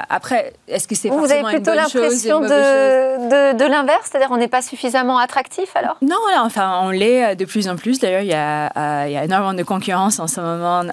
après, 0.09 0.53
est-ce 0.67 0.87
que 0.87 0.93
c'est 0.93 1.09
Vous 1.09 1.31
avez 1.31 1.41
plutôt 1.43 1.73
l'impression 1.73 2.39
de, 2.39 2.47
de, 2.47 3.57
de 3.57 3.65
l'inverse, 3.65 4.09
c'est-à-dire 4.11 4.29
on 4.31 4.37
n'est 4.37 4.47
pas 4.47 4.61
suffisamment 4.61 5.17
attractif 5.17 5.75
alors? 5.75 5.97
Non, 6.01 6.15
enfin 6.39 6.81
on 6.83 6.91
l'est 6.91 7.31
euh, 7.31 7.35
de 7.35 7.45
plus 7.45 7.67
en 7.67 7.75
plus. 7.75 7.99
D'ailleurs, 7.99 8.21
il, 8.21 8.31
euh, 8.31 9.05
il, 9.07 9.13
y 9.13 9.17
a 9.17 9.23
énormément 9.23 9.55
de 9.55 9.63
concurrence 9.63 10.19
en 10.19 10.27
ce 10.27 10.39
moment 10.39 10.83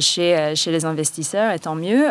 chez, 0.00 0.54
chez 0.54 0.70
les 0.70 0.84
investisseurs, 0.84 1.52
et 1.52 1.58
tant 1.58 1.74
mieux. 1.74 2.06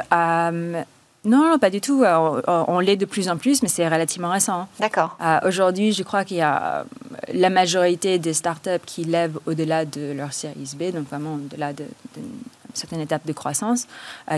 Non, 1.24 1.60
pas 1.60 1.70
du 1.70 1.82
tout. 1.82 2.04
On, 2.48 2.80
l'est 2.80 2.96
de 2.96 3.06
plus 3.06 3.30
en 3.30 3.38
plus, 3.38 3.62
mais 3.62 3.70
c'est 3.70 3.88
relativement 3.88 4.32
récent. 4.32 4.68
D'accord. 4.80 5.18
Aujourd'hui, 5.46 5.92
je 5.92 6.02
crois 6.02 6.26
qu'il 6.26 6.38
y 6.38 6.42
a 6.42 6.84
la 7.34 7.50
majorité 7.50 8.18
des 8.18 8.34
startups 8.34 8.84
qui 8.86 9.04
lèvent 9.04 9.38
au-delà 9.46 9.86
de 9.86 10.14
leur 10.14 10.34
série 10.34 10.72
B, 10.76 10.92
donc 10.92 11.08
vraiment 11.10 11.36
au-delà 11.36 11.74
d'une 11.74 11.86
de, 12.16 12.22
certaine 12.78 13.02
étape 13.02 13.26
de 13.26 13.34
croissance, 13.34 13.88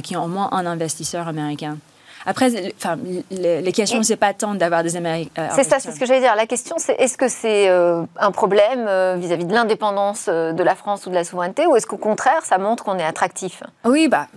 qui 0.04 0.16
ont 0.16 0.24
au 0.24 0.28
moins 0.28 0.50
un 0.52 0.66
investisseur 0.66 1.28
américain. 1.28 1.78
Après, 2.26 2.72
enfin, 2.76 2.98
les, 3.32 3.72
questions, 3.72 4.02
c'est 4.04 4.16
pas 4.16 4.34
tant 4.34 4.56
d'avoir 4.56 4.84
des 4.84 4.96
Américains. 4.96 5.32
Euh, 5.38 5.48
c'est 5.56 5.64
ça, 5.64 5.80
c'est 5.80 5.92
ce 5.92 6.00
que 6.00 6.06
j'allais 6.06 6.22
dire. 6.22 6.36
La 6.36 6.46
question, 6.46 6.76
c'est 6.78 6.94
est-ce 6.94 7.18
que 7.18 7.28
c'est 7.28 7.70
euh, 7.70 8.04
un 8.18 8.32
problème 8.32 8.86
euh, 8.88 9.16
vis-à-vis 9.20 9.46
de 9.46 9.54
l'indépendance 9.54 10.28
de 10.28 10.64
la 10.64 10.76
France 10.76 11.06
ou 11.06 11.10
de 11.10 11.16
la 11.16 11.24
souveraineté, 11.24 11.66
ou 11.68 11.76
est-ce 11.76 11.88
qu'au 11.88 11.98
contraire, 11.98 12.44
ça 12.44 12.58
montre 12.58 12.84
qu'on 12.84 12.98
est 12.98 13.04
attractif? 13.04 13.64
Oui, 13.86 14.08
bah, 14.08 14.28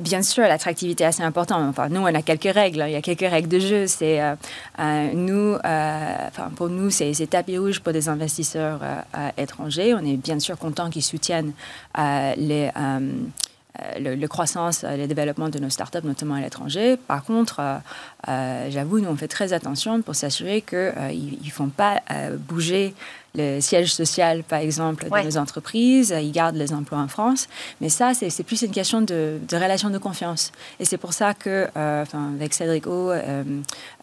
bien 0.00 0.22
sûr, 0.22 0.42
l'attractivité 0.44 1.04
est 1.04 1.08
assez 1.08 1.22
importante. 1.22 1.62
Enfin, 1.68 1.88
nous, 1.88 2.00
on 2.00 2.06
a 2.06 2.22
quelques 2.22 2.52
règles. 2.52 2.82
Hein. 2.82 2.88
Il 2.88 2.92
y 2.92 2.96
a 2.96 3.02
quelques 3.02 3.20
règles 3.20 3.48
de 3.48 3.58
jeu. 3.58 3.86
C'est 3.86 4.20
nous, 4.78 5.56
enfin, 5.56 6.50
pour 6.56 6.68
nous, 6.68 6.90
c'est 6.90 7.12
tapis 7.30 7.58
rouge 7.58 7.80
pour 7.80 7.92
des 7.92 8.08
investisseurs 8.08 8.80
étrangers. 9.36 9.94
On 9.94 10.04
est 10.04 10.16
bien 10.16 10.38
sûr 10.38 10.58
content 10.58 10.90
qu'ils 10.90 11.02
soutiennent 11.02 11.52
les 11.96 12.70
euh, 13.82 14.16
le, 14.16 14.28
croissance, 14.28 14.84
euh, 14.84 14.96
le 14.96 15.06
développement 15.06 15.48
de 15.48 15.58
nos 15.58 15.70
startups, 15.70 16.04
notamment 16.04 16.34
à 16.34 16.40
l'étranger. 16.40 16.96
Par 16.96 17.24
contre, 17.24 17.60
euh, 18.28 18.66
j'avoue, 18.70 19.00
nous, 19.00 19.08
on 19.08 19.16
fait 19.16 19.28
très 19.28 19.52
attention 19.52 20.02
pour 20.02 20.14
s'assurer 20.14 20.62
qu'ils 20.62 21.38
ne 21.44 21.50
font 21.50 21.68
pas 21.68 22.00
bouger 22.48 22.94
le 23.34 23.60
siège 23.60 23.94
social, 23.94 24.42
par 24.42 24.60
exemple, 24.60 25.04
de 25.04 25.24
nos 25.24 25.36
entreprises. 25.38 26.14
Ils 26.20 26.32
gardent 26.32 26.56
les 26.56 26.72
emplois 26.72 26.98
en 26.98 27.08
France. 27.08 27.48
Mais 27.80 27.88
ça, 27.88 28.12
c'est 28.14 28.42
plus 28.42 28.62
une 28.62 28.72
question 28.72 29.00
de, 29.00 29.38
de, 29.48 29.56
relation 29.56 29.90
de 29.90 29.98
confiance. 29.98 30.52
Et 30.80 30.84
c'est 30.84 30.98
pour 30.98 31.12
ça 31.12 31.34
que, 31.34 31.68
euh, 31.76 32.04
avec 32.36 32.54
Cédric 32.54 32.86
O, 32.86 33.10
euh, 33.10 33.42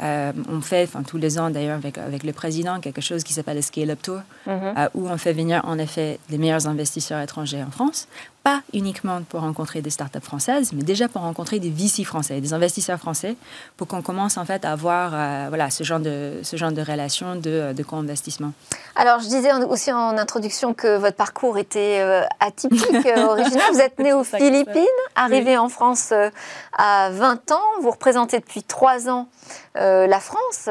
euh, 0.02 0.32
on 0.50 0.62
fait, 0.62 0.90
tous 1.08 1.18
les 1.18 1.40
ans 1.40 1.50
d'ailleurs, 1.50 1.78
avec, 1.78 1.98
avec 1.98 2.24
le 2.24 2.34
président, 2.34 2.80
quelque 2.80 3.02
chose 3.02 3.24
qui 3.24 3.34
s'appelle 3.34 3.58
le 3.58 3.62
Scale 3.62 3.92
Up 3.92 4.02
Tour, 4.02 4.22
mm-hmm. 4.48 4.90
où 4.96 5.08
on 5.08 5.18
fait 5.18 5.34
venir, 5.34 5.62
en 5.66 5.78
effet, 5.78 6.20
les 6.30 6.38
meilleurs 6.38 6.68
investisseurs 6.68 7.22
étrangers 7.22 7.64
en 7.64 7.72
France. 7.72 8.08
Pas 8.50 8.62
uniquement 8.74 9.22
pour 9.30 9.42
rencontrer 9.42 9.82
des 9.82 9.90
startups 9.90 10.20
françaises, 10.22 10.72
mais 10.74 10.84
déjà 10.84 11.08
pour 11.08 11.22
rencontrer 11.22 11.60
des 11.60 11.70
VC 11.70 12.04
français, 12.04 12.42
des 12.42 12.54
investisseurs 12.54 13.00
français, 13.00 13.36
pour 13.78 13.88
qu'on 13.88 14.02
commence 14.02 14.38
en 14.38 14.46
fait 14.46 14.66
à 14.66 14.72
avoir 14.72 15.12
voilà, 15.50 15.70
ce, 15.70 15.84
genre 15.84 16.00
de, 16.00 16.40
ce 16.44 16.56
genre 16.56 16.72
de 16.72 16.82
relation 16.82 17.36
de, 17.36 17.74
de 17.74 17.84
co-investissement. 17.84 18.54
Alors, 18.96 19.20
je 19.20 19.28
disais 19.28 19.54
aussi 19.70 19.92
en 19.92 20.18
introduction 20.18 20.74
que 20.74 20.98
votre 20.98 21.16
parcours 21.16 21.58
était 21.58 22.00
euh, 22.02 22.22
atypique, 22.40 23.06
euh, 23.06 23.26
original. 23.30 23.72
Vous 23.72 23.80
êtes 23.80 24.00
né 24.00 24.14
aux 24.14 24.24
Philippines, 24.24 24.84
arrivé 25.16 25.58
en 25.58 25.70
France 25.70 26.10
euh, 26.12 26.30
à 26.78 27.10
20 27.12 27.52
ans. 27.52 27.62
Vous 27.82 27.92
représentez 27.92 28.40
depuis 28.40 28.64
3 28.64 29.10
ans 29.10 29.28
la 29.76 30.20
France 30.20 30.68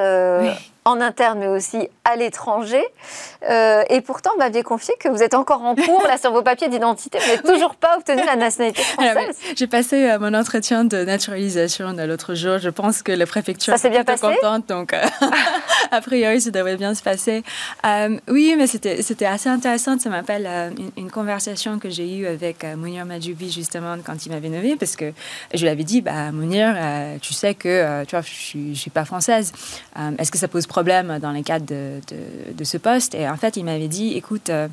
en 0.88 1.02
interne, 1.02 1.38
mais 1.38 1.48
aussi 1.48 1.88
à 2.04 2.16
l'étranger. 2.16 2.82
Euh, 3.48 3.82
et 3.90 4.00
pourtant, 4.00 4.30
vous 4.32 4.38
m'aviez 4.38 4.62
confié 4.62 4.94
que 4.98 5.08
vous 5.08 5.22
êtes 5.22 5.34
encore 5.34 5.62
en 5.62 5.74
cours 5.74 6.02
là 6.08 6.16
sur 6.16 6.32
vos 6.32 6.42
papiers 6.42 6.68
d'identité. 6.68 7.18
Vous 7.18 7.26
n'avez 7.26 7.42
toujours 7.42 7.74
pas 7.74 7.98
obtenu 7.98 8.22
la 8.24 8.36
nationalité 8.36 8.82
française. 8.94 9.36
J'ai 9.54 9.66
passé 9.66 10.08
euh, 10.08 10.18
mon 10.18 10.32
entretien 10.32 10.84
de 10.84 11.04
naturalisation 11.04 11.92
l'autre 11.92 12.34
jour. 12.34 12.56
Je 12.58 12.70
pense 12.70 13.02
que 13.02 13.12
la 13.12 13.26
préfecture 13.26 13.74
est 13.74 13.90
bien 13.90 14.04
passé 14.04 14.22
contente, 14.22 14.66
donc 14.66 14.94
euh, 14.94 15.02
a 15.90 16.00
priori, 16.00 16.40
ça 16.40 16.50
devrait 16.50 16.76
bien 16.76 16.94
se 16.94 17.02
passer. 17.02 17.42
oui, 18.28 18.54
mais 18.56 18.66
c'était 18.66 19.26
assez 19.26 19.50
intéressant. 19.50 19.98
Ça 19.98 20.08
m'appelle 20.08 20.72
une, 20.96 21.10
conversation 21.10 21.78
que 21.78 21.90
j'ai 21.90 22.16
eue 22.16 22.26
avec 22.26 22.64
Mounir 22.76 23.04
Majoubi 23.04 23.50
justement 23.50 23.96
quand 24.04 24.24
il 24.24 24.30
m'avait 24.30 24.48
nommé, 24.48 24.76
parce 24.76 24.94
que 24.94 25.12
je 25.52 25.60
lui 25.60 25.68
avais 25.68 25.84
dit, 25.84 26.00
bah, 26.00 26.32
Mounir, 26.32 26.76
tu 27.20 27.34
sais 27.34 27.54
que 27.54 28.04
tu 28.04 28.16
vois, 28.16 28.24
je 28.24 28.58
ne 28.58 28.74
suis 28.74 28.90
pas 28.90 29.04
française. 29.04 29.52
Est-ce 30.18 30.30
que 30.30 30.38
ça 30.38 30.48
pose 30.48 30.66
problème 30.66 30.77
problème 30.78 31.18
dans 31.18 31.32
le 31.32 31.42
cadre 31.42 31.66
de, 31.66 32.00
de, 32.54 32.64
ce 32.64 32.76
poste. 32.76 33.12
Et 33.16 33.28
en 33.28 33.36
fait, 33.36 33.56
il 33.56 33.64
m'avait 33.64 33.88
dit, 33.88 34.12
écoute, 34.14 34.48
euh, 34.48 34.68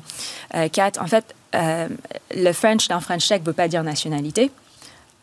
euh, 0.54 0.68
Kat, 0.68 0.92
en 1.00 1.06
fait, 1.08 1.34
euh, 1.56 1.88
le 2.32 2.52
French 2.52 2.86
dans 2.86 3.00
French 3.00 3.26
Tech 3.26 3.40
ne 3.40 3.46
veut 3.46 3.52
pas 3.52 3.66
dire 3.66 3.82
nationalité. 3.82 4.52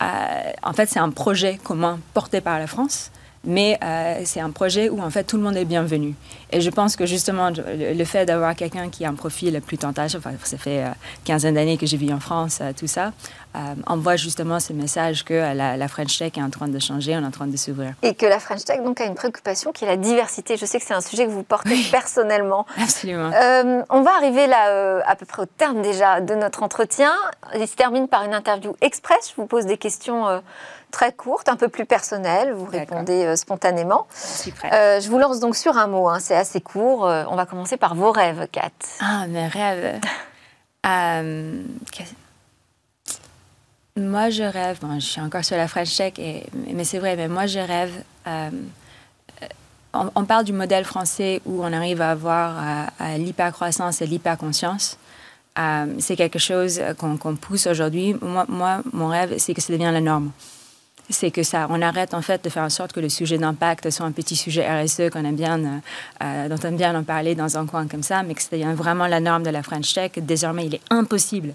en 0.01 0.73
fait, 0.73 0.87
c'est 0.89 0.99
un 0.99 1.11
projet 1.11 1.57
commun 1.63 1.99
porté 2.13 2.41
par 2.41 2.59
la 2.59 2.67
France 2.67 3.11
mais 3.43 3.79
c'est 4.25 4.39
un 4.39 4.51
projet 4.51 4.89
où 4.89 5.01
en 5.01 5.09
fait 5.09 5.23
tout 5.23 5.37
le 5.37 5.43
monde 5.43 5.57
est 5.57 5.65
bienvenu. 5.65 6.15
Et 6.51 6.61
je 6.61 6.69
pense 6.69 6.95
que 6.95 7.05
justement 7.05 7.49
le, 7.49 8.05
fait 8.05 8.25
d'avoir 8.25 8.55
quelqu'un 8.55 8.89
qui 8.89 9.05
a 9.05 9.09
un 9.09 9.15
profil 9.15 9.59
plus 9.61 9.77
tentage, 9.77 10.15
enfin 10.15 10.31
ça 10.43 10.57
fait 10.57 10.83
15 11.25 11.43
d'années 11.43 11.77
que 11.77 11.85
j'ai 11.85 11.97
vis 11.97 12.13
en 12.13 12.19
France, 12.19 12.61
tout 12.77 12.87
ça, 12.87 13.11
euh, 13.55 13.75
envoie 13.85 14.15
justement 14.15 14.59
ce 14.59 14.73
message 14.73 15.23
que 15.23 15.35
la, 15.35 15.77
la, 15.77 15.87
French 15.87 16.17
Tech 16.17 16.31
est 16.35 16.41
en 16.41 16.49
train 16.49 16.67
de 16.67 16.79
changer, 16.79 17.15
on 17.15 17.21
est 17.21 17.25
en 17.25 17.29
train 17.29 17.45
de 17.45 17.55
s'ouvrir. 17.55 17.93
Et 18.01 18.15
que 18.15 18.25
la 18.25 18.39
French 18.39 18.63
Tech 18.63 18.81
donc 18.81 18.99
a 18.99 19.05
une 19.05 19.13
préoccupation 19.13 19.71
qui 19.71 19.85
est 19.85 19.87
la 19.87 19.95
diversité. 19.95 20.57
Je 20.57 20.65
sais 20.65 20.79
que 20.79 20.85
c'est 20.85 20.95
un 20.95 21.01
sujet 21.01 21.27
que 21.27 21.29
vous 21.29 21.43
portez 21.43 21.77
personnellement. 21.91 22.65
Absolument. 22.81 23.29
Euh, 23.31 23.83
on 23.91 24.01
va 24.01 24.15
arriver 24.15 24.47
là 24.47 24.69
euh, 24.69 25.01
à 25.05 25.15
peu 25.15 25.27
près 25.27 25.43
au 25.43 25.45
terme 25.45 25.83
déjà 25.83 26.19
de 26.19 26.33
notre 26.33 26.63
entretien. 26.63 27.11
Il 27.55 27.67
se 27.67 27.75
termine 27.75 28.07
par 28.07 28.23
une 28.23 28.33
interview 28.33 28.75
express. 28.81 29.29
Je 29.29 29.35
vous 29.39 29.45
pose 29.45 29.67
des 29.67 29.77
questions 29.77 30.41
très 30.93 31.11
courtes, 31.11 31.49
un 31.49 31.57
peu 31.57 31.67
plus 31.67 31.85
personnelles. 31.85 32.53
Vous 32.53 32.65
répondez 32.65 33.35
spontanément. 33.35 34.07
Je, 34.45 34.51
prête. 34.51 35.03
je 35.03 35.09
vous 35.09 35.17
lance 35.17 35.41
donc 35.41 35.57
sur 35.57 35.77
un 35.77 35.87
mot. 35.87 36.07
Hein. 36.07 36.19
c'est 36.21 36.37
assez 36.37 36.61
court. 36.61 37.01
on 37.01 37.35
va 37.35 37.45
commencer 37.45 37.75
par 37.75 37.95
vos 37.95 38.11
rêves, 38.11 38.47
Kat. 38.51 38.69
Ah, 39.01 39.27
mes 39.27 39.47
rêves. 39.47 39.99
Moi, 43.95 44.31
je 44.31 44.43
rêve, 44.43 44.79
je 44.95 45.05
suis 45.05 45.21
encore 45.21 45.45
sur 45.45 45.55
la 45.55 45.67
French 45.67 45.95
Tech, 45.95 46.13
et, 46.17 46.45
mais 46.73 46.83
c'est 46.83 46.97
vrai, 46.97 47.15
mais 47.15 47.27
moi, 47.27 47.45
je 47.45 47.59
rêve. 47.59 47.91
Euh, 48.25 48.49
on, 49.93 50.25
parle 50.25 50.45
du 50.45 50.53
modèle 50.53 50.83
français 50.83 51.41
où 51.45 51.63
on 51.63 51.71
arrive 51.71 52.01
à 52.01 52.09
avoir 52.09 52.55
euh, 52.57 53.17
l'hypercroissance 53.17 54.01
et 54.01 54.07
l'hyperconscience. 54.07 54.97
Euh, 55.59 55.93
c'est 55.99 56.15
quelque 56.15 56.39
chose 56.39 56.81
qu'on 56.97 57.35
pousse 57.35 57.67
aujourd'hui. 57.67 58.15
Moi, 58.19 58.45
moi, 58.47 58.81
mon 58.91 59.09
rêve, 59.09 59.35
c'est 59.37 59.53
que 59.53 59.61
ça 59.61 59.71
devienne 59.71 59.93
la 59.93 60.01
norme 60.01 60.31
c'est 61.13 61.31
que 61.31 61.43
ça, 61.43 61.67
on 61.69 61.81
arrête 61.81 62.13
en 62.13 62.21
fait 62.21 62.43
de 62.43 62.49
faire 62.49 62.63
en 62.63 62.69
sorte 62.69 62.93
que 62.93 62.99
le 62.99 63.09
sujet 63.09 63.37
d'impact 63.37 63.89
soit 63.89 64.05
un 64.05 64.11
petit 64.11 64.35
sujet 64.35 64.65
RSE 64.67 65.09
qu'on 65.11 65.23
aime 65.25 65.35
bien, 65.35 65.59
euh, 65.59 65.79
euh, 66.23 66.49
dont 66.49 66.57
on 66.63 66.67
aime 66.69 66.77
bien 66.77 66.95
en 66.95 67.03
parler 67.03 67.35
dans 67.35 67.57
un 67.57 67.65
coin 67.65 67.87
comme 67.87 68.03
ça, 68.03 68.23
mais 68.23 68.33
que 68.33 68.41
devient 68.51 68.73
vraiment 68.75 69.07
la 69.07 69.19
norme 69.19 69.43
de 69.43 69.49
la 69.49 69.63
French 69.63 69.93
Tech. 69.93 70.11
Désormais, 70.17 70.65
il 70.65 70.75
est 70.75 70.81
impossible 70.89 71.53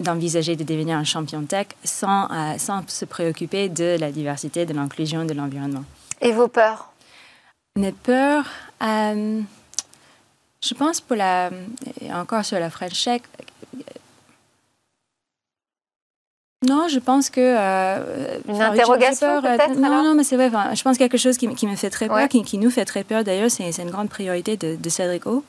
d'envisager 0.00 0.56
de, 0.56 0.64
devenir 0.64 0.96
un 0.96 1.04
champion 1.04 1.42
tech 1.42 1.68
sans, 1.84 2.30
euh, 2.30 2.54
sans 2.58 2.82
se 2.88 3.04
préoccuper 3.04 3.68
de 3.68 3.96
la 4.00 4.10
diversité, 4.10 4.66
de 4.66 4.72
l'inclusion, 4.72 5.24
de 5.24 5.34
l'environnement. 5.34 5.84
Et 6.20 6.32
vos 6.32 6.48
peurs? 6.48 6.92
Mes 7.76 7.92
peurs, 7.92 8.46
je 8.80 10.74
pense 10.76 11.00
pour 11.00 11.16
la, 11.16 11.50
encore 12.12 12.44
sur 12.44 12.58
la 12.58 12.70
French 12.70 13.04
Tech, 13.04 13.22
non, 16.66 16.88
je 16.88 16.98
pense 16.98 17.30
que... 17.30 17.40
Euh, 17.40 18.38
Une 18.46 18.60
interrogation 18.60 19.38
euh, 19.38 19.40
peut-être 19.40 19.78
Non, 19.78 20.04
non, 20.04 20.14
mais 20.14 20.24
c'est 20.24 20.36
vrai. 20.36 20.50
je 20.74 20.82
pense 20.82 20.98
quelque 20.98 21.16
chose 21.16 21.38
qui, 21.38 21.48
qui 21.54 21.66
me 21.66 21.74
fait 21.74 21.88
très 21.88 22.06
peur, 22.06 22.28
qui, 22.28 22.58
nous 22.58 22.70
fait 22.70 22.84
très 22.84 23.02
peur 23.02 23.24
d'ailleurs, 23.24 23.50
c'est 23.50 23.70
une 23.78 23.90
grande 23.90 24.10
priorité 24.10 24.58
de, 24.58 24.76
de 24.76 24.88
Cédric 24.90 25.26
O, 25.26 25.42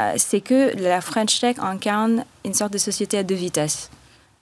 euh, 0.00 0.12
c'est 0.16 0.40
que 0.40 0.76
la 0.80 1.00
French 1.00 1.40
Tech 1.40 1.56
incarne 1.58 2.24
une 2.44 2.54
sorte 2.54 2.72
de 2.72 2.78
société 2.78 3.18
à 3.18 3.24
deux 3.24 3.34
vitesses. 3.34 3.90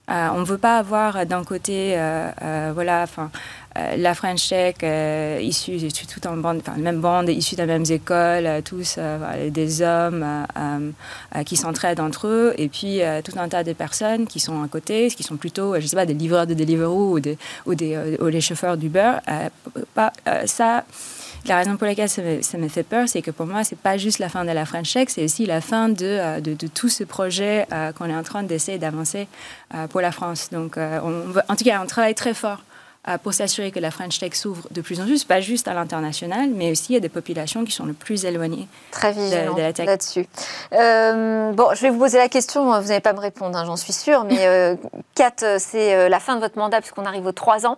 on 0.07 0.39
ne 0.39 0.45
veut 0.45 0.59
pas 0.59 0.77
avoir 0.77 1.25
d'un 1.25 1.43
côté, 1.43 1.97
voilà, 2.75 3.01
enfin, 3.01 3.31
euh, 3.75 3.95
la 3.97 4.13
French 4.13 4.49
Tech, 4.49 4.75
euh, 4.83 5.39
issue, 5.41 5.79
tout 6.07 6.27
en 6.27 6.37
bande, 6.37 6.59
enfin, 6.59 6.77
même 6.77 6.99
bande, 6.99 7.29
issus 7.29 7.55
des 7.55 7.65
mêmes 7.65 7.85
écoles, 7.89 8.45
euh, 8.45 8.61
tous 8.61 8.99
des 9.49 9.81
hommes 9.81 10.45
qui 11.45 11.57
s'entraident 11.57 11.99
entre 11.99 12.27
eux, 12.27 12.53
et 12.57 12.67
puis 12.67 13.01
tout 13.23 13.33
un 13.37 13.47
tas 13.49 13.63
de 13.63 13.73
personnes 13.73 14.27
qui 14.27 14.39
sont 14.39 14.61
à 14.63 14.67
côté, 14.67 15.09
qui 15.09 15.23
sont 15.23 15.37
plutôt, 15.37 15.79
je 15.79 15.87
sais 15.87 15.95
pas, 15.95 16.05
des 16.05 16.13
livreurs 16.13 16.45
de 16.45 16.53
Deliveroo 16.53 17.13
ou, 17.13 17.19
des, 17.19 17.37
ou, 17.65 17.75
des, 17.75 18.17
ou 18.19 18.27
les 18.27 18.41
chauffeurs 18.41 18.77
d'Uber. 18.77 19.13
pas, 19.95 20.13
ça, 20.45 20.85
la 21.47 21.57
raison 21.57 21.75
pour 21.77 21.87
laquelle 21.87 22.09
ça 22.09 22.21
me, 22.57 22.67
fait 22.67 22.83
peur, 22.83 23.07
c'est 23.07 23.21
que 23.21 23.31
pour 23.31 23.45
moi, 23.45 23.63
c'est 23.63 23.77
pas 23.77 23.97
juste 23.97 24.19
la 24.19 24.29
fin 24.29 24.45
de 24.45 24.51
la 24.51 24.65
French 24.65 24.93
Tech, 24.93 25.07
c'est 25.09 25.23
aussi 25.23 25.45
la 25.45 25.61
fin 25.61 25.89
de, 25.89 26.39
de, 26.39 26.67
tout 26.67 26.89
ce 26.89 27.03
projet 27.03 27.65
qu'on 27.97 28.09
est 28.09 28.15
en 28.15 28.23
train 28.23 28.43
d'essayer 28.43 28.77
d'avancer 28.77 29.27
pour 29.89 30.01
la 30.01 30.11
France. 30.11 30.49
Donc, 30.51 30.77
on, 30.77 31.33
en 31.47 31.55
tout 31.55 31.65
cas, 31.65 31.81
on 31.81 31.87
travaille 31.87 32.15
très 32.15 32.33
fort 32.33 32.63
pour 33.21 33.33
s'assurer 33.33 33.71
que 33.71 33.79
la 33.79 33.91
French 33.91 34.19
Tech 34.19 34.33
s'ouvre 34.33 34.67
de 34.71 34.81
plus 34.81 35.01
en 35.01 35.05
plus, 35.05 35.23
pas 35.25 35.41
juste 35.41 35.67
à 35.67 35.73
l'international, 35.73 36.49
mais 36.49 36.71
aussi 36.71 36.95
à 36.95 36.99
des 36.99 37.09
populations 37.09 37.65
qui 37.65 37.71
sont 37.71 37.85
le 37.85 37.93
plus 37.93 38.25
éloignées 38.25 38.67
Très 38.91 39.13
de, 39.13 39.59
la 39.59 39.73
tech. 39.73 39.85
là-dessus. 39.85 40.25
Euh, 40.71 41.51
bon, 41.51 41.67
je 41.73 41.81
vais 41.81 41.89
vous 41.89 41.99
poser 41.99 42.17
la 42.17 42.29
question, 42.29 42.65
vous 42.79 42.87
n'allez 42.87 43.01
pas 43.01 43.13
me 43.13 43.19
répondre, 43.19 43.57
hein, 43.57 43.65
j'en 43.65 43.75
suis 43.75 43.93
sûre, 43.93 44.23
mais 44.23 44.37
euh, 44.47 44.75
Kat, 45.15 45.35
c'est 45.59 45.93
euh, 45.93 46.09
la 46.09 46.19
fin 46.19 46.35
de 46.35 46.41
votre 46.41 46.57
mandat 46.57 46.79
puisqu'on 46.79 47.05
arrive 47.05 47.25
aux 47.25 47.31
trois 47.33 47.65
ans 47.65 47.77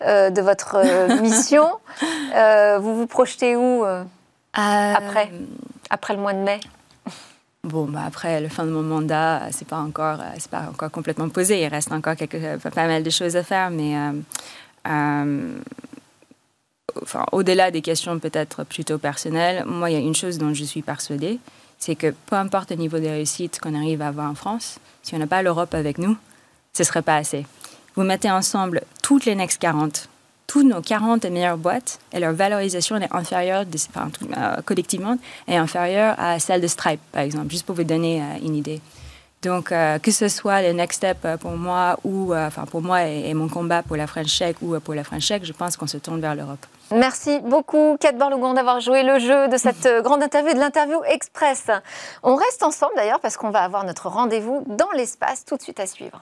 de 0.00 0.40
votre 0.40 1.20
mission. 1.22 1.70
vous 2.80 2.96
vous 2.96 3.06
projetez 3.06 3.54
où 3.54 3.84
après, 4.52 5.30
après 5.90 6.14
le 6.14 6.20
mois 6.20 6.32
de 6.32 6.38
mai? 6.38 6.58
Bon, 7.62 7.84
bah 7.84 8.04
après, 8.06 8.40
le 8.40 8.48
fin 8.48 8.64
de 8.64 8.70
mon 8.70 8.82
mandat, 8.82 9.48
c'est 9.52 9.68
pas 9.68 9.86
c'est 10.38 10.50
pas 10.50 10.68
encore 10.70 10.90
complètement 10.90 11.28
posé. 11.28 11.62
Il 11.62 11.68
reste 11.68 11.92
encore 11.92 12.16
quelques, 12.16 12.58
pas 12.62 12.86
mal 12.86 13.02
de 13.02 13.10
choses 13.10 13.36
à 13.36 13.42
faire, 13.42 13.70
mais 13.70 13.94
enfin, 17.02 17.26
au-delà 17.32 17.70
des 17.70 17.82
questions 17.82 18.18
peut-être 18.18 18.64
plutôt 18.64 18.98
personnelles, 18.98 19.64
moi, 19.66 19.90
il 19.90 19.94
y 19.94 19.96
a 19.96 20.00
une 20.00 20.14
chose 20.14 20.38
dont 20.38 20.54
je 20.54 20.64
suis 20.64 20.82
persuadée, 20.82 21.38
c'est 21.78 21.96
que 21.96 22.14
peu 22.26 22.36
importe 22.36 22.70
le 22.70 22.76
niveau 22.76 22.98
de 22.98 23.06
réussite 23.06 23.60
qu'on 23.60 23.74
arrive 23.74 24.02
à 24.02 24.08
avoir 24.08 24.30
en 24.30 24.34
France, 24.34 24.78
si 25.02 25.14
on 25.14 25.18
n'a 25.18 25.26
pas 25.26 25.42
l'Europe 25.42 25.74
avec 25.74 25.98
nous, 25.98 26.16
ce 26.72 26.82
ne 26.82 26.86
serait 26.86 27.02
pas 27.02 27.16
assez. 27.16 27.46
Vous 27.94 28.04
mettez 28.04 28.30
ensemble 28.30 28.82
toutes 29.02 29.24
les 29.24 29.34
Next 29.34 29.58
40, 29.58 30.08
toutes 30.50 30.66
nos 30.66 30.80
40 30.80 31.26
meilleures 31.26 31.56
boîtes, 31.56 32.00
et 32.12 32.18
leur 32.18 32.32
valorisation 32.32 32.96
est 32.96 33.14
inférieure, 33.14 33.62
euh, 33.62 34.56
collectivement, 34.64 35.16
est 35.46 35.54
inférieure 35.54 36.16
à 36.18 36.40
celle 36.40 36.60
de 36.60 36.66
Stripe, 36.66 37.00
par 37.12 37.22
exemple, 37.22 37.50
juste 37.50 37.64
pour 37.64 37.76
vous 37.76 37.84
donner 37.84 38.20
euh, 38.20 38.44
une 38.44 38.56
idée. 38.56 38.80
Donc, 39.42 39.70
euh, 39.70 40.00
que 40.00 40.10
ce 40.10 40.26
soit 40.26 40.60
le 40.60 40.72
next 40.72 40.96
step 40.96 41.38
pour 41.38 41.52
moi 41.52 42.00
ou, 42.02 42.34
pour 42.68 42.82
moi 42.82 43.04
et, 43.04 43.32
mon 43.32 43.48
combat 43.48 43.84
pour 43.84 43.96
la 43.96 44.08
French 44.08 44.36
Tech 44.36 44.56
ou 44.60 44.78
pour 44.80 44.94
la 44.94 45.04
French 45.04 45.28
Tech, 45.28 45.42
je 45.44 45.52
pense 45.52 45.76
qu'on 45.76 45.86
se 45.86 45.98
tourne 45.98 46.20
vers 46.20 46.34
l'Europe. 46.34 46.66
Merci 46.90 47.38
beaucoup, 47.44 47.96
Kate 48.00 48.18
Borlougon, 48.18 48.52
d'avoir 48.52 48.80
joué 48.80 49.04
le 49.04 49.20
jeu 49.20 49.46
de 49.46 49.56
cette 49.56 49.88
grande 50.02 50.24
interview, 50.24 50.52
de 50.52 50.58
l'interview 50.58 51.00
express. 51.04 51.68
On 52.24 52.34
reste 52.34 52.64
ensemble 52.64 52.94
d'ailleurs 52.96 53.20
parce 53.20 53.36
qu'on 53.36 53.50
va 53.50 53.60
avoir 53.60 53.84
notre 53.84 54.08
rendez-vous 54.08 54.64
dans 54.66 54.90
l'espace 54.96 55.44
tout 55.44 55.56
de 55.56 55.62
suite 55.62 55.78
à 55.78 55.86
suivre. 55.86 56.20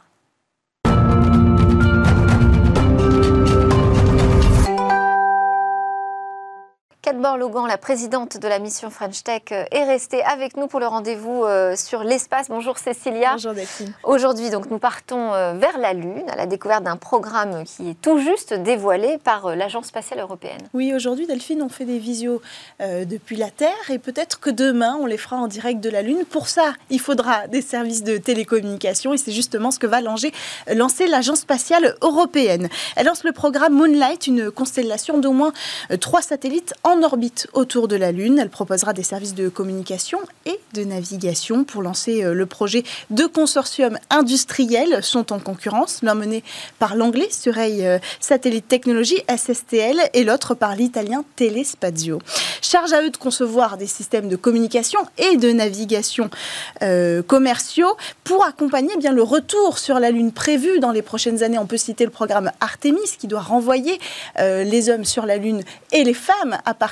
Kate 7.09 7.22
Borlogan, 7.22 7.66
la 7.66 7.78
présidente 7.78 8.36
de 8.36 8.48
la 8.48 8.59
mission 8.59 8.90
French 8.90 9.24
Tech, 9.24 9.40
euh, 9.52 9.64
est 9.70 9.84
restée 9.84 10.22
avec 10.24 10.59
nous 10.59 10.66
pour 10.66 10.78
le 10.78 10.86
rendez-vous 10.86 11.42
euh, 11.42 11.74
sur 11.74 12.04
l'espace. 12.04 12.48
Bonjour 12.50 12.76
Cécilia. 12.76 13.32
Bonjour 13.32 13.54
Delphine. 13.54 13.94
Aujourd'hui, 14.04 14.50
donc, 14.50 14.70
nous 14.70 14.78
partons 14.78 15.32
euh, 15.32 15.54
vers 15.54 15.78
la 15.78 15.94
Lune 15.94 16.24
à 16.30 16.36
la 16.36 16.44
découverte 16.44 16.84
d'un 16.84 16.98
programme 16.98 17.64
qui 17.64 17.88
est 17.88 17.98
tout 18.02 18.18
juste 18.18 18.52
dévoilé 18.52 19.16
par 19.24 19.56
l'Agence 19.56 19.86
spatiale 19.86 20.20
européenne. 20.20 20.61
Oui, 20.74 20.92
aujourd'hui, 20.92 21.26
Delphine, 21.26 21.62
on 21.62 21.70
fait 21.70 21.86
des 21.86 21.98
visios 21.98 22.42
depuis 22.78 23.36
la 23.36 23.50
Terre 23.50 23.90
et 23.90 23.98
peut-être 23.98 24.38
que 24.38 24.50
demain, 24.50 24.98
on 25.00 25.06
les 25.06 25.16
fera 25.16 25.36
en 25.36 25.46
direct 25.46 25.80
de 25.80 25.88
la 25.88 26.02
Lune. 26.02 26.24
Pour 26.28 26.48
ça, 26.48 26.74
il 26.90 27.00
faudra 27.00 27.46
des 27.46 27.62
services 27.62 28.02
de 28.02 28.18
télécommunication 28.18 29.14
et 29.14 29.16
c'est 29.16 29.32
justement 29.32 29.70
ce 29.70 29.78
que 29.78 29.86
va 29.86 30.02
lancer 30.02 31.06
l'Agence 31.06 31.40
spatiale 31.40 31.96
européenne. 32.02 32.68
Elle 32.96 33.06
lance 33.06 33.24
le 33.24 33.32
programme 33.32 33.72
Moonlight, 33.72 34.26
une 34.26 34.50
constellation 34.50 35.16
d'au 35.16 35.32
moins 35.32 35.52
trois 36.00 36.20
satellites 36.20 36.74
en 36.84 36.97
orbite 37.03 37.49
autour 37.53 37.88
de 37.88 37.96
la 37.96 38.12
Lune. 38.12 38.38
Elle 38.38 38.51
proposera 38.51 38.92
des 38.92 39.03
services 39.03 39.34
de 39.34 39.49
communication 39.49 40.18
et 40.46 40.59
de 40.74 40.84
navigation 40.84 41.64
pour 41.64 41.82
lancer 41.82 42.24
euh, 42.24 42.34
le 42.34 42.46
projet. 42.46 42.82
Deux 43.11 43.28
consortiums 43.28 43.99
industriels 44.11 45.03
sont 45.03 45.32
en 45.32 45.38
concurrence, 45.38 46.01
l'un 46.03 46.14
mené 46.14 46.42
par 46.78 46.96
l'anglais 46.96 47.28
Surrey 47.30 47.86
euh, 47.86 47.99
Satellite 48.20 48.68
Technology, 48.68 49.16
SSTL, 49.28 50.01
et 50.12 50.24
l'autre 50.24 50.55
par 50.55 50.74
l'italien 50.74 51.24
Telespazio. 51.36 52.20
Charge 52.61 52.92
à 52.92 53.03
eux 53.03 53.11
de 53.11 53.16
concevoir 53.16 53.76
des 53.76 53.86
systèmes 53.86 54.28
de 54.28 54.36
communication 54.36 55.01
et 55.16 55.36
de 55.36 55.53
navigation 55.53 56.30
euh, 56.82 57.22
commerciaux 57.22 57.96
pour 58.24 58.44
accompagner 58.44 58.96
bien 58.96 59.12
le 59.12 59.22
retour 59.22 59.78
sur 59.78 60.01
la 60.01 60.11
Lune 60.11 60.32
prévu 60.32 60.80
dans 60.80 60.92
les 60.92 61.03
prochaines 61.03 61.42
années. 61.42 61.59
On 61.59 61.66
peut 61.66 61.76
citer 61.76 62.05
le 62.05 62.11
programme 62.11 62.51
Artemis 62.61 63.16
qui 63.18 63.26
doit 63.26 63.40
renvoyer 63.40 63.99
les 64.38 64.90
hommes 64.90 65.05
sur 65.05 65.26
la 65.26 65.36
Lune 65.36 65.62
et 65.92 66.05
les 66.05 66.14
femmes 66.14 66.59
à 66.64 66.74
partir 66.74 66.88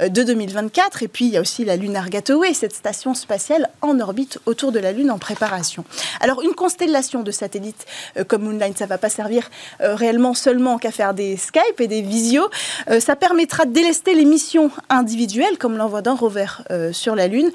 euh, 0.00 0.08
de 0.08 0.22
2024. 0.22 1.02
Et 1.02 1.08
puis, 1.08 1.26
il 1.26 1.32
y 1.32 1.36
a 1.36 1.40
aussi 1.40 1.64
la 1.64 1.76
Lunar 1.76 2.10
Gateway, 2.10 2.54
cette 2.54 2.74
station 2.74 3.14
spatiale 3.14 3.68
en 3.82 3.98
orbite 4.00 4.38
autour 4.46 4.72
de 4.72 4.78
la 4.78 4.92
Lune 4.92 5.10
en 5.10 5.18
préparation. 5.18 5.84
Alors, 6.20 6.42
une 6.42 6.54
constellation 6.54 7.22
de 7.22 7.30
satellites 7.30 7.86
euh, 8.16 8.24
comme 8.24 8.42
Moonlight, 8.42 8.78
ça 8.78 8.86
va 8.86 8.98
pas 8.98 9.08
servir 9.08 9.50
euh, 9.80 9.94
réellement 9.94 10.34
seulement 10.34 10.78
qu'à 10.78 10.90
faire 10.90 11.14
des 11.14 11.36
Skype 11.36 11.80
et 11.80 11.86
des 11.86 12.02
visios. 12.02 12.48
ça 13.00 13.16
permettra 13.16 13.64
de 13.64 13.72
délester 13.72 14.14
les 14.14 14.24
missions 14.24 14.70
individuelles, 14.88 15.58
comme 15.58 15.76
l'envoi 15.76 16.02
d'un 16.02 16.14
rover 16.14 16.46
sur 16.92 17.14
la 17.14 17.28
Lune, 17.28 17.50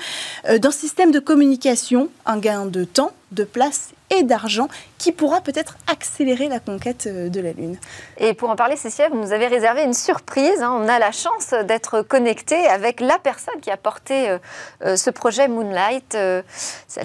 d'un 0.47 0.71
système 0.71 1.11
de 1.11 1.19
communication, 1.19 2.09
un 2.25 2.37
gain 2.37 2.65
de 2.65 2.83
temps, 2.83 3.11
de 3.31 3.43
place 3.43 3.91
et 4.13 4.23
d'argent 4.23 4.67
qui 4.97 5.11
pourra 5.11 5.41
peut-être 5.41 5.77
accélérer 5.87 6.47
la 6.47 6.59
conquête 6.59 7.07
euh, 7.07 7.29
de 7.29 7.39
la 7.41 7.51
Lune. 7.51 7.77
Et 8.17 8.33
pour 8.33 8.49
en 8.49 8.55
parler, 8.55 8.75
Cécilia, 8.75 9.09
vous 9.09 9.17
nous 9.17 9.31
avez 9.31 9.47
réservé 9.47 9.83
une 9.83 9.93
surprise. 9.93 10.61
Hein. 10.61 10.71
On 10.73 10.87
a 10.87 10.99
la 10.99 11.11
chance 11.11 11.53
d'être 11.65 12.01
connecté 12.01 12.55
avec 12.67 12.99
la 12.99 13.19
personne 13.19 13.59
qui 13.61 13.71
a 13.71 13.77
porté 13.77 14.29
euh, 14.29 14.37
euh, 14.85 14.95
ce 14.95 15.09
projet 15.09 15.47
Moonlight. 15.47 16.15
Elle 16.15 16.43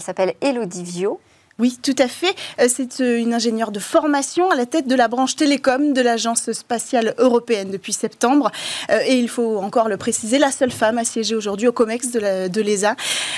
s'appelle 0.00 0.34
Elodie 0.40 0.84
Vio. 0.84 1.20
Oui, 1.60 1.76
tout 1.82 1.96
à 1.98 2.06
fait. 2.06 2.36
Euh, 2.60 2.66
c'est 2.68 3.00
euh, 3.00 3.18
une 3.18 3.34
ingénieure 3.34 3.72
de 3.72 3.80
formation 3.80 4.48
à 4.48 4.54
la 4.54 4.64
tête 4.64 4.86
de 4.86 4.94
la 4.94 5.08
branche 5.08 5.34
télécom 5.34 5.92
de 5.92 6.00
l'Agence 6.00 6.52
spatiale 6.52 7.14
européenne 7.18 7.72
depuis 7.72 7.92
septembre. 7.92 8.52
Euh, 8.90 9.00
et 9.04 9.18
il 9.18 9.28
faut 9.28 9.58
encore 9.58 9.88
le 9.88 9.96
préciser, 9.96 10.38
la 10.38 10.52
seule 10.52 10.70
femme 10.70 10.98
à 10.98 11.04
siéger 11.04 11.34
aujourd'hui 11.34 11.66
au 11.66 11.72
COMEX 11.72 12.12
de 12.12 12.60
l'ESA. 12.60 12.94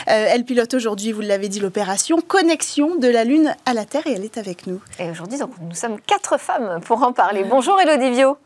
Elle 0.07 0.45
pilote 0.45 0.75
aujourd'hui, 0.75 1.12
vous 1.12 1.23
l'avez 1.23 1.49
dit, 1.49 1.61
l'opération 1.61 2.21
Connexion 2.21 2.97
de 2.97 3.09
la 3.09 3.25
Lune 3.25 3.55
à 3.64 3.73
la 3.73 3.87
Terre 3.87 4.07
et 4.07 4.12
elle 4.12 4.25
est 4.25 4.37
avec 4.37 4.66
nous. 4.66 4.81
Et 4.99 5.11
aujourd'hui, 5.11 5.39
donc, 5.39 5.53
nous 5.61 5.75
sommes 5.75 5.99
quatre 6.01 6.39
femmes 6.39 6.81
pour 6.85 7.03
en 7.03 7.12
parler. 7.12 7.45
Bonjour 7.45 7.81
Elodie 7.81 8.11
Vio. 8.11 8.37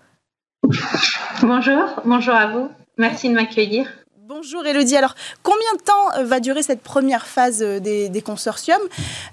Bonjour, 1.42 1.84
bonjour 2.04 2.34
à 2.34 2.46
vous. 2.46 2.68
Merci 2.96 3.28
de 3.28 3.34
m'accueillir. 3.34 3.88
Bonjour 4.26 4.64
Elodie. 4.64 4.96
Alors, 4.96 5.14
combien 5.42 5.74
de 5.76 5.82
temps 5.82 6.18
euh, 6.18 6.24
va 6.24 6.40
durer 6.40 6.62
cette 6.62 6.80
première 6.80 7.26
phase 7.26 7.62
euh, 7.62 7.78
des, 7.78 8.22
consortiums 8.22 8.80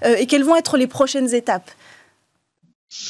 euh, 0.04 0.16
et 0.18 0.26
quelles 0.26 0.44
vont 0.44 0.54
être 0.54 0.76
les 0.76 0.86
prochaines 0.86 1.32
étapes? 1.32 1.70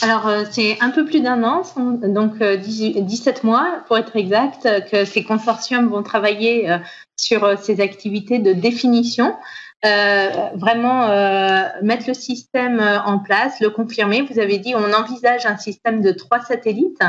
Alors, 0.00 0.30
c'est 0.52 0.78
un 0.80 0.90
peu 0.90 1.04
plus 1.04 1.20
d'un 1.20 1.42
an, 1.42 1.62
donc 1.76 2.40
17 2.40 3.42
mois 3.42 3.82
pour 3.88 3.98
être 3.98 4.14
exact, 4.14 4.68
que 4.92 5.04
ces 5.04 5.24
consortiums 5.24 5.88
vont 5.88 6.04
travailler 6.04 6.68
sur 7.16 7.58
ces 7.60 7.80
activités 7.80 8.38
de 8.38 8.52
définition. 8.52 9.34
Vraiment 9.82 11.08
mettre 11.82 12.04
le 12.06 12.14
système 12.14 12.80
en 12.80 13.18
place, 13.18 13.60
le 13.60 13.70
confirmer. 13.70 14.22
Vous 14.22 14.38
avez 14.38 14.58
dit, 14.58 14.74
on 14.74 14.92
envisage 14.92 15.46
un 15.46 15.56
système 15.56 16.00
de 16.02 16.12
trois 16.12 16.40
satellites 16.40 17.02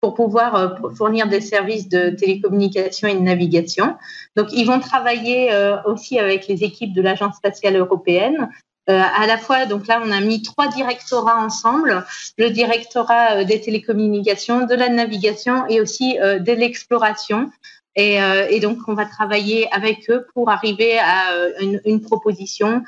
pour 0.00 0.14
pouvoir 0.14 0.54
euh, 0.54 0.68
fournir 0.96 1.28
des 1.28 1.40
services 1.40 1.88
de 1.88 2.10
télécommunication 2.10 3.08
et 3.08 3.14
de 3.14 3.20
navigation. 3.20 3.96
Donc, 4.36 4.48
ils 4.52 4.66
vont 4.66 4.80
travailler 4.80 5.52
euh, 5.52 5.76
aussi 5.84 6.18
avec 6.18 6.46
les 6.48 6.64
équipes 6.64 6.94
de 6.94 7.02
l'Agence 7.02 7.36
spatiale 7.36 7.76
européenne. 7.76 8.48
Euh, 8.88 8.98
à 8.98 9.26
la 9.26 9.36
fois, 9.36 9.66
donc 9.66 9.86
là, 9.86 10.00
on 10.04 10.10
a 10.10 10.20
mis 10.20 10.42
trois 10.42 10.68
directorats 10.68 11.38
ensemble, 11.38 12.04
le 12.38 12.48
directorat 12.48 13.44
des 13.44 13.60
télécommunications, 13.60 14.66
de 14.66 14.74
la 14.74 14.88
navigation 14.88 15.66
et 15.68 15.80
aussi 15.80 16.16
de 16.16 16.52
l'exploration. 16.52 17.50
Et, 18.00 18.18
et, 18.54 18.60
donc, 18.60 18.78
on 18.88 18.94
va 18.94 19.04
travailler 19.04 19.68
avec 19.72 20.08
eux 20.10 20.26
pour 20.34 20.50
arriver 20.50 20.98
à 20.98 21.32
une, 21.60 21.80
une 21.84 22.00
proposition 22.00 22.82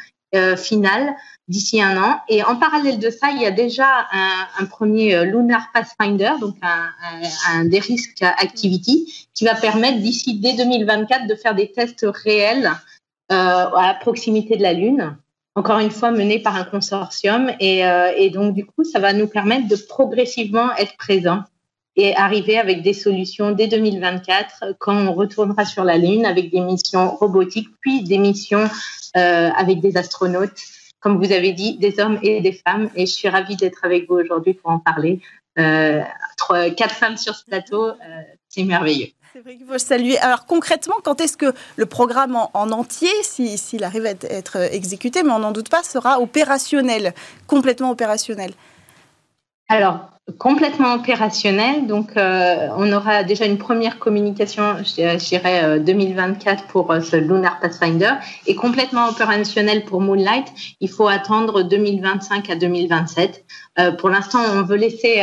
finale 0.56 1.14
d'ici 1.48 1.82
un 1.82 2.02
an. 2.02 2.20
Et 2.28 2.42
en 2.42 2.56
parallèle 2.56 2.98
de 2.98 3.10
ça, 3.10 3.30
il 3.30 3.40
y 3.40 3.46
a 3.46 3.50
déjà 3.50 4.06
un, 4.12 4.64
premier 4.66 5.14
euh, 5.14 5.24
Lunar 5.24 5.68
Pathfinder, 5.72 6.32
donc 6.40 6.56
un, 6.62 7.64
des 7.64 7.78
risques 7.78 8.22
activity, 8.22 9.28
qui 9.34 9.44
va 9.44 9.54
permettre 9.54 9.98
d'ici 9.98 10.38
dès 10.38 10.54
2024 10.54 11.26
de 11.26 11.34
faire 11.34 11.54
des 11.54 11.70
tests 11.72 12.06
réels 12.24 12.70
euh, 13.30 13.34
à 13.34 13.96
proximité 14.00 14.56
de 14.56 14.62
la 14.62 14.72
Lune. 14.72 15.16
Encore 15.54 15.80
une 15.80 15.90
fois, 15.90 16.10
mené 16.10 16.38
par 16.38 16.56
un 16.56 16.64
consortium. 16.64 17.50
Euh, 17.60 18.12
et 18.16 18.30
donc, 18.30 18.54
du 18.54 18.64
coup, 18.64 18.84
ça 18.84 18.98
va 18.98 19.12
nous 19.12 19.26
permettre 19.26 19.68
de 19.68 19.76
progressivement 19.76 20.74
être 20.76 20.96
présents 20.96 21.42
et 21.96 22.16
arriver 22.16 22.58
avec 22.58 22.82
des 22.82 22.94
solutions 22.94 23.52
dès 23.52 23.68
2024 23.68 24.76
quand 24.78 24.96
on 24.96 25.12
retournera 25.12 25.64
sur 25.64 25.84
la 25.84 25.98
Lune 25.98 26.24
avec 26.24 26.50
des 26.50 26.60
missions 26.60 27.10
robotiques, 27.10 27.68
puis 27.80 28.02
des 28.02 28.18
missions 28.18 28.68
euh, 29.16 29.50
avec 29.56 29.80
des 29.80 29.96
astronautes 29.96 30.58
comme 31.02 31.18
vous 31.18 31.32
avez 31.32 31.52
dit, 31.52 31.76
des 31.78 31.98
hommes 31.98 32.18
et 32.22 32.40
des 32.40 32.52
femmes. 32.52 32.88
Et 32.94 33.06
je 33.06 33.12
suis 33.12 33.28
ravie 33.28 33.56
d'être 33.56 33.84
avec 33.84 34.08
vous 34.08 34.14
aujourd'hui 34.14 34.54
pour 34.54 34.70
en 34.70 34.78
parler. 34.78 35.20
Euh, 35.58 36.00
trois, 36.38 36.70
quatre 36.70 36.94
femmes 36.94 37.16
sur 37.16 37.34
ce 37.34 37.44
plateau, 37.44 37.88
euh, 37.88 37.94
c'est 38.48 38.62
merveilleux. 38.62 39.08
C'est 39.32 39.40
vrai 39.40 39.56
qu'il 39.56 39.66
faut 39.66 39.78
saluer. 39.78 40.16
Alors 40.18 40.46
concrètement, 40.46 40.94
quand 41.02 41.20
est-ce 41.20 41.36
que 41.36 41.52
le 41.76 41.86
programme 41.86 42.36
en, 42.36 42.70
entier, 42.70 43.10
s'il 43.22 43.82
arrive 43.82 44.06
à 44.06 44.10
être 44.10 44.56
exécuté, 44.72 45.22
mais 45.22 45.32
on 45.32 45.40
n'en 45.40 45.52
doute 45.52 45.68
pas, 45.68 45.82
sera 45.82 46.20
opérationnel, 46.20 47.14
complètement 47.46 47.90
opérationnel? 47.90 48.52
Alors, 49.68 50.10
complètement 50.38 50.94
opérationnel. 50.94 51.86
Donc, 51.86 52.16
euh, 52.16 52.68
on 52.76 52.92
aura 52.92 53.24
déjà 53.24 53.44
une 53.44 53.58
première 53.58 53.98
communication, 53.98 54.76
je 54.78 55.16
dirais 55.16 55.80
2024 55.80 56.62
euh, 56.62 56.66
pour 56.68 56.92
euh, 56.92 57.00
ce 57.00 57.16
Lunar 57.16 57.58
Pathfinder, 57.60 58.12
et 58.46 58.54
complètement 58.54 59.08
opérationnel 59.08 59.84
pour 59.84 60.00
Moonlight. 60.00 60.46
Il 60.80 60.88
faut 60.88 61.08
attendre 61.08 61.62
2025 61.62 62.50
à 62.50 62.56
2027. 62.56 63.44
pour 63.98 64.10
l'instant, 64.10 64.38
on 64.54 64.62
veut 64.62 64.76
laisser 64.76 65.22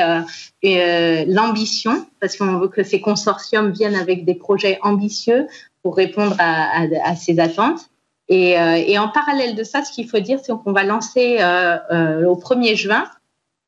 l'ambition 0.64 2.06
parce 2.20 2.36
qu'on 2.36 2.58
veut 2.58 2.68
que 2.68 2.84
ces 2.84 3.00
consortiums 3.00 3.72
viennent 3.72 3.96
avec 3.96 4.26
des 4.26 4.36
projets 4.36 4.80
ambitieux 4.82 5.48
pour 5.84 5.96
répondre 5.96 6.36
à, 6.40 6.82
à, 7.04 7.16
ces 7.16 7.40
attentes. 7.40 7.90
Et, 8.28 8.52
et, 8.52 8.98
en 9.00 9.08
parallèle 9.10 9.56
de 9.56 9.64
ça, 9.64 9.84
ce 9.84 9.92
qu'il 9.92 10.08
faut 10.08 10.20
dire, 10.20 10.40
c'est 10.44 10.54
qu'on 10.64 10.74
va 10.74 10.84
lancer 10.84 11.38
au 11.38 12.36
1er 12.36 12.76
juin 12.76 13.06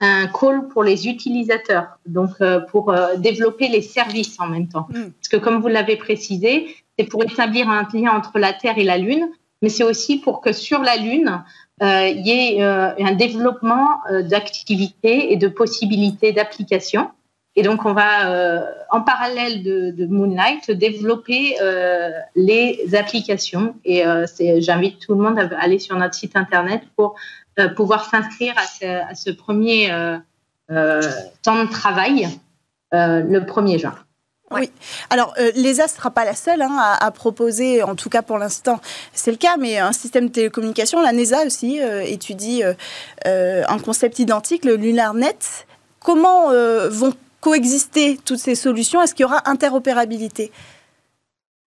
un 0.01 0.27
call 0.27 0.67
pour 0.67 0.83
les 0.83 1.07
utilisateurs, 1.07 1.99
donc 2.05 2.31
pour 2.69 2.93
développer 3.17 3.67
les 3.67 3.81
services 3.81 4.39
en 4.39 4.47
même 4.47 4.67
temps. 4.67 4.87
Mm. 4.89 5.11
Parce 5.11 5.29
que 5.29 5.37
comme 5.37 5.61
vous 5.61 5.67
l'avez 5.67 5.95
précisé, 5.95 6.75
c'est 6.97 7.05
pour 7.05 7.23
établir 7.23 7.69
un 7.69 7.87
lien 7.93 8.11
entre 8.11 8.39
la 8.39 8.51
Terre 8.51 8.77
et 8.77 8.83
la 8.83 8.97
Lune, 8.97 9.29
mais 9.61 9.69
c'est 9.69 9.83
aussi 9.83 10.17
pour 10.17 10.41
que 10.41 10.51
sur 10.53 10.81
la 10.81 10.97
Lune, 10.97 11.43
il 11.81 12.21
y 12.25 12.31
ait 12.31 12.61
un 12.63 13.11
développement 13.13 14.01
d'activités 14.23 15.31
et 15.31 15.37
de 15.37 15.47
possibilités 15.47 16.31
d'application. 16.31 17.09
Et 17.57 17.63
donc, 17.63 17.85
on 17.85 17.93
va, 17.93 18.31
euh, 18.31 18.61
en 18.89 19.01
parallèle 19.01 19.61
de, 19.61 20.05
Moonlight, 20.05 20.71
développer 20.71 21.57
euh, 21.61 22.09
les 22.35 22.95
applications. 22.95 23.75
Et 23.83 24.05
euh, 24.05 24.25
j'invite 24.59 24.99
tout 24.99 25.15
le 25.15 25.21
monde 25.21 25.37
à 25.37 25.49
aller 25.59 25.77
sur 25.77 25.97
notre 25.97 26.13
site 26.13 26.37
internet 26.37 26.81
pour 26.95 27.15
pouvoir 27.75 28.09
s'inscrire 28.09 28.55
à, 28.57 29.15
ce, 29.15 29.31
premier 29.31 29.87
temps 30.69 31.63
de 31.63 31.69
travail 31.69 32.27
le 32.91 33.39
1er 33.39 33.79
juin. 33.79 33.95
Oui. 34.51 34.69
Alors, 35.09 35.33
l'ESA 35.55 35.83
ne 35.83 35.89
sera 35.89 36.11
pas 36.11 36.25
la 36.25 36.35
seule 36.35 36.61
hein, 36.61 36.97
à, 36.99 37.11
proposer, 37.11 37.83
en 37.83 37.95
tout 37.95 38.09
cas 38.09 38.21
pour 38.21 38.37
l'instant, 38.37 38.81
c'est 39.13 39.31
le 39.31 39.37
cas, 39.37 39.55
mais 39.57 39.77
un 39.77 39.93
système 39.93 40.27
de 40.27 40.31
télécommunication. 40.31 41.01
La 41.01 41.13
NESA 41.13 41.45
aussi 41.45 41.79
étudie 42.05 42.63
un 43.25 43.79
concept 43.79 44.19
identique, 44.19 44.65
le 44.65 44.75
LunarNet. 44.75 45.65
Comment 45.99 46.49
vont 46.89 47.13
coexister 47.39 48.19
toutes 48.23 48.39
ces 48.39 48.55
solutions? 48.55 49.01
Est-ce 49.01 49.15
qu'il 49.15 49.23
y 49.23 49.25
aura 49.25 49.49
interopérabilité? 49.49 50.51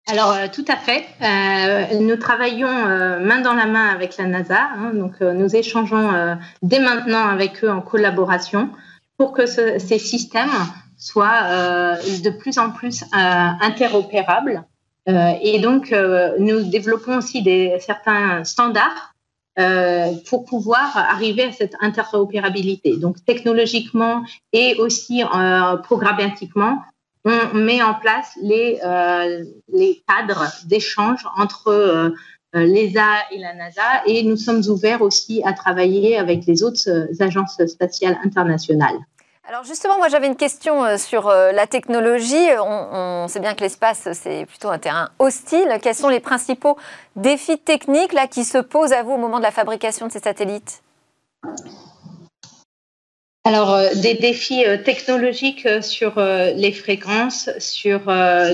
Alors 0.07 0.33
euh, 0.33 0.47
tout 0.53 0.65
à 0.69 0.77
fait. 0.77 1.07
Euh, 1.23 1.99
nous 2.01 2.17
travaillons 2.17 2.69
euh, 2.69 3.19
main 3.21 3.41
dans 3.41 3.55
la 3.55 3.67
main 3.67 3.89
avec 3.89 4.19
la 4.19 4.27
NASA, 4.27 4.69
hein, 4.77 4.93
donc 4.95 5.21
nous 5.21 5.57
échangeons 5.57 6.37
dès 6.63 6.79
maintenant 6.79 7.27
avec 7.29 7.65
eux 7.65 7.71
en 7.71 7.81
collaboration 7.81 8.69
pour 9.17 9.33
que 9.33 9.47
ces 9.47 9.99
systèmes 9.99 10.51
soient 10.99 11.97
de 12.23 12.31
plus 12.31 12.59
en 12.59 12.71
plus 12.71 13.05
interopérables. 13.13 14.65
et 15.07 15.59
donc 15.61 15.95
nous 16.39 16.63
développons 16.65 17.19
aussi 17.19 17.43
des, 17.43 17.79
certains 17.81 18.45
standards 18.45 19.15
euh, 19.57 20.11
pour 20.29 20.45
pouvoir 20.47 20.97
arriver 20.97 21.45
à 21.45 21.53
cette 21.53 21.77
interopérabilité. 21.79 22.97
Donc 22.97 23.25
technologiquement 23.25 24.25
et 24.53 24.75
aussi 24.81 25.23
euh, 25.23 25.77
programmatiquement, 25.77 26.83
on 27.25 27.55
met 27.55 27.83
en 27.83 27.95
place 27.95 28.39
les, 28.43 28.81
euh, 28.85 29.45
cadres 30.07 30.47
d'échange 30.67 31.27
entre 31.39 31.69
euh, 31.69 32.11
l'ESA 32.53 33.25
et 33.33 33.39
la 33.39 33.55
NASA 33.55 34.03
et 34.07 34.23
nous 34.23 34.37
sommes 34.37 34.63
ouverts 34.69 35.03
aussi 35.03 35.43
à 35.45 35.53
travailler 35.53 36.17
avec 36.17 36.47
les 36.47 36.63
autres 36.63 37.09
agences 37.21 37.65
spatiales 37.67 38.19
internationales. 38.25 38.99
Alors 39.47 39.63
justement, 39.63 39.99
moi 39.99 40.09
j'avais 40.09 40.27
une 40.27 40.37
question 40.37 40.85
euh, 40.85 40.97
sur 40.97 41.29
euh, 41.29 41.53
la 41.53 41.67
technologie. 41.67 42.49
On, 42.65 43.27
sait 43.29 43.41
bien 43.41 43.55
que 43.55 43.61
l'espace, 43.61 44.09
c'est 44.13 44.47
plutôt 44.47 44.71
un 44.71 44.79
terrain 44.79 45.11
hostile. 45.19 45.69
Quels 45.83 45.95
sont 45.95 46.09
les 46.09 46.21
principaux 46.21 46.79
défis 47.15 47.59
techniques 47.59 48.15
là, 48.15 48.27
qui 48.27 48.45
se 48.45 48.59
posent 48.59 48.93
à 48.93 49.03
vous 49.03 49.13
au 49.13 49.19
moment 49.19 49.39
de 49.39 49.43
la 49.43 49.51
fabrication 49.51 50.07
de 50.07 50.13
ces 50.13 50.21
satellites? 50.21 50.83
Alors, 53.47 53.75
euh, 53.75 53.91
des 53.97 54.15
défis 54.15 54.65
technologiques 54.87 55.69
sur 55.83 56.15
les 56.17 56.73
fréquences, 56.73 57.51
sur 57.59 58.01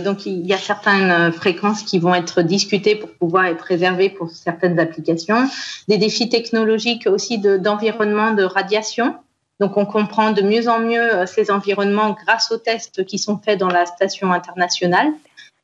donc 0.03 0.27
il 0.27 0.45
y 0.45 0.53
a 0.53 0.59
certaines 0.59 1.33
fréquences 1.33 1.85
qui 1.85 2.01
vont 2.01 2.13
être 2.13 2.43
discutées 2.43 2.97
pour 2.97 3.11
pouvoir 3.11 3.47
être 3.47 3.63
réservées 3.63 4.11
pour 4.11 4.31
certaines 4.31 4.81
applications. 4.81 5.49
Des 5.87 5.97
défis 5.97 6.29
technologiques 6.29 7.07
aussi 7.07 7.39
d'environnement 7.39 8.33
de 8.33 8.43
radiation. 8.43 9.15
Donc, 9.61 9.77
on 9.77 9.85
comprend 9.85 10.33
de 10.33 10.41
mieux 10.41 10.69
en 10.69 10.81
mieux 10.81 11.15
euh, 11.15 11.27
ces 11.27 11.51
environnements 11.51 12.17
grâce 12.25 12.51
aux 12.51 12.57
tests 12.57 13.05
qui 13.05 13.19
sont 13.19 13.39
faits 13.39 13.61
dans 13.61 13.69
la 13.69 13.85
station 13.85 14.33
internationale. 14.33 15.13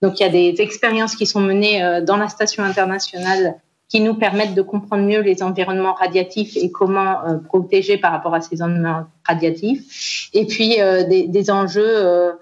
Donc, 0.02 0.20
il 0.20 0.22
y 0.22 0.26
a 0.26 0.28
des 0.28 0.60
expériences 0.60 1.16
qui 1.16 1.26
sont 1.26 1.40
menées 1.40 1.82
euh, 1.82 2.02
dans 2.02 2.18
la 2.18 2.28
station 2.28 2.62
internationale 2.62 3.54
qui 3.88 4.00
nous 4.00 4.14
permettent 4.14 4.54
de 4.54 4.62
comprendre 4.62 5.04
mieux 5.04 5.20
les 5.20 5.42
environnements 5.42 5.94
radiatifs 5.94 6.56
et 6.56 6.70
comment 6.70 7.24
euh, 7.24 7.38
protéger 7.38 7.98
par 7.98 8.12
rapport 8.12 8.34
à 8.34 8.40
ces 8.40 8.62
environnements 8.62 9.06
radiatifs. 9.24 10.28
Et 10.32 10.46
puis, 10.46 10.76
des, 11.08 11.50
enjeux 11.50 12.32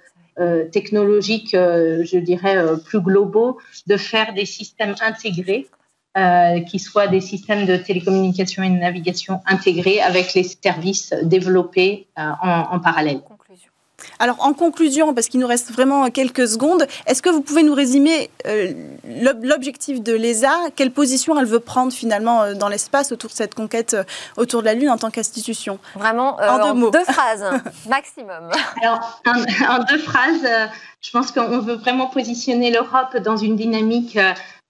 technologiques, 0.73 1.53
je 1.53 2.19
dirais, 2.19 2.57
plus 2.85 3.01
globaux, 3.01 3.59
de 3.87 3.97
faire 3.97 4.35
des 4.35 4.47
systèmes 4.47 4.95
intégrés 5.01 5.69
euh, 6.17 6.61
qui 6.61 6.79
soient 6.79 7.09
des 7.09 7.21
systèmes 7.21 7.67
de 7.67 7.77
télécommunication 7.77 8.63
et 8.63 8.71
de 8.71 8.77
navigation 8.77 9.41
intégrés 9.47 10.01
avec 10.01 10.33
les 10.35 10.45
services 10.45 11.13
développés 11.25 12.07
euh, 12.21 12.31
en, 12.41 12.79
parallèle. 12.79 13.21
Alors 14.19 14.37
en 14.41 14.53
conclusion, 14.53 15.15
parce 15.15 15.29
qu'il 15.29 15.41
nous 15.41 15.47
reste 15.47 15.71
vraiment 15.73 16.11
quelques 16.11 16.49
secondes, 16.49 16.87
est-ce 17.07 17.23
que 17.23 17.31
vous 17.31 17.41
pouvez 17.41 17.63
nous 17.63 17.75
résumer 17.75 18.31
euh, 18.47 18.73
l'objectif 19.43 20.03
de 20.03 20.13
l'ESA? 20.13 20.55
Quelle 20.77 20.91
position 20.91 21.39
elle 21.39 21.47
veut 21.47 21.61
prendre 21.61 21.93
finalement 21.93 22.53
dans 22.55 22.69
l'espace 22.69 23.13
autour 23.13 23.31
de 23.31 23.35
cette 23.35 23.55
conquête 23.55 23.97
autour 24.37 24.61
de 24.61 24.67
la 24.67 24.75
Lune 24.75 24.91
en 24.91 24.99
tant 24.99 25.11
qu'institution? 25.11 25.79
Vraiment 25.95 26.37
en, 26.41 26.67
deux, 26.67 26.81
mots. 26.81 26.91
deux 26.91 27.05
phrases 27.05 27.45
maximum. 27.89 28.51
Alors 28.83 29.21
en, 29.27 29.85
deux 29.85 29.99
phrases, 29.99 30.47
je 31.01 31.11
pense 31.11 31.33
qu'on 31.33 31.59
veut 31.59 31.75
vraiment 31.77 32.07
positionner 32.07 32.71
l'Europe 32.71 33.17
dans 33.23 33.37
une 33.37 33.57
dynamique 33.57 34.19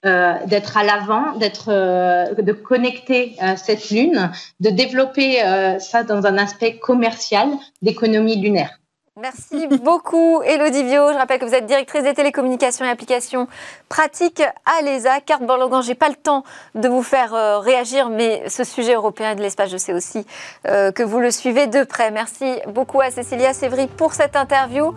euh, 0.05 0.35
d'être 0.47 0.77
à 0.77 0.85
l'avant, 0.85 1.33
d'être, 1.39 1.71
euh, 1.73 2.35
de 2.35 2.53
connecter 2.53 3.37
euh, 3.43 3.55
cette 3.57 3.89
lune, 3.89 4.31
de 4.61 4.69
développer 4.69 5.41
ça 5.81 6.03
dans 6.03 6.27
un 6.27 6.37
aspect 6.37 6.77
commercial 6.79 7.49
d'économie 7.81 8.37
lunaire. 8.37 8.79
Merci 9.21 9.69
beaucoup, 9.83 10.43
Elodie 10.43 10.83
Vio. 10.83 11.13
Je 11.13 11.17
rappelle 11.17 11.39
que 11.39 11.45
vous 11.45 11.55
êtes 11.55 11.67
directrice 11.67 12.03
des 12.03 12.15
télécommunications 12.15 12.85
et 12.85 12.89
applications 12.89 13.47
pratiques 13.89 14.43
à 14.43 14.83
l'ESA. 14.83 15.21
Carte 15.21 15.45
Borlogan, 15.45 15.83
j'ai 15.83 15.95
pas 15.95 16.09
le 16.09 16.17
temps 16.17 16.43
de 16.75 16.89
vous 16.89 17.03
faire 17.03 17.61
réagir, 17.61 18.09
mais 18.11 18.49
ce 18.49 18.65
sujet 18.65 18.95
européen 18.95 19.37
de 19.37 19.41
l'espace, 19.41 19.71
je 19.71 19.77
sais 19.77 19.93
aussi 19.93 20.27
que 20.65 21.03
vous 21.03 21.21
le 21.21 21.31
suivez 21.31 21.69
de 21.69 21.85
près. 21.85 22.11
Merci 22.11 22.59
beaucoup 22.67 23.01
à 23.01 23.13
Cécilia 23.13 23.55
Sévry 23.55 23.87
pour 23.87 24.15
cette 24.15 24.35
interview. 24.35 24.93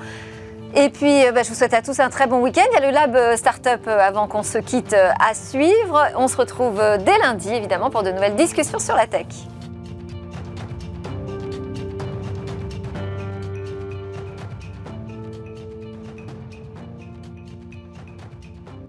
Et 0.75 0.89
puis, 0.89 1.25
euh, 1.25 1.31
bah, 1.31 1.43
je 1.43 1.49
vous 1.49 1.55
souhaite 1.55 1.73
à 1.73 1.81
tous 1.81 1.99
un 1.99 2.09
très 2.09 2.27
bon 2.27 2.41
week-end. 2.41 2.63
Il 2.71 2.73
y 2.75 2.77
a 2.77 2.85
le 2.85 2.91
Lab 2.91 3.15
euh, 3.15 3.35
Startup 3.35 3.81
euh, 3.87 3.99
avant 3.99 4.27
qu'on 4.27 4.43
se 4.43 4.57
quitte 4.57 4.93
à 4.93 5.33
suivre. 5.33 6.07
On 6.15 6.27
se 6.27 6.37
retrouve 6.37 6.81
dès 6.99 7.17
lundi, 7.19 7.53
évidemment, 7.53 7.89
pour 7.89 8.03
de 8.03 8.11
nouvelles 8.11 8.35
discussions 8.35 8.79
sur 8.79 8.95
la 8.95 9.07
tech. 9.07 9.25